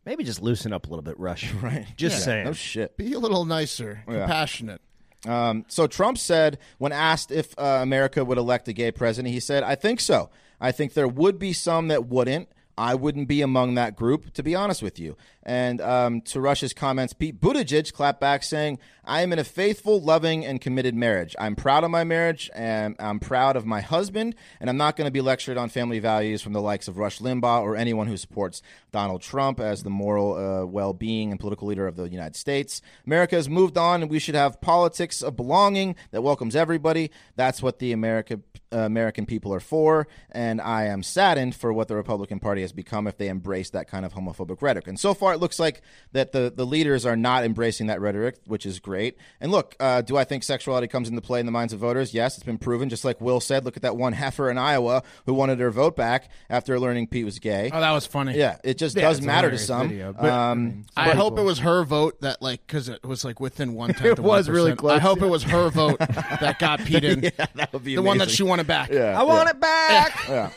maybe 0.05 0.23
just 0.23 0.41
loosen 0.41 0.73
up 0.73 0.85
a 0.85 0.89
little 0.89 1.03
bit, 1.03 1.19
Rush. 1.19 1.51
Right. 1.61 1.85
Just 1.95 2.23
saying. 2.23 2.45
No 2.45 2.53
shit. 2.53 2.97
be 2.97 3.13
a 3.13 3.19
little 3.19 3.45
nicer, 3.45 4.03
compassionate. 4.05 4.81
Um, 5.25 5.65
so 5.67 5.87
Trump 5.87 6.17
said, 6.17 6.59
when 6.77 6.91
asked 6.91 7.31
if 7.31 7.57
uh, 7.57 7.79
America 7.81 8.23
would 8.23 8.37
elect 8.37 8.67
a 8.67 8.73
gay 8.73 8.91
president, 8.91 9.33
he 9.33 9.39
said, 9.39 9.63
"I 9.63 9.75
think 9.75 9.99
so. 9.99 10.29
I 10.61 10.71
think 10.71 10.93
there 10.93 11.07
would 11.07 11.37
be 11.39 11.53
some 11.53 11.87
that 11.89 12.05
wouldn't. 12.07 12.49
I 12.77 12.95
wouldn't 12.95 13.27
be 13.27 13.41
among 13.41 13.75
that 13.75 13.95
group, 13.95 14.33
to 14.33 14.43
be 14.43 14.55
honest 14.55 14.81
with 14.81 14.99
you." 14.99 15.17
And 15.43 15.79
um, 15.79 16.21
to 16.21 16.41
Rush's 16.41 16.73
comments, 16.73 17.13
Pete 17.13 17.39
Buttigieg 17.39 17.93
clapped 17.93 18.19
back, 18.19 18.43
saying, 18.43 18.79
"I 19.05 19.21
am 19.21 19.31
in 19.33 19.39
a 19.39 19.43
faithful, 19.43 20.01
loving, 20.01 20.45
and 20.45 20.59
committed 20.59 20.95
marriage. 20.95 21.35
I'm 21.39 21.55
proud 21.55 21.83
of 21.83 21.91
my 21.91 22.03
marriage, 22.03 22.49
and 22.53 22.95
I'm 22.99 23.19
proud 23.19 23.55
of 23.55 23.65
my 23.65 23.81
husband, 23.81 24.35
and 24.59 24.69
I'm 24.69 24.77
not 24.77 24.95
going 24.95 25.07
to 25.07 25.11
be 25.11 25.21
lectured 25.21 25.57
on 25.57 25.69
family 25.69 25.99
values 25.99 26.41
from 26.41 26.53
the 26.53 26.61
likes 26.61 26.87
of 26.87 26.97
Rush 26.97 27.19
Limbaugh 27.19 27.61
or 27.61 27.75
anyone 27.75 28.07
who 28.07 28.17
supports 28.17 28.61
Donald 28.91 29.21
Trump 29.21 29.59
as 29.59 29.83
the 29.83 29.89
moral 29.89 30.35
uh, 30.35 30.65
well-being 30.65 31.31
and 31.31 31.39
political 31.39 31.67
leader 31.67 31.87
of 31.87 31.95
the 31.95 32.09
United 32.09 32.35
States. 32.35 32.81
America 33.05 33.35
has 33.35 33.49
moved 33.49 33.77
on, 33.77 34.01
and 34.01 34.11
we 34.11 34.19
should 34.19 34.35
have 34.35 34.59
politics 34.61 35.21
of 35.21 35.35
belonging 35.35 35.95
that 36.11 36.21
welcomes 36.21 36.55
everybody. 36.55 37.11
That's 37.35 37.61
what 37.61 37.79
the 37.79 37.91
America 37.91 38.35
uh, 38.35 38.56
American 38.71 39.25
people 39.25 39.53
are 39.53 39.59
for, 39.59 40.07
and 40.31 40.59
I 40.61 40.85
am 40.85 41.03
saddened 41.03 41.55
for 41.55 41.71
what 41.71 41.87
the 41.87 41.95
Republican 41.95 42.39
Party 42.39 42.61
has 42.61 42.71
become 42.71 43.07
if 43.07 43.17
they 43.17 43.27
embrace 43.29 43.69
that 43.71 43.87
kind 43.89 44.05
of 44.05 44.13
homophobic 44.13 44.61
rhetoric. 44.61 44.87
And 44.87 44.99
so 44.99 45.13
far, 45.13 45.33
it 45.33 45.39
looks 45.39 45.59
like 45.59 45.81
that 46.11 46.31
the 46.31 46.51
the 46.55 46.65
leaders 46.65 47.05
are 47.05 47.15
not 47.15 47.43
embracing 47.43 47.87
that 47.87 48.01
rhetoric, 48.01 48.37
which 48.45 48.65
is 48.65 48.79
great. 48.79 49.17
And 49.39 49.51
look, 49.51 49.75
uh, 49.79 50.01
do 50.01 50.17
I 50.17 50.23
think 50.23 50.43
sexuality 50.43 50.87
comes 50.87 51.07
into 51.09 51.21
play 51.21 51.39
in 51.39 51.45
the 51.45 51.51
minds 51.51 51.73
of 51.73 51.79
voters? 51.79 52.13
Yes, 52.13 52.35
it's 52.35 52.43
been 52.45 52.57
proven. 52.57 52.89
Just 52.89 53.05
like 53.05 53.19
Will 53.21 53.39
said, 53.39 53.65
look 53.65 53.75
at 53.77 53.83
that 53.83 53.95
one 53.97 54.13
heifer 54.13 54.49
in 54.49 54.57
Iowa 54.57 55.03
who 55.25 55.33
wanted 55.33 55.59
her 55.59 55.71
vote 55.71 55.95
back 55.95 56.29
after 56.49 56.79
learning 56.79 57.07
Pete 57.07 57.25
was 57.25 57.39
gay. 57.39 57.69
Oh, 57.73 57.79
that 57.79 57.91
was 57.91 58.05
funny. 58.05 58.37
Yeah, 58.37 58.57
it 58.63 58.77
just 58.77 58.95
Yeah, 58.95 59.03
does 59.03 59.17
it's 59.19 59.25
matter 59.25 59.49
to 59.51 59.57
some. 59.57 59.89
video, 59.89 60.13
but, 60.13 60.25
I 60.25 60.51
um, 60.51 60.85
I 60.95 61.09
hope 61.11 61.37
it 61.39 61.43
was 61.43 61.59
her 61.59 61.83
vote 61.83 62.21
that, 62.21 62.41
like, 62.41 62.65
because 62.65 62.89
it 62.89 63.05
was 63.05 63.23
like 63.23 63.39
within 63.39 63.73
one 63.73 63.93
tenth. 63.93 64.05
It 64.05 64.19
of 64.19 64.25
was 64.25 64.47
1%. 64.47 64.53
really 64.53 64.75
close, 64.75 64.93
I 64.93 64.99
hope 64.99 65.19
yeah. 65.19 65.25
it 65.25 65.29
was 65.29 65.43
her 65.43 65.69
vote 65.69 65.99
that 65.99 66.57
got 66.59 66.79
Pete 66.85 67.03
in. 67.03 67.23
yeah, 67.23 67.45
that 67.55 67.71
would 67.73 67.83
be 67.83 67.95
the 67.95 68.01
one 68.01 68.17
that 68.17 68.29
she 68.29 68.43
wanted 68.43 68.56
back. 68.65 68.89
Yeah, 68.89 69.19
I 69.19 69.23
want 69.23 69.49
it 69.49 69.59
back. 69.59 70.19
yeah. 70.29 70.49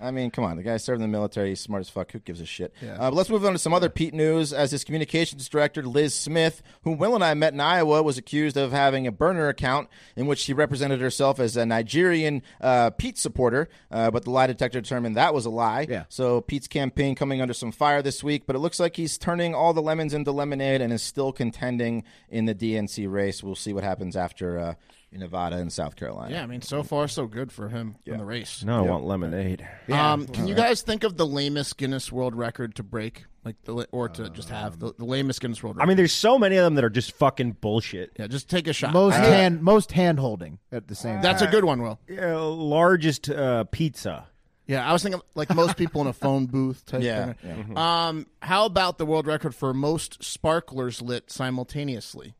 I 0.00 0.10
mean, 0.10 0.30
come 0.30 0.44
on. 0.44 0.56
The 0.56 0.62
guy 0.62 0.76
served 0.76 1.02
in 1.02 1.02
the 1.02 1.16
military. 1.16 1.50
He's 1.50 1.60
smart 1.60 1.80
as 1.80 1.88
fuck. 1.88 2.12
Who 2.12 2.20
gives 2.20 2.40
a 2.40 2.46
shit? 2.46 2.72
Uh, 2.82 3.10
let's 3.10 3.30
move 3.30 3.44
on 3.44 3.52
to 3.52 3.58
some 3.58 3.74
other 3.74 3.88
Pete 3.88 4.14
news. 4.14 4.52
As 4.52 4.70
his 4.70 4.84
communications 4.84 5.48
director, 5.48 5.82
Lis 5.82 6.14
Smith, 6.14 6.62
whom 6.82 6.98
Will 6.98 7.14
and 7.14 7.24
I 7.24 7.34
met 7.34 7.52
in 7.52 7.60
Iowa, 7.60 8.02
was 8.02 8.18
accused 8.18 8.56
of 8.56 8.70
having 8.70 9.06
a 9.06 9.12
burner 9.12 9.48
account 9.48 9.88
in 10.16 10.26
which 10.26 10.38
she 10.38 10.52
represented 10.52 11.00
herself 11.00 11.40
as 11.40 11.56
a 11.56 11.66
Nigerian 11.66 12.42
uh, 12.60 12.90
Pete 12.90 13.18
supporter. 13.18 13.68
Uh, 13.90 14.10
but 14.10 14.24
the 14.24 14.30
lie 14.30 14.46
detector 14.46 14.80
determined 14.80 15.16
that 15.16 15.34
was 15.34 15.46
a 15.46 15.50
lie. 15.50 15.86
Yeah. 15.88 16.04
So 16.08 16.40
Pete's 16.40 16.68
campaign 16.68 17.14
coming 17.14 17.40
under 17.40 17.54
some 17.54 17.72
fire 17.72 18.02
this 18.02 18.22
week, 18.22 18.44
but 18.46 18.54
it 18.54 18.60
looks 18.60 18.78
like 18.78 18.96
he's 18.96 19.18
turning 19.18 19.54
all 19.54 19.72
the 19.72 19.82
lemons 19.82 20.14
into 20.14 20.30
lemonade 20.30 20.80
and 20.80 20.92
is 20.92 21.02
still 21.02 21.32
contending 21.32 22.04
in 22.28 22.44
the 22.46 22.54
DNC 22.54 23.10
race. 23.10 23.42
We'll 23.42 23.56
see 23.56 23.72
what 23.72 23.84
happens 23.84 24.16
after 24.16 24.58
uh, 24.58 24.74
Nevada 25.12 25.56
and 25.56 25.72
South 25.72 25.96
Carolina. 25.96 26.34
Yeah, 26.34 26.42
I 26.42 26.46
mean, 26.46 26.62
so 26.62 26.82
far 26.82 27.08
so 27.08 27.26
good 27.26 27.50
for 27.50 27.68
him 27.68 27.96
in 28.04 28.18
the 28.18 28.24
race. 28.24 28.62
No, 28.64 28.78
I 28.78 28.80
want 28.82 29.04
lemonade. 29.04 29.66
Um, 29.90 30.26
can 30.26 30.46
you 30.46 30.54
guys 30.54 30.82
think 30.82 31.04
of 31.04 31.16
the 31.16 31.26
lamest 31.26 31.76
Guinness 31.78 32.12
World 32.12 32.34
Record 32.34 32.74
to 32.76 32.82
break, 32.82 33.24
like 33.44 33.56
the 33.64 33.86
or 33.90 34.08
to 34.10 34.28
just 34.30 34.50
have 34.50 34.78
the, 34.78 34.92
the 34.98 35.04
lamest 35.04 35.40
Guinness 35.40 35.62
World 35.62 35.76
Record? 35.76 35.86
I 35.86 35.88
mean, 35.88 35.96
there's 35.96 36.12
so 36.12 36.38
many 36.38 36.56
of 36.56 36.64
them 36.64 36.74
that 36.74 36.84
are 36.84 36.90
just 36.90 37.12
fucking 37.12 37.52
bullshit. 37.60 38.12
yeah, 38.18 38.26
just 38.26 38.50
take 38.50 38.68
a 38.68 38.72
shot. 38.72 38.92
most 38.92 39.14
Uh, 39.16 39.22
hand 39.22 39.62
most 39.62 39.92
hand 39.92 40.18
holding 40.20 40.58
at 40.70 40.88
the 40.88 40.94
same. 40.94 41.22
That's 41.22 41.42
a 41.42 41.46
good 41.46 41.64
one, 41.64 41.82
Will. 41.82 41.98
Uh, 42.10 42.46
largest 42.48 43.30
uh, 43.30 43.64
pizza. 43.64 44.26
Yeah, 44.66 44.86
I 44.86 44.92
was 44.92 45.02
thinking 45.02 45.22
like 45.34 45.54
most 45.54 45.78
people 45.78 46.02
in 46.02 46.06
a 46.08 46.12
phone 46.12 46.44
booth 46.44 46.84
type 46.84 47.02
Yeah, 47.02 47.32
thing. 47.32 47.76
Um, 47.78 48.26
how 48.42 48.66
about 48.66 48.98
the 48.98 49.06
world 49.06 49.26
record 49.26 49.54
for 49.54 49.72
most 49.72 50.22
sparklers 50.22 51.00
lit 51.00 51.30
simultaneously? 51.30 52.34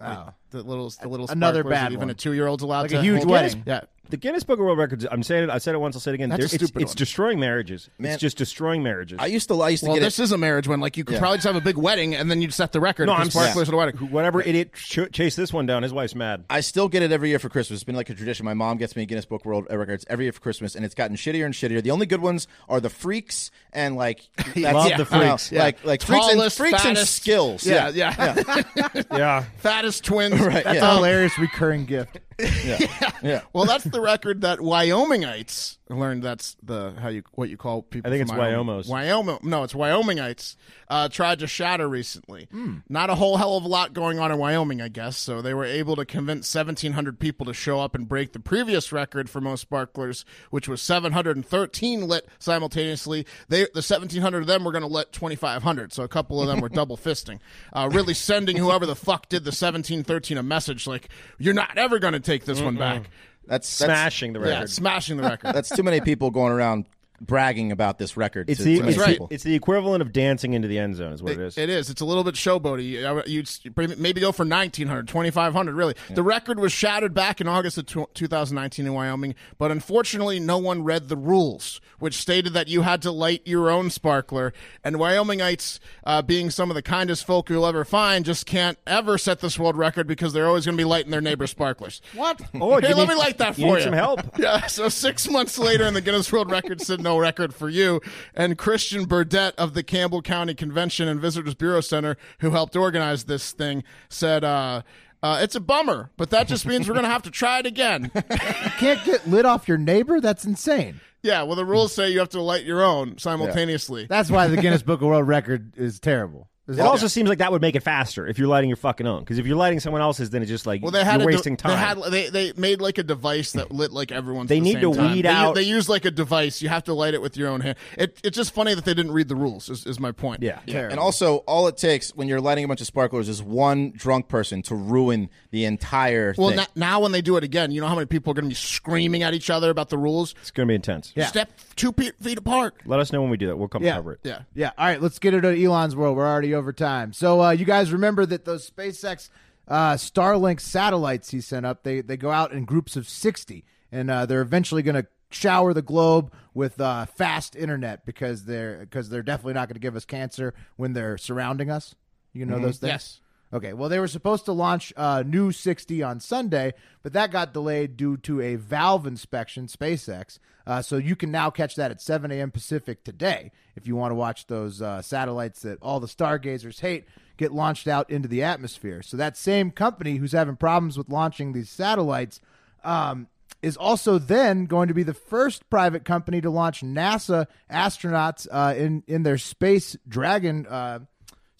Like, 0.00 0.28
the 0.62 0.62
little, 0.68 0.88
the 0.90 1.08
little 1.08 1.26
Another 1.28 1.60
sparklers 1.60 1.70
bad 1.80 1.92
even 1.92 2.00
one. 2.06 2.10
a 2.10 2.14
two 2.14 2.32
year 2.32 2.46
old's 2.46 2.62
allowed 2.62 2.82
Like 2.82 2.90
to 2.92 2.98
a 2.98 3.02
huge 3.02 3.18
hold. 3.18 3.30
wedding. 3.30 3.62
Yeah, 3.66 3.80
The 4.10 4.16
Guinness 4.16 4.44
Book 4.44 4.58
of 4.58 4.64
World 4.64 4.78
Records. 4.78 5.06
I'm 5.10 5.22
saying 5.22 5.44
it. 5.44 5.50
I 5.50 5.58
said 5.58 5.74
it 5.74 5.78
once. 5.78 5.96
I'll 5.96 6.00
say 6.00 6.12
it 6.12 6.14
again. 6.14 6.28
That's 6.28 6.42
a 6.42 6.44
it's, 6.44 6.54
stupid 6.54 6.82
it's 6.82 6.90
one. 6.92 6.96
destroying 6.96 7.40
marriages. 7.40 7.88
Man. 7.98 8.12
It's 8.12 8.20
just 8.20 8.36
destroying 8.36 8.82
marriages. 8.82 9.18
I 9.20 9.26
used 9.26 9.48
to. 9.48 9.60
I 9.60 9.70
used 9.70 9.82
to 9.84 9.88
Well, 9.90 9.96
get 9.98 10.04
this 10.04 10.18
is 10.18 10.32
a 10.32 10.38
marriage 10.38 10.68
one. 10.68 10.80
Like 10.80 10.96
you 10.96 11.04
could 11.04 11.14
Yeah. 11.14 11.20
probably 11.20 11.38
just 11.38 11.46
have 11.46 11.56
a 11.56 11.60
big 11.60 11.76
wedding 11.76 12.14
and 12.14 12.30
then 12.30 12.40
you'd 12.42 12.52
set 12.54 12.72
the 12.72 12.80
record. 12.80 13.06
no, 13.06 13.14
I'm 13.14 13.26
the 13.26 13.30
sparklers 13.32 13.68
at 13.68 13.74
a 13.74 13.76
wedding. 13.76 13.96
Whatever 14.10 14.40
idiot 14.42 14.72
ch- 14.74 15.10
chased 15.12 15.36
this 15.36 15.52
one 15.52 15.66
down, 15.66 15.82
his 15.82 15.92
wife's 15.92 16.14
mad. 16.14 16.44
I 16.50 16.60
still 16.60 16.88
get 16.88 17.02
it 17.02 17.12
every 17.12 17.30
year 17.30 17.38
for 17.38 17.48
Christmas. 17.48 17.78
It's 17.78 17.84
been 17.84 17.96
like 17.96 18.10
a 18.10 18.14
tradition. 18.14 18.44
My 18.44 18.54
mom 18.54 18.76
gets 18.78 18.94
me 18.94 19.04
Guinness 19.06 19.24
Book 19.24 19.44
World 19.44 19.66
Records 19.70 20.04
every 20.08 20.26
year 20.26 20.32
for 20.32 20.40
Christmas, 20.40 20.74
and 20.76 20.84
it's 20.84 20.94
gotten 20.94 21.16
shittier 21.16 21.44
and 21.44 21.54
shittier. 21.54 21.82
The 21.82 21.90
only 21.90 22.06
good 22.06 22.20
ones 22.20 22.46
are 22.68 22.80
the 22.80 22.90
freaks 22.90 23.50
and 23.72 23.96
like 23.96 24.20
that's, 24.36 24.56
Love 24.74 24.88
yeah, 24.88 24.96
the 24.98 25.04
freaks. 25.06 25.50
know, 25.52 25.58
like 25.58 25.84
like 25.84 26.02
freaks 26.02 26.26
and 26.28 26.36
Tallest, 26.38 26.56
freaks 26.58 26.84
and 26.84 26.96
fattest. 26.96 27.14
skills. 27.16 27.66
Yeah, 27.66 27.88
yeah. 27.88 28.62
yeah. 29.10 29.44
Fattest 29.58 30.04
twins. 30.04 30.34
Right. 30.44 30.64
That's 30.64 30.76
yeah. 30.76 30.92
a 30.92 30.94
hilarious 30.94 31.38
recurring 31.38 31.84
gift. 31.84 32.18
yeah. 32.64 33.42
Well, 33.52 33.64
that's 33.64 33.84
the 33.84 34.00
record 34.00 34.42
that 34.42 34.58
Wyomingites 34.58 35.78
learned. 35.88 36.22
That's 36.22 36.56
the 36.62 36.94
how 36.98 37.08
you 37.08 37.22
what 37.32 37.50
you 37.50 37.56
call 37.56 37.82
people. 37.82 38.08
I 38.08 38.10
think 38.10 38.22
it's 38.22 38.32
Wyoming. 38.32 38.74
Wyomos. 38.74 38.88
Wyoming. 38.88 39.38
No, 39.42 39.62
it's 39.64 39.74
Wyomingites. 39.74 40.56
Uh, 40.88 41.08
tried 41.08 41.40
to 41.40 41.46
shatter 41.46 41.88
recently. 41.88 42.48
Hmm. 42.50 42.78
Not 42.88 43.10
a 43.10 43.14
whole 43.14 43.36
hell 43.36 43.56
of 43.56 43.64
a 43.64 43.68
lot 43.68 43.92
going 43.92 44.18
on 44.18 44.32
in 44.32 44.38
Wyoming, 44.38 44.80
I 44.80 44.88
guess. 44.88 45.16
So 45.16 45.42
they 45.42 45.54
were 45.54 45.64
able 45.64 45.96
to 45.96 46.04
convince 46.04 46.52
1,700 46.54 47.18
people 47.18 47.46
to 47.46 47.54
show 47.54 47.80
up 47.80 47.94
and 47.94 48.08
break 48.08 48.32
the 48.32 48.40
previous 48.40 48.92
record 48.92 49.28
for 49.28 49.40
most 49.40 49.62
sparklers, 49.62 50.24
which 50.50 50.68
was 50.68 50.80
713 50.80 52.08
lit 52.08 52.28
simultaneously. 52.38 53.26
They 53.48 53.64
the 53.64 53.82
1,700 53.82 54.40
of 54.40 54.46
them 54.46 54.64
were 54.64 54.72
going 54.72 54.82
to 54.82 54.88
lit 54.88 55.12
2,500. 55.12 55.92
So 55.92 56.02
a 56.02 56.08
couple 56.08 56.40
of 56.40 56.48
them 56.48 56.60
were 56.60 56.68
double 56.74 56.96
fisting, 56.96 57.40
uh, 57.72 57.90
really 57.92 58.14
sending 58.14 58.56
whoever 58.56 58.86
the 58.86 58.96
fuck 58.96 59.28
did 59.28 59.44
the 59.44 59.48
1713 59.48 60.38
a 60.38 60.42
message 60.42 60.86
like, 60.86 61.08
"You're 61.38 61.54
not 61.54 61.76
ever 61.76 61.98
going 61.98 62.14
to 62.14 62.20
take 62.20 62.44
this 62.44 62.60
one 62.60 62.76
back." 62.76 63.10
That's, 63.46 63.78
that's 63.78 63.90
Smashing 63.90 64.32
the 64.32 64.40
record. 64.40 64.50
Yeah, 64.52 64.64
smashing 64.66 65.16
the 65.16 65.22
record. 65.28 65.54
That's 65.54 65.68
too 65.74 65.82
many 65.82 66.00
people 66.00 66.30
going 66.30 66.52
around 66.52 66.86
bragging 67.20 67.70
about 67.72 67.98
this 67.98 68.16
record 68.16 68.50
It's 68.50 68.58
to, 68.58 68.64
the 68.64 68.78
to 68.80 68.88
it's, 68.88 69.04
people. 69.06 69.26
the 69.28 69.34
it's 69.34 69.44
the 69.44 69.54
equivalent 69.54 70.02
of 70.02 70.12
dancing 70.12 70.52
into 70.52 70.68
the 70.68 70.78
end 70.78 70.96
zone, 70.96 71.12
is 71.12 71.22
what 71.22 71.32
it 71.32 71.40
is. 71.40 71.56
It 71.56 71.70
is. 71.70 71.88
It's 71.90 72.00
a 72.00 72.04
little 72.04 72.24
bit 72.24 72.34
showboaty. 72.34 73.26
You'd 73.28 73.98
maybe 73.98 74.20
go 74.20 74.32
for 74.32 74.42
1,900, 74.44 75.08
2,500, 75.08 75.74
really. 75.74 75.94
The 76.10 76.22
record 76.22 76.58
was 76.58 76.72
shattered 76.72 77.14
back 77.14 77.40
in 77.40 77.48
August 77.48 77.78
of 77.78 77.86
tw 77.86 78.12
2019 78.14 78.86
in 78.86 78.92
Wyoming, 78.92 79.34
but 79.58 79.70
unfortunately, 79.70 80.40
no 80.40 80.58
one 80.58 80.82
read 80.84 81.08
the 81.08 81.16
rules, 81.16 81.80
which 81.98 82.14
stated 82.14 82.52
that 82.54 82.68
you 82.68 82.82
had 82.82 83.00
to 83.02 83.10
light 83.10 83.42
your 83.46 83.70
own 83.70 83.90
sparkler. 83.90 84.52
And 84.82 84.96
Wyomingites, 84.96 85.78
uh, 86.04 86.22
being 86.22 86.50
some 86.50 86.70
of 86.70 86.74
the 86.74 86.82
kindest 86.82 87.26
folk 87.26 87.48
you'll 87.48 87.66
ever 87.66 87.84
find, 87.84 88.24
just 88.24 88.46
can't 88.46 88.76
ever 88.86 89.18
set 89.18 89.40
this 89.40 89.58
world 89.58 89.76
record 89.76 90.06
because 90.06 90.32
they're 90.32 90.46
always 90.48 90.64
going 90.66 90.76
to 90.76 90.80
be 90.80 90.84
lighting 90.84 91.10
their 91.10 91.20
neighbor's 91.20 91.50
sparklers. 91.50 92.02
What? 92.14 92.40
Oh, 92.54 92.80
Hey, 92.80 92.92
let 92.92 92.96
need- 92.96 93.08
me 93.10 93.14
light 93.14 93.38
that 93.38 93.54
for 93.54 93.60
you 93.60 93.68
you. 93.68 93.74
need 93.76 93.82
some 93.84 93.92
help? 93.92 94.20
Yeah, 94.38 94.66
so 94.66 94.88
six 94.88 95.28
months 95.28 95.58
later, 95.58 95.84
in 95.84 95.94
the 95.94 96.00
Guinness 96.00 96.30
World 96.32 96.50
Record 96.50 96.80
said 96.80 97.00
no 97.04 97.16
record 97.18 97.54
for 97.54 97.68
you. 97.68 98.00
And 98.34 98.58
Christian 98.58 99.04
Burdett 99.04 99.54
of 99.56 99.74
the 99.74 99.84
Campbell 99.84 100.22
County 100.22 100.54
Convention 100.54 101.06
and 101.06 101.20
Visitors 101.20 101.54
Bureau 101.54 101.80
Center, 101.80 102.16
who 102.40 102.50
helped 102.50 102.74
organize 102.74 103.24
this 103.24 103.52
thing, 103.52 103.84
said, 104.08 104.42
uh, 104.42 104.82
uh, 105.22 105.38
it's 105.40 105.54
a 105.54 105.60
bummer, 105.60 106.10
but 106.16 106.30
that 106.30 106.48
just 106.48 106.66
means 106.66 106.88
we're 106.88 106.94
going 106.94 107.04
to 107.04 107.10
have 107.10 107.22
to 107.22 107.30
try 107.30 107.60
it 107.60 107.66
again. 107.66 108.10
You 108.64 108.70
can't 108.80 109.04
get 109.04 109.28
lit 109.28 109.46
off 109.46 109.68
your 109.68 109.78
neighbor? 109.78 110.20
That's 110.20 110.44
insane. 110.44 111.00
yeah, 111.22 111.42
well, 111.44 111.54
the 111.54 111.64
rules 111.64 111.94
say 111.94 112.10
you 112.10 112.18
have 112.18 112.28
to 112.30 112.40
light 112.42 112.64
your 112.64 112.82
own 112.82 113.16
simultaneously. 113.18 114.06
That's 114.08 114.30
why 114.30 114.48
the 114.48 114.56
Guinness 114.56 114.82
Book 114.82 115.00
of 115.00 115.06
World 115.06 115.28
Record 115.28 115.74
is 115.78 116.00
terrible. 116.00 116.48
It 116.66 116.80
also 116.80 117.08
seems 117.08 117.28
like 117.28 117.38
that 117.38 117.52
would 117.52 117.60
make 117.60 117.76
it 117.76 117.82
faster 117.82 118.26
if 118.26 118.38
you're 118.38 118.48
lighting 118.48 118.70
your 118.70 118.78
fucking 118.78 119.06
own. 119.06 119.20
Because 119.20 119.38
if 119.38 119.46
you're 119.46 119.56
lighting 119.56 119.80
someone 119.80 120.00
else's, 120.00 120.30
then 120.30 120.40
it's 120.40 120.50
just 120.50 120.66
like 120.66 120.80
Well, 120.82 120.90
they 120.92 121.04
had 121.04 121.20
you're 121.20 121.28
a 121.28 121.32
de- 121.32 121.36
wasting 121.36 121.56
time. 121.58 121.70
They 121.72 121.76
had 121.76 122.12
they 122.12 122.28
they 122.30 122.52
made 122.58 122.80
like 122.80 122.96
a 122.96 123.02
device 123.02 123.52
that 123.52 123.70
lit 123.70 123.92
like 123.92 124.10
everyone's. 124.12 124.48
They 124.48 124.60
the 124.60 124.64
need 124.64 124.72
same 124.80 124.92
to 124.92 124.94
time. 124.96 125.12
weed 125.12 125.24
they, 125.26 125.28
out- 125.28 125.54
They 125.54 125.62
use 125.62 125.90
like 125.90 126.06
a 126.06 126.10
device. 126.10 126.62
You 126.62 126.70
have 126.70 126.84
to 126.84 126.94
light 126.94 127.12
it 127.12 127.20
with 127.20 127.36
your 127.36 127.48
own 127.50 127.60
hand. 127.60 127.76
It, 127.98 128.18
it's 128.24 128.34
just 128.36 128.54
funny 128.54 128.72
that 128.74 128.86
they 128.86 128.94
didn't 128.94 129.12
read 129.12 129.28
the 129.28 129.36
rules. 129.36 129.68
Is, 129.68 129.84
is 129.84 130.00
my 130.00 130.10
point. 130.12 130.42
yeah. 130.42 130.60
yeah. 130.64 130.88
And 130.90 130.98
also, 130.98 131.38
all 131.46 131.68
it 131.68 131.76
takes 131.76 132.14
when 132.16 132.28
you're 132.28 132.40
lighting 132.40 132.64
a 132.64 132.68
bunch 132.68 132.80
of 132.80 132.86
sparklers 132.86 133.28
is 133.28 133.42
one 133.42 133.92
drunk 133.94 134.28
person 134.28 134.62
to 134.62 134.74
ruin 134.74 135.28
the 135.50 135.66
entire 135.66 136.34
Well, 136.38 136.48
thing. 136.48 136.56
na- 136.56 136.66
now 136.74 137.00
when 137.00 137.12
they 137.12 137.20
do 137.20 137.36
it 137.36 137.44
again, 137.44 137.72
you 137.72 137.82
know 137.82 137.88
how 137.88 137.94
many 137.94 138.06
people 138.06 138.30
are 138.30 138.34
going 138.34 138.44
to 138.46 138.48
be 138.48 138.54
screaming 138.54 139.22
at 139.22 139.34
each 139.34 139.50
other 139.50 139.68
about 139.68 139.90
the 139.90 139.98
rules? 139.98 140.34
It's 140.40 140.50
going 140.50 140.66
to 140.66 140.70
be 140.70 140.76
intense. 140.76 141.12
Yeah. 141.14 141.26
Step 141.26 141.50
two 141.76 141.92
pe- 141.92 142.12
feet 142.22 142.38
apart. 142.38 142.74
Let 142.86 143.00
us 143.00 143.12
know 143.12 143.20
when 143.20 143.30
we 143.30 143.36
do 143.36 143.48
that. 143.48 143.56
We'll 143.58 143.68
come 143.68 143.82
Yeah. 143.82 143.96
cover 143.96 144.14
it. 144.14 144.20
Yeah. 144.22 144.38
Yeah. 144.54 144.70
All 144.78 144.86
right, 144.86 145.02
let's 145.02 145.18
get 145.18 145.34
into 145.34 145.48
Elon's 145.54 145.94
world. 145.94 146.16
We're 146.16 146.26
already 146.26 146.53
over 146.54 146.72
time. 146.72 147.12
So 147.12 147.42
uh, 147.42 147.50
you 147.50 147.64
guys 147.64 147.92
remember 147.92 148.24
that 148.26 148.44
those 148.44 148.70
SpaceX 148.70 149.28
uh, 149.68 149.94
Starlink 149.94 150.60
satellites 150.60 151.30
he 151.30 151.40
sent 151.40 151.66
up, 151.66 151.82
they, 151.82 152.00
they 152.00 152.16
go 152.16 152.30
out 152.30 152.52
in 152.52 152.64
groups 152.64 152.96
of 152.96 153.08
60, 153.08 153.64
and 153.90 154.10
uh, 154.10 154.26
they're 154.26 154.42
eventually 154.42 154.82
going 154.82 155.02
to 155.02 155.06
shower 155.30 155.74
the 155.74 155.82
globe 155.82 156.32
with 156.52 156.80
uh, 156.80 157.06
fast 157.06 157.56
internet 157.56 158.06
because 158.06 158.44
they're 158.44 158.78
because 158.78 159.08
they're 159.08 159.22
definitely 159.22 159.54
not 159.54 159.68
going 159.68 159.74
to 159.74 159.80
give 159.80 159.96
us 159.96 160.04
cancer 160.04 160.54
when 160.76 160.92
they're 160.92 161.18
surrounding 161.18 161.70
us. 161.70 161.94
You 162.32 162.46
know 162.46 162.58
those 162.58 162.78
things? 162.78 162.90
Yes. 162.90 163.20
Okay, 163.54 163.72
well, 163.72 163.88
they 163.88 164.00
were 164.00 164.08
supposed 164.08 164.46
to 164.46 164.52
launch 164.52 164.92
uh, 164.96 165.22
New 165.24 165.52
60 165.52 166.02
on 166.02 166.18
Sunday, 166.18 166.74
but 167.04 167.12
that 167.12 167.30
got 167.30 167.54
delayed 167.54 167.96
due 167.96 168.16
to 168.18 168.40
a 168.40 168.56
valve 168.56 169.06
inspection, 169.06 169.68
SpaceX. 169.68 170.40
Uh, 170.66 170.82
so 170.82 170.96
you 170.96 171.14
can 171.14 171.30
now 171.30 171.50
catch 171.50 171.76
that 171.76 171.92
at 171.92 172.00
7 172.00 172.32
a.m. 172.32 172.50
Pacific 172.50 173.04
today 173.04 173.52
if 173.76 173.86
you 173.86 173.94
want 173.94 174.10
to 174.10 174.16
watch 174.16 174.48
those 174.48 174.82
uh, 174.82 175.00
satellites 175.02 175.62
that 175.62 175.78
all 175.80 176.00
the 176.00 176.08
stargazers 176.08 176.80
hate 176.80 177.04
get 177.36 177.52
launched 177.52 177.86
out 177.86 178.10
into 178.10 178.26
the 178.26 178.42
atmosphere. 178.42 179.02
So 179.02 179.16
that 179.18 179.36
same 179.36 179.70
company 179.70 180.16
who's 180.16 180.32
having 180.32 180.56
problems 180.56 180.98
with 180.98 181.08
launching 181.08 181.52
these 181.52 181.70
satellites 181.70 182.40
um, 182.82 183.28
is 183.62 183.76
also 183.76 184.18
then 184.18 184.66
going 184.66 184.88
to 184.88 184.94
be 184.94 185.04
the 185.04 185.14
first 185.14 185.70
private 185.70 186.04
company 186.04 186.40
to 186.40 186.50
launch 186.50 186.82
NASA 186.82 187.46
astronauts 187.70 188.48
uh, 188.50 188.74
in 188.76 189.04
in 189.06 189.22
their 189.22 189.38
Space 189.38 189.96
Dragon. 190.08 190.66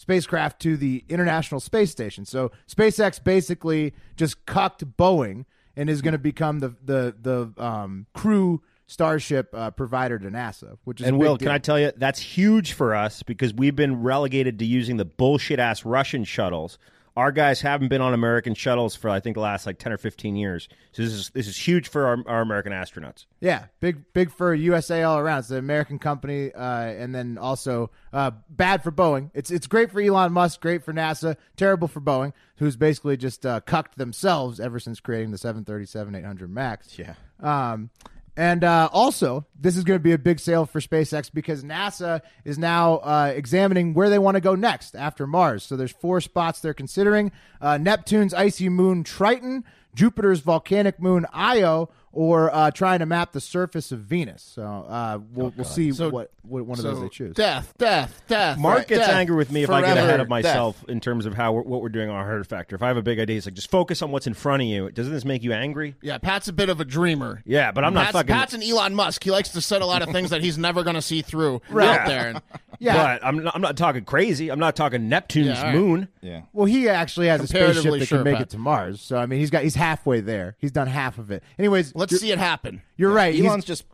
Spacecraft 0.04 0.60
to 0.60 0.76
the 0.76 1.02
International 1.08 1.60
Space 1.60 1.90
Station. 1.90 2.26
So 2.26 2.52
SpaceX 2.68 3.24
basically 3.24 3.94
just 4.16 4.44
cucked 4.44 4.84
Boeing 4.98 5.46
and 5.76 5.88
is 5.88 6.02
going 6.02 6.12
to 6.12 6.18
become 6.18 6.60
the 6.60 6.74
the 6.84 7.14
the 7.18 7.64
um, 7.64 8.04
crew 8.12 8.60
starship 8.86 9.48
uh, 9.54 9.70
provider 9.70 10.18
to 10.18 10.28
NASA, 10.28 10.76
which 10.84 11.00
is 11.00 11.06
And 11.06 11.18
Will, 11.18 11.36
deal. 11.36 11.46
can 11.46 11.54
I 11.54 11.58
tell 11.58 11.80
you 11.80 11.90
that's 11.96 12.20
huge 12.20 12.74
for 12.74 12.94
us 12.94 13.22
because 13.22 13.54
we've 13.54 13.74
been 13.74 14.02
relegated 14.02 14.58
to 14.58 14.66
using 14.66 14.98
the 14.98 15.06
bullshit 15.06 15.58
ass 15.58 15.86
Russian 15.86 16.24
shuttles. 16.24 16.78
Our 17.16 17.30
guys 17.30 17.60
haven't 17.60 17.88
been 17.88 18.00
on 18.00 18.12
American 18.12 18.54
shuttles 18.54 18.96
for 18.96 19.08
I 19.08 19.20
think 19.20 19.34
the 19.34 19.40
last 19.40 19.66
like 19.66 19.78
ten 19.78 19.92
or 19.92 19.98
fifteen 19.98 20.34
years. 20.34 20.68
So 20.92 21.02
this 21.02 21.12
is 21.12 21.30
this 21.30 21.46
is 21.46 21.56
huge 21.56 21.88
for 21.88 22.06
our, 22.06 22.18
our 22.26 22.40
American 22.40 22.72
astronauts. 22.72 23.26
Yeah, 23.40 23.66
big 23.80 24.12
big 24.12 24.32
for 24.32 24.52
USA 24.52 25.04
all 25.04 25.18
around. 25.18 25.40
It's 25.40 25.50
an 25.50 25.58
American 25.58 26.00
company, 26.00 26.52
uh, 26.52 26.80
and 26.82 27.14
then 27.14 27.38
also 27.38 27.90
uh, 28.12 28.32
bad 28.50 28.82
for 28.82 28.90
Boeing. 28.90 29.30
It's 29.32 29.52
it's 29.52 29.68
great 29.68 29.92
for 29.92 30.00
Elon 30.00 30.32
Musk, 30.32 30.60
great 30.60 30.82
for 30.82 30.92
NASA, 30.92 31.36
terrible 31.56 31.86
for 31.86 32.00
Boeing, 32.00 32.32
who's 32.56 32.76
basically 32.76 33.16
just 33.16 33.46
uh, 33.46 33.60
cucked 33.60 33.96
themselves 33.96 34.58
ever 34.58 34.80
since 34.80 34.98
creating 34.98 35.30
the 35.30 35.38
737 35.38 36.16
800 36.16 36.50
Max. 36.50 36.98
Yeah. 36.98 37.14
Um, 37.40 37.90
and 38.36 38.64
uh, 38.64 38.88
also, 38.92 39.46
this 39.58 39.76
is 39.76 39.84
going 39.84 39.98
to 39.98 40.02
be 40.02 40.12
a 40.12 40.18
big 40.18 40.40
sale 40.40 40.66
for 40.66 40.80
SpaceX 40.80 41.30
because 41.32 41.62
NASA 41.62 42.20
is 42.44 42.58
now 42.58 42.96
uh, 42.96 43.32
examining 43.34 43.94
where 43.94 44.10
they 44.10 44.18
want 44.18 44.34
to 44.34 44.40
go 44.40 44.54
next 44.56 44.96
after 44.96 45.26
Mars. 45.26 45.62
So 45.62 45.76
there's 45.76 45.92
four 45.92 46.20
spots 46.20 46.60
they're 46.60 46.74
considering: 46.74 47.30
uh, 47.60 47.78
Neptune's 47.78 48.34
icy 48.34 48.68
moon 48.68 49.04
Triton, 49.04 49.64
Jupiter's 49.94 50.40
volcanic 50.40 51.00
moon 51.00 51.26
Io, 51.32 51.90
or 52.14 52.54
uh, 52.54 52.70
trying 52.70 53.00
to 53.00 53.06
map 53.06 53.32
the 53.32 53.40
surface 53.40 53.92
of 53.92 54.00
Venus. 54.00 54.42
So 54.42 54.62
uh, 54.62 55.18
we'll, 55.34 55.52
we'll 55.56 55.64
see 55.64 55.92
So- 55.92 56.08
what, 56.10 56.30
what 56.42 56.66
one 56.66 56.78
of 56.78 56.84
those 56.84 57.00
they 57.00 57.08
choose. 57.08 57.34
death, 57.34 57.72
death, 57.78 58.22
death. 58.28 58.58
Mark 58.58 58.78
right, 58.78 58.88
gets 58.88 59.06
death, 59.06 59.14
angry 59.14 59.36
with 59.36 59.50
me 59.50 59.62
if 59.62 59.70
I 59.70 59.80
get 59.80 59.96
ahead 59.96 60.20
of 60.20 60.26
death. 60.26 60.28
myself 60.28 60.84
in 60.88 61.00
terms 61.00 61.24
of 61.26 61.34
how 61.34 61.52
we're, 61.52 61.62
what 61.62 61.80
we're 61.82 61.88
doing 61.88 62.10
on 62.10 62.16
our 62.16 62.24
Hard 62.26 62.46
Factor. 62.46 62.76
If 62.76 62.82
I 62.82 62.88
have 62.88 62.96
a 62.98 63.02
big 63.02 63.18
idea, 63.18 63.36
it's 63.38 63.46
like 63.46 63.54
just 63.54 63.70
focus 63.70 64.02
on 64.02 64.10
what's 64.10 64.26
in 64.26 64.34
front 64.34 64.62
of 64.62 64.68
you. 64.68 64.90
Doesn't 64.90 65.12
this 65.12 65.24
make 65.24 65.42
you 65.42 65.52
angry? 65.52 65.94
Yeah, 66.02 66.18
Pat's 66.18 66.48
a 66.48 66.52
bit 66.52 66.68
of 66.68 66.80
a 66.80 66.84
dreamer. 66.84 67.42
Yeah, 67.46 67.72
but 67.72 67.82
I'm 67.84 67.94
not 67.94 68.04
Pat's, 68.06 68.12
fucking. 68.12 68.34
Pat's 68.34 68.54
an 68.54 68.62
Elon 68.62 68.94
Musk. 68.94 69.24
He 69.24 69.30
likes 69.30 69.48
to 69.50 69.60
set 69.60 69.80
a 69.82 69.86
lot 69.86 70.02
of 70.02 70.10
things 70.10 70.30
that 70.30 70.42
he's 70.42 70.58
never 70.58 70.82
going 70.82 70.96
to 70.96 71.02
see 71.02 71.22
through 71.22 71.62
Right. 71.70 71.88
out 72.00 72.06
there. 72.06 72.28
And, 72.28 72.42
Yeah. 72.80 72.96
But 73.20 73.24
I'm 73.24 73.44
not, 73.44 73.54
I'm 73.54 73.62
not 73.62 73.76
talking 73.76 74.04
crazy. 74.04 74.48
I'm 74.50 74.58
not 74.58 74.74
talking 74.74 75.08
Neptune's 75.08 75.46
Yeah, 75.46 75.58
all 75.60 75.64
right. 75.66 75.74
moon. 75.74 76.08
Yeah. 76.20 76.42
Well, 76.52 76.66
he 76.66 76.88
actually 76.88 77.28
has 77.28 77.40
a 77.40 77.46
Comparatively 77.46 77.82
spaceship 77.82 78.00
that 78.00 78.06
sure, 78.06 78.18
can 78.18 78.24
make 78.24 78.34
Pat. 78.34 78.42
it 78.42 78.50
to 78.50 78.58
Mars. 78.58 79.00
So 79.00 79.16
I 79.16 79.26
mean, 79.26 79.38
he's 79.38 79.50
got 79.50 79.62
he's 79.62 79.76
halfway 79.76 80.20
there. 80.20 80.56
He's 80.58 80.72
done 80.72 80.88
half 80.88 81.18
of 81.18 81.30
it. 81.30 81.44
Anyways, 81.56 81.94
let's 82.04 82.12
you're, 82.12 82.18
see 82.20 82.32
it 82.32 82.38
happen. 82.38 82.82
You're 82.96 83.12
right. 83.12 83.34
He's- 83.34 83.46
Elon's 83.46 83.64
just 83.64 83.84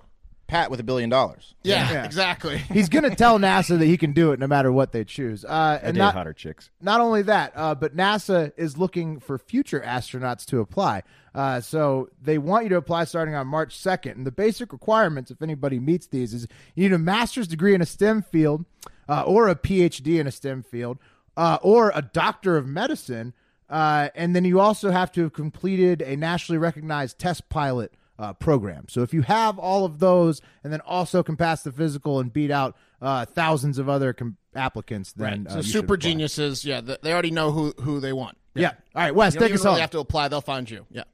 Pat 0.50 0.68
with 0.68 0.80
a 0.80 0.82
billion 0.82 1.08
dollars. 1.08 1.54
Yeah, 1.62 1.92
Yeah. 1.92 2.04
exactly. 2.04 2.58
He's 2.72 2.88
going 2.88 3.08
to 3.08 3.14
tell 3.14 3.38
NASA 3.38 3.78
that 3.78 3.86
he 3.86 3.96
can 3.96 4.12
do 4.12 4.32
it 4.32 4.40
no 4.40 4.48
matter 4.48 4.72
what 4.72 4.90
they 4.90 5.04
choose. 5.04 5.44
Uh, 5.44 5.78
and 5.80 5.96
not, 5.96 6.12
hotter 6.14 6.32
chicks. 6.32 6.70
not 6.80 7.00
only 7.00 7.22
that, 7.22 7.52
uh, 7.54 7.76
but 7.76 7.96
NASA 7.96 8.50
is 8.56 8.76
looking 8.76 9.20
for 9.20 9.38
future 9.38 9.80
astronauts 9.80 10.44
to 10.46 10.58
apply. 10.58 11.04
Uh, 11.36 11.60
so 11.60 12.08
they 12.20 12.36
want 12.36 12.64
you 12.64 12.68
to 12.70 12.76
apply 12.76 13.04
starting 13.04 13.36
on 13.36 13.46
March 13.46 13.78
2nd. 13.78 14.16
And 14.16 14.26
the 14.26 14.32
basic 14.32 14.72
requirements, 14.72 15.30
if 15.30 15.40
anybody 15.40 15.78
meets 15.78 16.08
these, 16.08 16.34
is 16.34 16.48
you 16.74 16.82
need 16.88 16.94
a 16.94 16.98
master's 16.98 17.46
degree 17.46 17.72
in 17.72 17.80
a 17.80 17.86
STEM 17.86 18.22
field 18.22 18.64
uh, 19.08 19.22
or 19.22 19.48
a 19.48 19.54
PhD 19.54 20.18
in 20.18 20.26
a 20.26 20.32
STEM 20.32 20.64
field 20.64 20.98
uh, 21.36 21.58
or 21.62 21.92
a 21.94 22.02
doctor 22.02 22.56
of 22.56 22.66
medicine. 22.66 23.34
Uh, 23.68 24.08
and 24.16 24.34
then 24.34 24.44
you 24.44 24.58
also 24.58 24.90
have 24.90 25.12
to 25.12 25.22
have 25.22 25.32
completed 25.32 26.02
a 26.02 26.16
nationally 26.16 26.58
recognized 26.58 27.20
test 27.20 27.48
pilot 27.48 27.92
uh, 28.20 28.34
program. 28.34 28.84
So 28.88 29.02
if 29.02 29.14
you 29.14 29.22
have 29.22 29.58
all 29.58 29.84
of 29.84 29.98
those 29.98 30.40
and 30.62 30.72
then 30.72 30.80
also 30.82 31.22
can 31.22 31.36
pass 31.36 31.62
the 31.62 31.72
physical 31.72 32.20
and 32.20 32.32
beat 32.32 32.50
out 32.50 32.76
uh, 33.00 33.24
thousands 33.24 33.78
of 33.78 33.88
other 33.88 34.12
com- 34.12 34.36
applicants, 34.54 35.12
then 35.14 35.46
uh, 35.46 35.50
so 35.52 35.56
you 35.58 35.62
super 35.62 35.96
geniuses, 35.96 36.64
yeah, 36.64 36.80
th- 36.80 37.00
they 37.02 37.12
already 37.12 37.30
know 37.30 37.50
who 37.50 37.72
who 37.80 37.98
they 38.00 38.12
want. 38.12 38.36
Yeah. 38.54 38.72
All 38.94 39.02
right, 39.02 39.14
Wes, 39.14 39.34
You 39.34 39.40
don't 39.40 39.48
take 39.48 39.54
even 39.54 39.60
us 39.60 39.64
really 39.64 39.74
home. 39.76 39.80
have 39.80 39.90
to 39.92 39.98
apply; 40.00 40.28
they'll 40.28 40.40
find 40.40 40.70
you. 40.70 40.84
Yeah. 40.90 41.04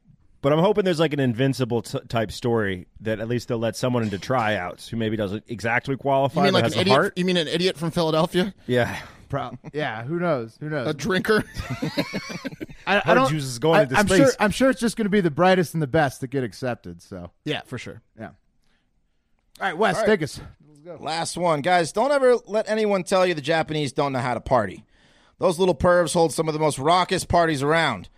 But 0.43 0.53
I'm 0.53 0.59
hoping 0.61 0.85
there's 0.85 1.01
like 1.01 1.13
an 1.13 1.19
invincible 1.21 1.83
t- 1.83 1.99
type 2.09 2.31
story 2.31 2.87
that 3.01 3.19
at 3.21 3.27
least 3.29 3.49
they'll 3.49 3.59
let 3.59 3.75
someone 3.77 4.03
into 4.05 4.19
tryouts 4.19 4.89
who 4.89 4.97
maybe 4.97 5.17
doesn't 5.17 5.45
exactly 5.49 5.97
qualify 5.97 6.41
You 6.41 6.45
mean 6.47 6.55
like 6.55 6.65
has 6.65 6.75
an 6.75 6.81
idiot? 6.83 6.95
heart. 6.97 7.19
You 7.19 7.25
mean 7.25 7.37
an 7.37 7.49
idiot 7.49 7.77
from 7.77 7.91
Philadelphia, 7.91 8.55
Yeah. 8.67 8.97
Pro- 9.29 9.59
yeah, 9.73 10.05
who 10.05 10.19
knows? 10.19 10.57
Who 10.61 10.69
knows? 10.69 10.87
a 10.89 10.95
drinker? 10.95 11.45
I, 12.87 12.97
I 12.97 12.99
Heart 13.01 13.17
don't. 13.19 13.29
juice 13.31 13.45
is 13.45 13.59
going 13.59 13.81
I, 13.81 13.83
into 13.85 13.97
I'm 13.99 14.07
space. 14.07 14.19
sure. 14.19 14.31
I'm 14.39 14.51
sure 14.51 14.71
it's 14.71 14.81
just 14.81 14.97
going 14.97 15.07
to 15.07 15.11
be 15.11 15.21
the 15.21 15.31
brightest 15.31 15.75
and 15.75 15.83
the 15.83 15.87
best 15.89 16.21
that 16.21 16.29
get 16.29 16.45
accepted. 16.45 17.03
So 17.03 17.31
yeah, 17.45 17.63
for 17.67 17.79
sure. 17.79 18.03
yeah. 18.19 18.31
All 19.61 19.67
right, 19.67 19.77
Wes, 19.77 20.03
take 20.03 20.23
us. 20.23 20.41
Last 21.01 21.37
one, 21.37 21.63
guys. 21.63 21.91
Don't 21.93 22.13
ever 22.13 22.37
let 22.47 22.69
anyone 22.69 23.03
tell 23.03 23.27
you 23.27 23.35
the 23.35 23.41
Japanese 23.41 23.93
don't 23.93 24.13
know 24.13 24.21
how 24.21 24.35
to 24.35 24.41
party. 24.41 24.85
Those 25.39 25.59
little 25.59 25.75
pervs 25.75 26.13
hold 26.15 26.33
some 26.33 26.47
of 26.49 26.55
the 26.55 26.61
most 26.61 26.79
raucous 26.79 27.25
parties 27.25 27.63
around. 27.63 28.09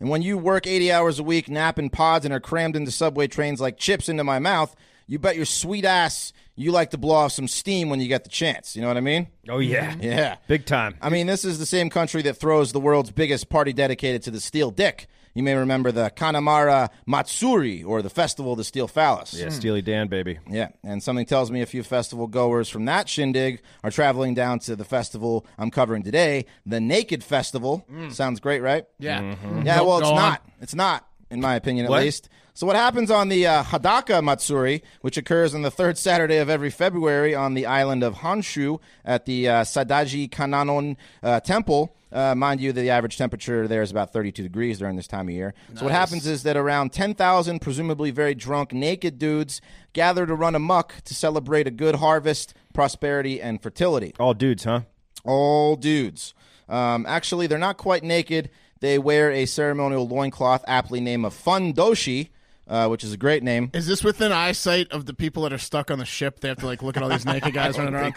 And 0.00 0.08
when 0.10 0.22
you 0.22 0.36
work 0.36 0.66
80 0.66 0.92
hours 0.92 1.18
a 1.18 1.22
week, 1.22 1.48
nap 1.48 1.78
in 1.78 1.88
pods, 1.88 2.24
and 2.24 2.34
are 2.34 2.40
crammed 2.40 2.76
into 2.76 2.90
subway 2.90 3.28
trains 3.28 3.60
like 3.60 3.78
chips 3.78 4.08
into 4.08 4.24
my 4.24 4.38
mouth, 4.38 4.74
you 5.06 5.18
bet 5.18 5.36
your 5.36 5.44
sweet 5.46 5.84
ass 5.84 6.32
you 6.58 6.72
like 6.72 6.90
to 6.90 6.98
blow 6.98 7.14
off 7.16 7.32
some 7.32 7.46
steam 7.48 7.90
when 7.90 8.00
you 8.00 8.08
get 8.08 8.24
the 8.24 8.30
chance. 8.30 8.74
You 8.74 8.82
know 8.82 8.88
what 8.88 8.96
I 8.96 9.00
mean? 9.02 9.28
Oh 9.48 9.58
yeah. 9.58 9.92
Mm-hmm. 9.92 10.02
Yeah. 10.02 10.36
Big 10.48 10.64
time. 10.64 10.96
I 11.02 11.10
mean, 11.10 11.26
this 11.26 11.44
is 11.44 11.58
the 11.58 11.66
same 11.66 11.90
country 11.90 12.22
that 12.22 12.34
throws 12.34 12.72
the 12.72 12.80
world's 12.80 13.10
biggest 13.10 13.48
party 13.50 13.72
dedicated 13.74 14.22
to 14.22 14.30
the 14.30 14.40
steel 14.40 14.70
dick. 14.70 15.06
you 15.34 15.42
may 15.42 15.54
remember 15.54 15.92
the 15.92 16.10
Kanamara 16.16 16.88
Matsuri, 17.04 17.82
or 17.84 18.00
the 18.00 18.08
Festival 18.08 18.52
of 18.52 18.58
the 18.58 18.64
Steel 18.64 18.88
Phallus. 18.88 19.34
Yeah, 19.34 19.50
Steely 19.50 19.82
Dan, 19.82 20.08
baby. 20.08 20.38
Yeah, 20.48 20.68
and 20.82 21.02
something 21.02 21.26
tells 21.26 21.50
me 21.50 21.60
a 21.60 21.66
few 21.66 21.82
festival 21.82 22.26
goers 22.26 22.70
from 22.70 22.86
that 22.86 23.06
shindig 23.06 23.60
are 23.84 23.90
traveling 23.90 24.32
down 24.32 24.60
to 24.60 24.74
the 24.76 24.84
festival 24.84 25.44
I'm 25.58 25.70
covering 25.70 26.02
today, 26.04 26.46
the 26.64 26.80
Naked 26.80 27.22
Festival. 27.22 27.84
Mm. 27.92 28.12
Sounds 28.12 28.40
great, 28.40 28.60
right? 28.62 28.86
Yeah. 28.98 29.20
Mm-hmm. 29.20 29.66
Yeah, 29.66 29.82
well, 29.82 29.98
it's 29.98 30.08
not. 30.10 30.42
It's 30.62 30.74
not, 30.74 31.06
in 31.30 31.42
my 31.42 31.54
opinion, 31.56 31.84
at 31.84 31.90
What? 31.90 32.02
least. 32.04 32.30
So, 32.56 32.66
what 32.66 32.74
happens 32.74 33.10
on 33.10 33.28
the 33.28 33.46
uh, 33.46 33.64
Hadaka 33.64 34.24
Matsuri, 34.24 34.82
which 35.02 35.18
occurs 35.18 35.54
on 35.54 35.60
the 35.60 35.70
third 35.70 35.98
Saturday 35.98 36.38
of 36.38 36.48
every 36.48 36.70
February 36.70 37.34
on 37.34 37.52
the 37.52 37.66
island 37.66 38.02
of 38.02 38.14
Honshu 38.14 38.80
at 39.04 39.26
the 39.26 39.46
uh, 39.46 39.62
Saidaiji 39.62 40.30
Kannon-in 40.30 40.96
uh, 41.22 41.40
Temple? 41.40 41.94
Uh, 42.10 42.34
mind 42.34 42.62
you, 42.62 42.72
the 42.72 42.88
average 42.88 43.18
temperature 43.18 43.68
there 43.68 43.82
is 43.82 43.90
about 43.90 44.10
32 44.10 44.42
degrees 44.42 44.78
during 44.78 44.96
this 44.96 45.06
time 45.06 45.28
of 45.28 45.34
year. 45.34 45.52
So, 45.74 45.84
what 45.84 45.92
happens 45.92 46.26
is 46.26 46.44
that 46.44 46.56
around 46.56 46.94
10,000, 46.94 47.58
presumably 47.60 48.10
very 48.10 48.34
drunk, 48.34 48.72
naked 48.72 49.18
dudes 49.18 49.60
gather 49.92 50.24
to 50.24 50.34
run 50.34 50.54
amok 50.54 50.94
to 51.04 51.14
celebrate 51.14 51.66
a 51.66 51.70
good 51.70 51.96
harvest, 51.96 52.54
prosperity, 52.72 53.38
and 53.38 53.62
fertility 53.62 54.14
All 54.18 54.32
dudes, 54.32 54.64
huh? 54.64 54.80
all 55.24 55.76
dudes. 55.76 56.32
Um, 56.70 57.04
actually, 57.04 57.48
they're 57.48 57.58
not 57.58 57.76
quite 57.76 58.02
naked. 58.02 58.48
They 58.80 58.98
wear 58.98 59.30
a 59.30 59.44
ceremonial 59.44 60.08
loincloth 60.08 60.64
aptly 60.66 61.00
named 61.00 61.26
a 61.26 61.28
fundoshi, 61.28 62.30
uh, 62.68 62.88
which 62.88 63.04
is 63.04 63.12
a 63.12 63.16
great 63.16 63.42
name. 63.42 63.70
Is 63.74 63.86
this 63.86 64.02
within 64.04 64.32
eyesight 64.32 64.90
of 64.92 65.06
the 65.06 65.14
people 65.14 65.42
that 65.44 65.52
are 65.52 65.58
stuck 65.58 65.90
on 65.90 65.98
the 65.98 66.04
ship? 66.04 66.40
They 66.40 66.48
have 66.48 66.58
to 66.58 66.66
like 66.66 66.82
look 66.82 66.96
at 66.96 67.02
all 67.02 67.08
these 67.08 67.24
naked 67.26 67.54
guys 67.54 67.78
running 67.78 67.94
around. 67.94 68.16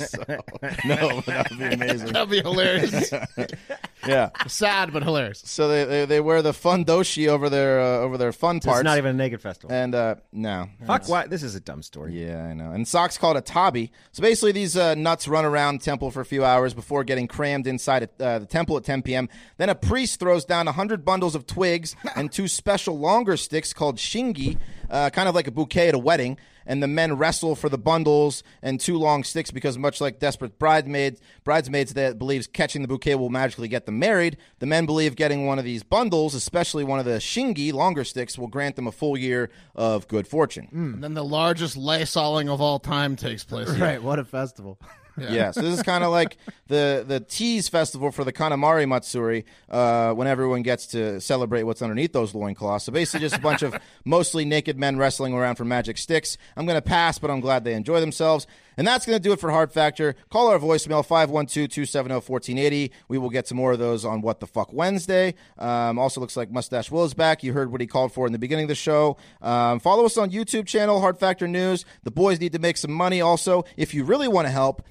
no, 0.85 1.21
that 1.21 1.47
would 1.49 1.59
be 1.59 1.65
amazing. 1.65 2.13
That'd 2.13 2.29
be 2.29 2.41
hilarious. 2.41 3.11
yeah. 4.07 4.29
Sad 4.47 4.93
but 4.93 5.03
hilarious. 5.03 5.41
So 5.45 5.67
they, 5.67 5.83
they 5.85 6.05
they 6.05 6.21
wear 6.21 6.41
the 6.41 6.51
fundoshi 6.51 7.27
over 7.27 7.49
their 7.49 7.79
uh, 7.79 7.99
over 7.99 8.17
their 8.17 8.31
fun 8.31 8.61
So 8.61 8.67
parts. 8.67 8.79
it's 8.81 8.85
not 8.85 8.97
even 8.97 9.11
a 9.11 9.13
naked 9.17 9.41
festival. 9.41 9.71
and 9.75 9.93
uh, 9.95 10.15
no, 10.31 10.67
Fuck, 10.85 11.07
why? 11.09 11.27
This 11.27 11.43
is 11.43 11.55
a 11.55 11.59
dumb 11.59 11.83
story. 11.83 12.25
Yeah, 12.25 12.43
I 12.43 12.53
know. 12.53 12.71
And 12.71 12.87
socks 12.87 13.17
called 13.17 13.37
a 13.37 13.41
tabi. 13.41 13.91
So 14.11 14.21
basically, 14.21 14.51
these 14.51 14.75
uh, 14.77 14.95
nuts 14.95 15.27
run 15.27 15.45
around 15.45 15.81
temple 15.81 16.11
for 16.11 16.21
a 16.21 16.25
few 16.25 16.43
hours 16.43 16.73
before 16.73 17.03
getting 17.03 17.27
crammed 17.27 17.67
inside 17.67 18.09
uh, 18.19 18.39
the 18.39 18.45
temple 18.45 18.77
at 18.77 18.83
10 18.83 19.01
p.m. 19.03 19.29
Then 19.57 19.69
a 19.69 19.75
priest 19.75 20.19
throws 20.19 20.45
down 20.45 20.65
100 20.65 21.03
bundles 21.05 21.35
of 21.35 21.45
twigs 21.45 21.95
and 22.15 22.31
two 22.31 22.47
special 22.47 22.97
longer 22.97 23.37
sticks 23.37 23.73
called 23.73 23.97
shingi, 23.97 24.38
uh, 24.89 25.09
kind 25.11 25.29
of 25.29 25.35
like 25.35 25.47
a 25.47 25.51
bouquet 25.51 25.89
at 25.89 25.95
a 25.95 25.99
wedding. 25.99 26.37
And 26.65 26.83
the 26.83 26.87
men 26.87 27.17
wrestle 27.17 27.55
for 27.55 27.67
the 27.67 27.79
bundles 27.79 28.43
and 28.61 28.79
two 28.79 28.99
long 28.99 29.23
sticks 29.23 29.49
because, 29.49 29.75
much 29.75 29.99
like 29.99 30.19
desperate 30.19 30.59
bridesmaids, 30.59 31.19
bridesmaids 31.43 31.95
that 31.95 32.19
believes 32.19 32.45
catching 32.45 32.83
the 32.83 32.87
bouquet 32.87 33.15
will 33.15 33.29
magically 33.31 33.67
get 33.67 33.87
them 33.87 33.97
married, 33.97 34.37
the 34.59 34.67
men 34.67 34.85
believe 34.85 35.15
getting 35.15 35.47
one 35.47 35.57
of 35.57 35.65
these 35.65 35.81
bundles, 35.81 36.35
especially 36.35 36.83
one 36.83 36.99
of 36.99 37.05
the 37.05 37.13
shingi 37.17 37.73
longer 37.73 38.03
sticks, 38.03 38.37
will 38.37 38.47
grant 38.47 38.75
them 38.75 38.85
a 38.85 38.91
full 38.91 39.17
year 39.17 39.49
of 39.73 40.07
good 40.07 40.27
fortune. 40.27 40.67
And 40.71 41.03
then 41.03 41.15
the 41.15 41.23
largest 41.25 41.75
lysoling 41.75 42.49
of 42.53 42.61
all 42.61 42.77
time 42.77 43.15
takes 43.15 43.43
place. 43.43 43.69
Right, 43.79 44.03
what 44.03 44.19
a 44.19 44.25
festival. 44.25 44.79
Yeah. 45.21 45.51
so 45.51 45.61
this 45.61 45.73
is 45.73 45.83
kind 45.83 46.03
of 46.03 46.11
like 46.11 46.37
the 46.67 47.03
the 47.07 47.19
tease 47.19 47.67
festival 47.69 48.11
for 48.11 48.23
the 48.23 48.33
Kanamara 48.33 48.87
Matsuri, 48.87 49.45
uh, 49.69 50.13
when 50.13 50.27
everyone 50.27 50.61
gets 50.61 50.87
to 50.87 51.19
celebrate 51.19 51.63
what's 51.63 51.81
underneath 51.81 52.13
those 52.13 52.33
loincloths. 52.33 52.85
So 52.85 52.91
basically, 52.91 53.21
just 53.21 53.35
a 53.35 53.41
bunch 53.41 53.61
of 53.61 53.75
mostly 54.05 54.45
naked 54.45 54.77
men 54.77 54.97
wrestling 54.97 55.33
around 55.33 55.55
for 55.55 55.65
magic 55.65 55.97
sticks. 55.97 56.37
I'm 56.55 56.65
going 56.65 56.77
to 56.77 56.81
pass, 56.81 57.19
but 57.19 57.29
I'm 57.31 57.39
glad 57.39 57.63
they 57.63 57.73
enjoy 57.73 57.99
themselves. 57.99 58.47
And 58.77 58.87
that's 58.87 59.05
going 59.05 59.17
to 59.17 59.21
do 59.21 59.33
it 59.33 59.41
for 59.41 59.51
Hard 59.51 59.73
Factor. 59.73 60.15
Call 60.29 60.47
our 60.47 60.57
voicemail 60.57 61.05
512-270-1480. 61.05 62.91
We 63.09 63.17
will 63.17 63.29
get 63.29 63.45
some 63.45 63.57
more 63.57 63.73
of 63.73 63.79
those 63.79 64.05
on 64.05 64.21
What 64.21 64.39
the 64.39 64.47
Fuck 64.47 64.71
Wednesday. 64.71 65.35
Um, 65.57 65.99
also 65.99 66.21
looks 66.21 66.37
like 66.37 66.49
Mustache 66.49 66.89
Will 66.89 67.03
is 67.03 67.13
back. 67.13 67.43
You 67.43 67.51
heard 67.51 67.73
what 67.73 67.81
he 67.81 67.87
called 67.87 68.13
for 68.13 68.25
in 68.25 68.31
the 68.31 68.39
beginning 68.39 68.65
of 68.65 68.69
the 68.69 68.75
show. 68.75 69.17
Um, 69.41 69.79
follow 69.79 70.05
us 70.05 70.17
on 70.17 70.31
YouTube 70.31 70.65
channel, 70.65 71.01
Hard 71.01 71.19
Factor 71.19 71.47
News. 71.47 71.83
The 72.03 72.11
boys 72.11 72.39
need 72.39 72.53
to 72.53 72.59
make 72.59 72.77
some 72.77 72.91
money 72.93 73.19
also. 73.19 73.65
If 73.75 73.93
you 73.93 74.05
really 74.05 74.29
want 74.29 74.47
to 74.47 74.51
help, 74.51 74.81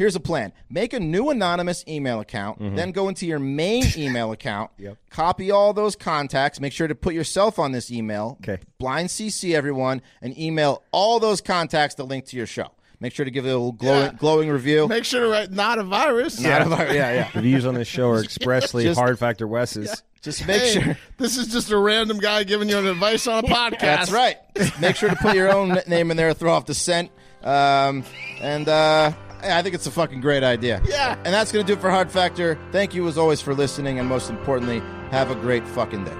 Here's 0.00 0.16
a 0.16 0.20
plan. 0.20 0.54
Make 0.70 0.94
a 0.94 0.98
new 0.98 1.28
anonymous 1.28 1.84
email 1.86 2.20
account, 2.20 2.58
then 2.74 2.90
go 2.90 3.10
into 3.10 3.26
your 3.26 3.38
main 3.38 3.84
email 3.98 4.32
account, 4.32 4.70
yep. 4.78 4.96
copy 5.10 5.50
all 5.50 5.74
those 5.74 5.94
contacts, 5.94 6.58
make 6.58 6.72
sure 6.72 6.88
to 6.88 6.94
put 6.94 7.12
yourself 7.12 7.58
on 7.58 7.72
this 7.72 7.90
email, 7.92 8.38
Okay. 8.42 8.62
blind 8.78 9.10
CC 9.10 9.54
everyone, 9.54 10.00
and 10.22 10.38
email 10.38 10.82
all 10.90 11.20
those 11.20 11.42
contacts 11.42 11.96
the 11.96 12.04
link 12.06 12.24
to 12.28 12.36
your 12.38 12.46
show. 12.46 12.68
Make 12.98 13.12
sure 13.12 13.26
to 13.26 13.30
give 13.30 13.44
it 13.44 13.50
a 13.50 13.52
little 13.52 13.72
glowing, 13.72 14.00
Yeah. 14.06 14.12
glowing 14.18 14.48
review. 14.48 14.88
Make 14.88 15.04
sure 15.04 15.20
to 15.20 15.28
write 15.28 15.50
not 15.50 15.78
a 15.78 15.82
virus. 15.82 16.40
Not 16.40 16.62
a 16.62 16.64
vi- 16.64 16.94
yeah, 16.94 17.12
yeah. 17.12 17.28
The 17.34 17.42
views 17.42 17.66
on 17.66 17.74
this 17.74 17.86
show 17.86 18.08
are 18.08 18.24
expressly 18.24 18.84
Just- 18.84 18.98
Hard 18.98 19.18
Factor 19.18 19.46
Wes's. 19.46 20.02
Just 20.22 20.46
make 20.46 20.62
Hey, 20.62 20.80
sure. 20.80 20.98
this 21.18 21.36
is 21.36 21.48
just 21.48 21.70
a 21.70 21.76
random 21.76 22.18
guy 22.20 22.44
giving 22.44 22.70
you 22.70 22.78
an 22.78 22.86
advice 22.86 23.26
on 23.26 23.44
a 23.44 23.48
podcast. 23.48 23.80
That's 23.80 24.10
right. 24.10 24.36
Make 24.80 24.96
sure 24.96 25.10
to 25.10 25.16
put 25.16 25.34
your 25.34 25.50
own 25.50 25.78
name 25.86 26.10
in 26.10 26.16
there, 26.16 26.32
throw 26.34 26.52
off 26.54 26.64
the 26.66 26.74
scent. 26.74 27.10
Um, 27.42 28.04
and 28.42 28.68
uh, 28.68 29.12
yeah, 29.12 29.14
I 29.42 29.62
think 29.62 29.74
it's 29.74 29.86
a 29.86 29.90
fucking 29.90 30.20
great 30.20 30.42
idea. 30.42 30.80
Yeah. 30.84 31.16
And 31.24 31.34
that's 31.34 31.52
going 31.52 31.64
to 31.64 31.72
do 31.72 31.78
it 31.78 31.80
for 31.80 31.90
Hard 31.90 32.10
Factor. 32.10 32.58
Thank 32.72 32.94
you 32.94 33.06
as 33.08 33.18
always 33.18 33.40
for 33.40 33.54
listening, 33.54 33.98
and 33.98 34.08
most 34.08 34.30
importantly, 34.30 34.80
have 35.10 35.30
a 35.30 35.34
great 35.34 35.66
fucking 35.68 36.04
day. 36.04 36.14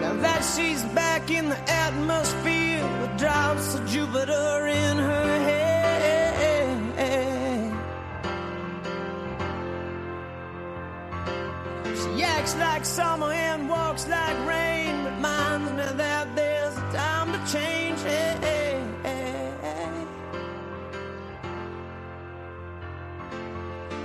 Now 0.00 0.14
that 0.20 0.42
she's 0.42 0.82
back 0.94 1.30
in 1.30 1.48
the 1.48 1.58
atmosphere 1.70 2.84
with 3.00 3.18
drops 3.18 3.74
of 3.74 3.86
Jupiter 3.88 4.66
in 4.66 4.96
her 4.96 5.38
head. 5.38 5.60
She 11.96 12.22
acts 12.22 12.56
like 12.56 12.84
summer 12.84 13.32
and 13.32 13.68
walks 13.68 14.06
like 14.08 14.46
rain, 14.46 15.04
reminds 15.04 15.70
me 15.72 15.82
that 15.96 16.34
there's 16.34 16.49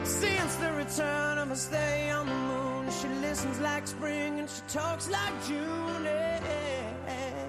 Since 0.06 0.56
the 0.58 0.72
return 0.74 1.40
of 1.40 1.50
her 1.50 1.56
stay 1.56 2.12
on 2.12 2.28
the 2.28 2.36
moon, 2.36 2.92
she 2.92 3.08
listens 3.28 3.60
like 3.60 3.88
spring 3.88 4.40
and 4.40 4.48
she 4.50 4.62
talks 4.68 5.10
like 5.10 5.34
June. 5.48 6.04
Yeah. 6.06 7.45